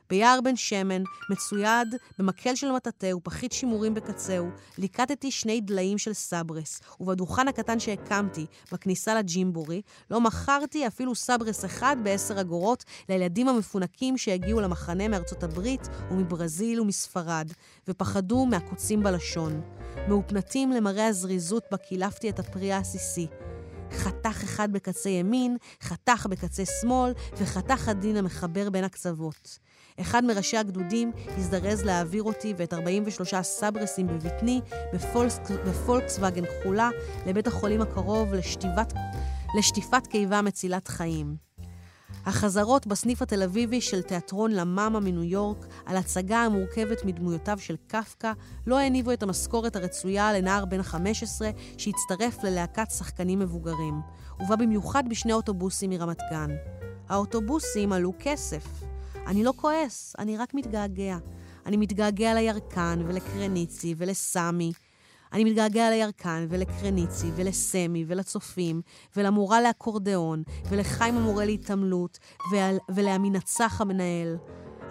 ביער 0.10 0.40
בן 0.44 0.56
שמן, 0.56 1.04
מצויד 1.30 1.96
במקל 2.20 2.56
של 2.56 2.72
מטאטא 2.72 3.14
ופחית 3.16 3.52
שימורים 3.52 3.94
בקצהו, 3.94 4.50
ליקטתי 4.78 5.32
שני 5.32 5.62
דליים 5.62 5.98
של 5.98 6.14
סברס, 6.14 6.82
ובדוכן 7.00 7.48
הקטן 7.48 7.80
שהקמתי, 7.80 8.46
בכניסה 8.72 9.16
לג'ימבורי, 9.16 9.82
לא 10.12 10.22
מכרתי 10.22 10.88
אפילו 10.88 11.16
סברס 11.16 11.66
אחד 11.66 11.96
בעשר 12.04 12.42
אגורות 12.42 12.84
לילדים 13.10 13.50
המפונקים 13.50 14.18
שהגיעו 14.18 14.62
למחנה 14.62 15.08
מארצות 15.08 15.44
הברית 15.44 15.88
ומברזיל 16.12 16.82
ומספרד, 16.82 17.52
ופחדו 17.88 18.46
מהקוצים 18.46 19.04
בלשון. 19.04 19.62
מאופנתים 20.08 20.72
למראה 20.72 21.08
הזריזות 21.08 21.64
בה 21.72 21.78
קילפתי 21.78 22.30
את 22.30 22.40
הפרי 22.40 22.72
העסיסי. 22.72 23.28
חתך 23.96 24.44
אחד 24.44 24.72
בקצה 24.72 25.10
ימין, 25.10 25.58
חתך 25.82 26.28
בקצה 26.30 26.64
שמאל, 26.82 27.14
וחתך 27.38 27.90
הדין 27.90 28.18
המחבר 28.18 28.70
בין 28.70 28.84
הקצוות. 28.84 29.60
אחד 30.02 30.26
מראשי 30.26 30.58
הגדודים 30.58 31.12
הזדרז 31.38 31.84
להעביר 31.84 32.24
אותי 32.24 32.54
ואת 32.58 32.74
43 32.74 33.34
סברסים 33.42 34.08
בבטני 34.08 34.62
בפולקס, 34.94 35.40
בפולקסווגן 35.68 36.44
כחולה 36.46 36.90
לבית 37.26 37.48
החולים 37.48 37.82
הקרוב 37.82 38.34
לשטיבת, 38.34 38.94
לשטיפת 39.58 40.08
קיבה 40.08 40.42
מצילת 40.42 40.88
חיים. 40.88 41.36
החזרות 42.26 42.88
בסניף 42.88 43.22
התל 43.22 43.44
אביבי 43.44 43.82
של 43.82 44.02
תיאטרון 44.02 44.52
למאמה 44.52 45.00
מניו 45.00 45.24
יורק 45.24 45.66
על 45.86 45.98
הצגה 45.98 46.38
המורכבת 46.38 47.06
מדמויותיו 47.06 47.58
של 47.60 47.76
קפקא 47.88 48.32
לא 48.68 48.80
הניבו 48.80 49.12
את 49.12 49.24
המשכורת 49.24 49.76
הרצויה 49.76 50.34
לנער 50.34 50.66
בן 50.66 50.84
15 50.84 51.50
שהצטרף 51.78 52.44
ללהקת 52.44 52.92
שחקנים 52.92 53.40
מבוגרים, 53.40 54.02
ובא 54.40 54.56
במיוחד 54.56 55.10
בשני 55.10 55.34
אוטובוסים 55.34 55.90
מרמת 55.90 56.20
גן. 56.32 56.50
האוטובוסים 57.10 57.92
עלו 57.92 58.14
כסף. 58.20 58.66
אני 59.28 59.44
לא 59.44 59.54
כועס, 59.56 60.16
אני 60.20 60.38
רק 60.38 60.54
מתגעגע. 60.54 61.18
אני 61.66 61.78
מתגעגע 61.78 62.34
לירקן 62.34 63.04
ולקרניצי 63.08 63.96
ולסמי. 63.98 64.72
אני 65.36 65.44
מתגעגע 65.44 65.90
לירקן 65.90 66.46
ולקרניצי 66.50 67.32
ולסמי 67.36 68.06
ולצופים 68.08 68.82
ולמורה 69.16 69.62
לאקורדיאון 69.62 70.44
ולחיים 70.70 71.18
המורה 71.18 71.46
להתעמלות 71.46 72.20
ול- 72.52 72.78
ולעמינצח 72.90 73.82
המנהל. 73.82 74.38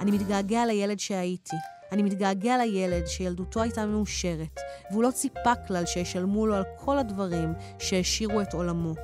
אני 0.00 0.10
מתגעגע 0.10 0.66
לילד 0.66 0.98
שהייתי. 0.98 1.56
אני 1.92 2.02
מתגעגע 2.02 2.56
לילד 2.56 3.06
שילדותו 3.06 3.62
הייתה 3.62 3.86
מאושרת, 3.86 4.60
והוא 4.90 5.02
לא 5.02 5.10
ציפה 5.10 5.54
כלל 5.66 5.86
שישלמו 5.86 6.46
לו 6.46 6.54
על 6.54 6.64
כל 6.76 6.98
הדברים 6.98 7.52
שהעשירו 7.78 8.40
את 8.40 8.54
עולמו. 8.54 8.94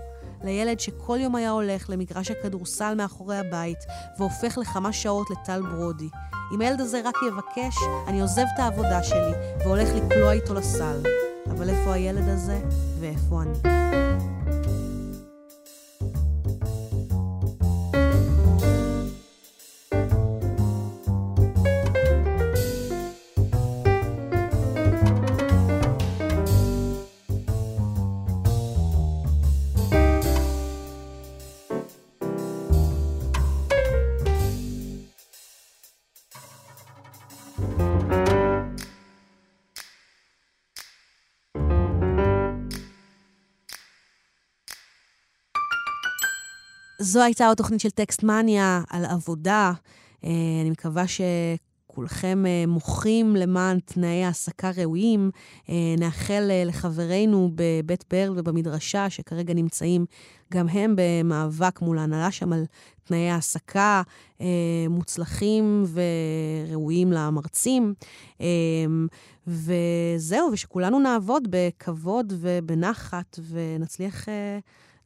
לילד 0.45 0.81
שכל 0.81 1.19
יום 1.21 1.35
היה 1.35 1.51
הולך 1.51 1.91
למגרש 1.91 2.31
הכדורסל 2.31 2.95
מאחורי 2.95 3.37
הבית 3.37 3.79
והופך 4.19 4.59
לכמה 4.59 4.93
שעות 4.93 5.27
לטל 5.31 5.63
ברודי. 5.63 6.09
אם 6.55 6.61
הילד 6.61 6.81
הזה 6.81 7.01
רק 7.05 7.15
יבקש, 7.29 7.77
אני 8.07 8.21
עוזב 8.21 8.45
את 8.55 8.59
העבודה 8.59 9.03
שלי 9.03 9.33
והולך 9.65 9.89
לקלוע 9.95 10.33
איתו 10.33 10.55
לסל. 10.55 11.03
אבל 11.47 11.69
איפה 11.71 11.93
הילד 11.93 12.29
הזה 12.29 12.61
ואיפה 13.01 13.43
אני? 13.43 13.59
זו 47.11 47.23
הייתה 47.23 47.47
עוד 47.47 47.57
תוכנית 47.57 47.81
של 47.81 47.91
טקסט 47.91 48.23
מניה 48.23 48.83
על 48.91 49.05
עבודה. 49.05 49.73
אה, 50.25 50.31
אני 50.61 50.71
מקווה 50.71 51.05
שכולכם 51.07 52.45
אה, 52.47 52.65
מוחים 52.67 53.37
למען 53.37 53.79
תנאי 53.81 54.25
העסקה 54.25 54.71
ראויים. 54.77 55.31
אה, 55.69 55.75
נאחל 55.99 56.51
לחברינו 56.67 57.51
בבית 57.55 58.05
ברל 58.11 58.33
ובמדרשה, 58.37 59.11
שכרגע 59.11 59.55
נמצאים 59.55 60.07
גם 60.53 60.69
הם 60.69 60.95
במאבק 60.97 61.81
מול 61.83 61.99
ההנהלה 61.99 62.31
שם 62.31 62.53
על 62.53 62.65
תנאי 63.05 63.31
העסקה 63.31 64.03
מוצלחים 64.91 65.85
וראויים 65.93 67.13
למרצים. 67.13 67.95
וזהו, 69.47 70.51
ושכולנו 70.53 70.99
נעבוד 70.99 71.49
בכבוד 71.51 72.33
ובנחת 72.37 73.39
ונצליח... 73.51 74.29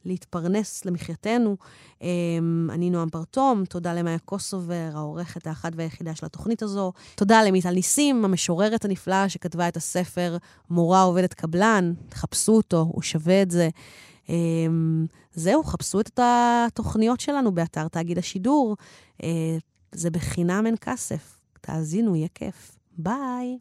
להתפרנס 0.05 0.85
למחייתנו. 0.85 1.57
אמ, 2.01 2.69
אני 2.71 2.89
נועם 2.89 3.09
פרטום, 3.09 3.65
תודה 3.65 3.93
למאיה 3.93 4.19
קוסובר, 4.19 4.89
העורכת 4.93 5.47
האחת 5.47 5.71
והיחידה 5.75 6.15
של 6.15 6.25
התוכנית 6.25 6.63
הזו. 6.63 6.93
תודה 7.15 7.43
למיטל 7.43 7.71
ניסים, 7.71 8.25
המשוררת 8.25 8.85
הנפלאה 8.85 9.29
שכתבה 9.29 9.67
את 9.67 9.77
הספר 9.77 10.37
מורה 10.69 11.01
עובדת 11.01 11.33
קבלן. 11.33 11.93
חפשו 12.13 12.51
אותו, 12.51 12.85
הוא 12.91 13.01
שווה 13.01 13.41
את 13.41 13.51
זה. 13.51 13.69
אמ, 14.29 15.05
זהו, 15.33 15.63
חפשו 15.63 15.99
את 15.99 16.19
התוכניות 16.23 17.19
שלנו 17.19 17.51
באתר 17.51 17.87
תאגיד 17.87 18.17
השידור. 18.17 18.75
אה, 19.23 19.57
זה 19.91 20.09
בחינם 20.09 20.63
אין 20.65 20.75
כסף. 20.81 21.41
תאזינו, 21.61 22.15
יהיה 22.15 22.27
כיף. 22.35 22.77
ביי. 22.97 23.57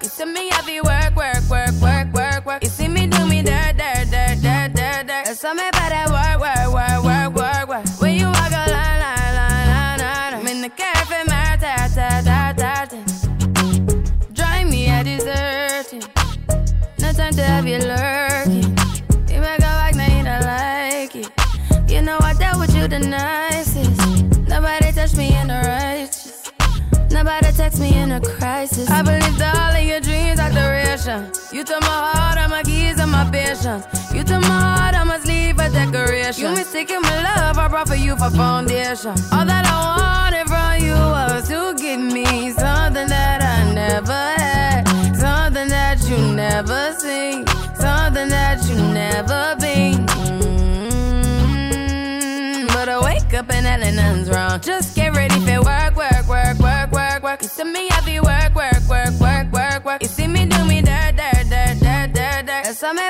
Work. 0.00 0.02
You 0.02 0.08
see 0.08 0.24
me 0.24 0.50
heavy 0.50 0.80
work, 0.80 1.16
work, 1.16 1.48
work, 1.48 1.72
work, 1.80 2.12
work, 2.12 2.46
work. 2.46 2.62
You 2.62 2.68
see 2.68 2.88
me 2.88 3.06
do 3.06 3.26
me 3.26 3.42
dirt, 3.42 3.76
dirt, 3.76 4.10
dirt, 4.10 4.40
dirt, 4.40 4.74
dirt, 4.74 5.06
dirt. 5.06 5.24
There's 5.24 5.40
something 5.40 5.68
about 5.68 5.90
that 5.90 6.08
work, 6.10 6.40
work, 6.40 6.72
work, 6.72 7.04
work, 7.04 7.34
work, 7.34 7.68
work. 7.68 8.00
When 8.00 8.14
you 8.14 8.26
walk 8.26 8.50
a 8.50 8.70
line, 8.70 9.00
line, 9.00 9.34
line, 9.34 9.68
line, 9.68 9.98
line. 9.98 10.34
I'm 10.34 10.46
in 10.46 10.62
the 10.62 10.68
cafe, 10.68 11.22
my 11.26 11.56
ta, 11.60 11.88
ta, 11.94 12.22
ta, 12.24 12.52
ta, 12.56 12.86
ta. 12.86 12.98
Drive 14.32 14.68
me 14.68 14.88
a 14.88 15.04
deserting. 15.04 16.02
No 16.98 17.12
time 17.12 17.34
to 17.34 17.42
have 17.42 17.66
you 17.66 17.78
lurking. 17.78 18.76
You 19.28 19.40
make 19.40 19.60
a 19.60 19.72
like, 19.80 19.94
now 19.94 20.16
you 20.16 20.24
don't 20.24 20.44
like 20.44 21.14
it. 21.16 21.30
You 21.90 22.02
know 22.02 22.18
I 22.20 22.34
dealt 22.34 22.58
with 22.58 22.74
you 22.74 22.86
the 22.88 22.98
me 27.80 27.98
in 27.98 28.12
a 28.12 28.20
crisis. 28.20 28.88
I 28.90 29.02
believed 29.02 29.40
all 29.40 29.74
of 29.74 29.82
your 29.82 30.00
dreams 30.00 30.38
are 30.38 30.50
duration. 30.50 31.30
You 31.50 31.64
took 31.64 31.80
my 31.80 31.98
heart, 32.12 32.38
all 32.38 32.48
my 32.48 32.62
keys, 32.62 32.98
and 33.00 33.10
my 33.10 33.28
patience. 33.30 33.84
You 34.12 34.22
took 34.22 34.42
my 34.42 34.60
heart, 34.76 34.94
I 34.94 35.04
must 35.04 35.26
leave 35.26 35.58
a 35.58 35.68
decoration. 35.70 36.44
You 36.44 36.50
mistaken 36.50 37.00
my 37.02 37.22
love, 37.22 37.58
I 37.58 37.68
brought 37.68 37.88
for 37.88 37.94
you 37.96 38.16
for 38.16 38.30
foundation. 38.30 39.14
All 39.32 39.46
that 39.46 39.64
I 39.66 39.78
wanted 39.96 40.46
from 40.52 40.72
you 40.86 40.94
was 40.94 41.48
to 41.48 41.74
give 41.82 42.00
me 42.00 42.50
something 42.50 43.08
that 43.08 43.40
I 43.42 43.72
never 43.72 44.12
had, 44.12 44.84
something 45.16 45.68
that 45.68 45.98
you 46.08 46.18
never 46.34 46.92
seen, 46.98 47.46
something 47.74 48.28
that 48.28 48.58
you 48.68 48.76
never 48.76 49.56
been. 49.58 50.06
Mm, 50.06 51.19
But 52.80 52.88
I 52.88 52.98
wake 52.98 53.34
up 53.34 53.52
and 53.52 53.66
hell 53.66 53.92
nothing's 53.92 54.30
wrong. 54.30 54.58
Just 54.58 54.96
get 54.96 55.14
ready 55.14 55.38
for 55.40 55.60
work, 55.60 55.94
work, 55.96 56.26
work, 56.26 56.58
work, 56.58 56.90
work, 56.90 57.22
work. 57.22 57.42
You 57.42 57.48
see 57.48 57.64
me 57.64 57.88
heavy 57.90 58.20
work, 58.20 58.54
work, 58.54 58.80
work, 58.88 59.12
work, 59.20 59.52
work, 59.52 59.84
work. 59.84 60.00
You 60.00 60.08
see 60.08 60.26
me 60.26 60.46
do 60.46 60.64
me 60.64 60.80
dirt, 60.80 61.14
dirt, 61.14 61.44
dirt, 61.50 61.76
dirt, 61.78 62.14
dirt, 62.14 62.46
dirt. 62.46 62.64
There's 62.64 62.78
something 62.78 63.06
about 63.06 63.09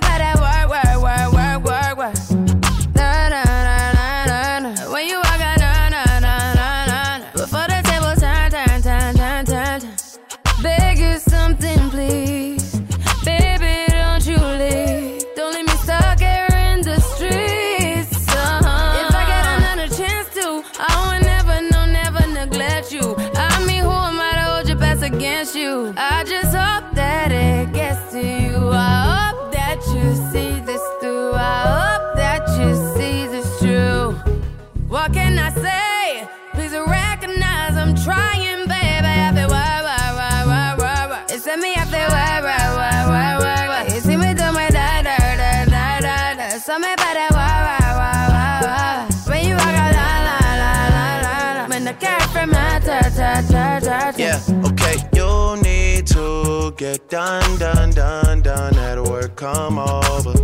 why. 41.50 41.56
Me, 41.56 41.74
I 41.74 41.84
feel 41.84 42.08
why, 42.08 42.40
why, 42.40 42.76
why, 42.76 43.06
why, 43.08 43.38
why, 43.38 43.68
why. 43.68 43.94
You 43.94 44.00
see 44.00 44.16
me 44.16 44.34
do 44.34 44.52
my 44.52 44.68
da, 44.70 45.02
da, 45.02 45.16
da, 45.16 45.64
da, 45.64 46.00
da, 46.00 46.34
da. 46.34 46.48
Something 46.58 46.92
about 46.92 47.14
that, 47.14 47.30
why, 47.32 47.56
why, 47.66 47.86
why, 48.00 48.20
why, 48.34 48.58
why. 48.66 49.32
When 49.32 49.48
you 49.48 49.54
walk 49.54 49.66
out, 49.66 49.92
la, 49.98 50.10
la, 50.26 50.38
la, 50.62 50.72
la, 50.94 51.10
la, 51.24 51.62
la. 51.62 51.68
When 51.68 51.84
the 51.84 51.94
cat 51.94 52.22
from 52.30 52.50
my 52.50 52.80
ta, 52.84 53.00
ta, 53.16 53.42
ta, 53.48 53.80
ta, 53.80 54.10
ta. 54.10 54.16
Yeah, 54.16 54.40
okay. 54.70 54.96
You 55.12 55.60
need 55.62 56.06
to 56.08 56.72
get 56.76 57.08
done, 57.08 57.58
done, 57.58 57.90
done, 57.90 58.42
done. 58.42 58.78
At 58.78 59.02
work, 59.02 59.36
come 59.36 59.78
over. 59.78 60.34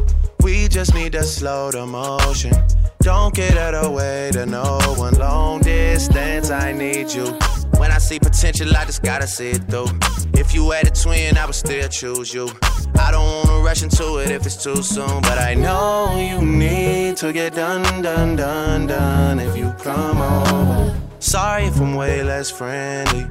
We 0.47 0.69
just 0.69 0.95
need 0.95 1.11
to 1.15 1.25
slow 1.25 1.73
the 1.73 1.85
motion. 1.85 2.53
Don't 3.01 3.35
get 3.35 3.59
out 3.59 3.75
of 3.75 3.91
way 3.91 4.31
to 4.33 4.47
no 4.47 4.79
one. 4.97 5.15
Long 5.15 5.59
distance, 5.61 6.51
I 6.51 6.71
need 6.71 7.13
you. 7.13 7.37
When 7.79 7.91
I 7.91 7.99
see 7.99 8.21
potential, 8.21 8.69
I 8.77 8.85
just 8.85 9.03
gotta 9.03 9.27
see 9.27 9.51
it 9.51 9.65
through. 9.65 9.89
If 10.35 10.55
you 10.55 10.71
had 10.71 10.87
a 10.87 10.91
twin, 10.91 11.37
I 11.37 11.47
would 11.47 11.57
still 11.57 11.89
choose 11.89 12.33
you. 12.33 12.49
I 12.97 13.11
don't 13.11 13.49
wanna 13.49 13.65
rush 13.65 13.83
into 13.83 14.19
it 14.19 14.31
if 14.31 14.47
it's 14.47 14.63
too 14.63 14.85
soon, 14.85 15.21
but 15.23 15.37
I 15.37 15.55
know 15.55 16.17
you 16.17 16.41
need 16.41 17.17
to 17.17 17.33
get 17.33 17.57
done, 17.57 17.83
done, 18.01 18.37
done, 18.37 18.87
done. 18.87 19.41
If 19.41 19.57
you 19.57 19.75
come 19.83 20.19
over, 20.19 20.97
sorry 21.19 21.65
if 21.65 21.81
I'm 21.81 21.97
way 21.97 22.23
less 22.23 22.53
friendly. 22.53 23.27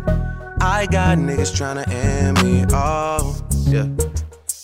I 0.59 0.85
got 0.91 1.17
niggas 1.17 1.55
tryna 1.55 1.87
end 1.87 2.43
me. 2.43 2.65
Oh, 2.73 3.41
yeah. 3.67 3.87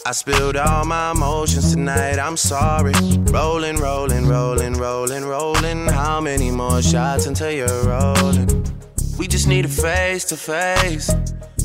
I 0.03 0.13
spilled 0.13 0.57
all 0.57 0.83
my 0.83 1.11
emotions 1.11 1.73
tonight, 1.73 2.17
I'm 2.17 2.35
sorry. 2.35 2.93
Rolling, 3.29 3.75
rolling, 3.77 4.27
rolling, 4.27 4.73
rolling, 4.73 5.23
rolling. 5.25 5.87
How 5.87 6.19
many 6.19 6.49
more 6.49 6.81
shots 6.81 7.27
until 7.27 7.51
you're 7.51 7.83
rolling? 7.83 8.65
We 9.19 9.27
just 9.27 9.47
need 9.47 9.65
a 9.65 9.67
face 9.67 10.25
to 10.25 10.37
face. 10.37 11.11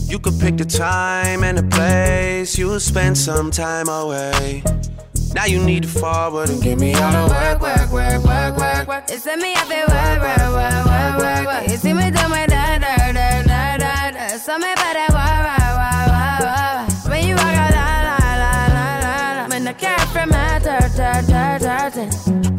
You 0.06 0.18
could 0.18 0.38
pick 0.38 0.58
the 0.58 0.66
time 0.66 1.44
and 1.44 1.56
the 1.56 1.62
place. 1.62 2.58
You'll 2.58 2.78
spend 2.78 3.16
some 3.16 3.50
time 3.50 3.88
away. 3.88 4.62
Now 5.34 5.46
you 5.46 5.62
need 5.62 5.84
to 5.84 5.88
forward 5.88 6.50
and 6.50 6.62
give 6.62 6.78
me 6.78 6.94
all 6.94 7.28
the 7.28 7.34
work, 7.34 7.62
work, 7.62 7.90
work, 7.90 8.24
work, 8.24 8.56
work, 8.58 8.88
work. 8.88 9.08
See 9.08 9.36
me 9.36 9.54
up 9.54 9.68
work, 9.68 9.88
work, 9.88 10.38
work, 10.52 10.86
work, 10.86 11.18
work, 11.18 11.46
work. 11.46 11.78
See 11.78 11.92
me 11.94 12.10
do 12.10 12.28
my 12.28 12.46
da 12.46 12.95
tired, 21.22 21.60
tired, 21.62 21.92
tired, 21.92 21.92
tired. 21.94 22.55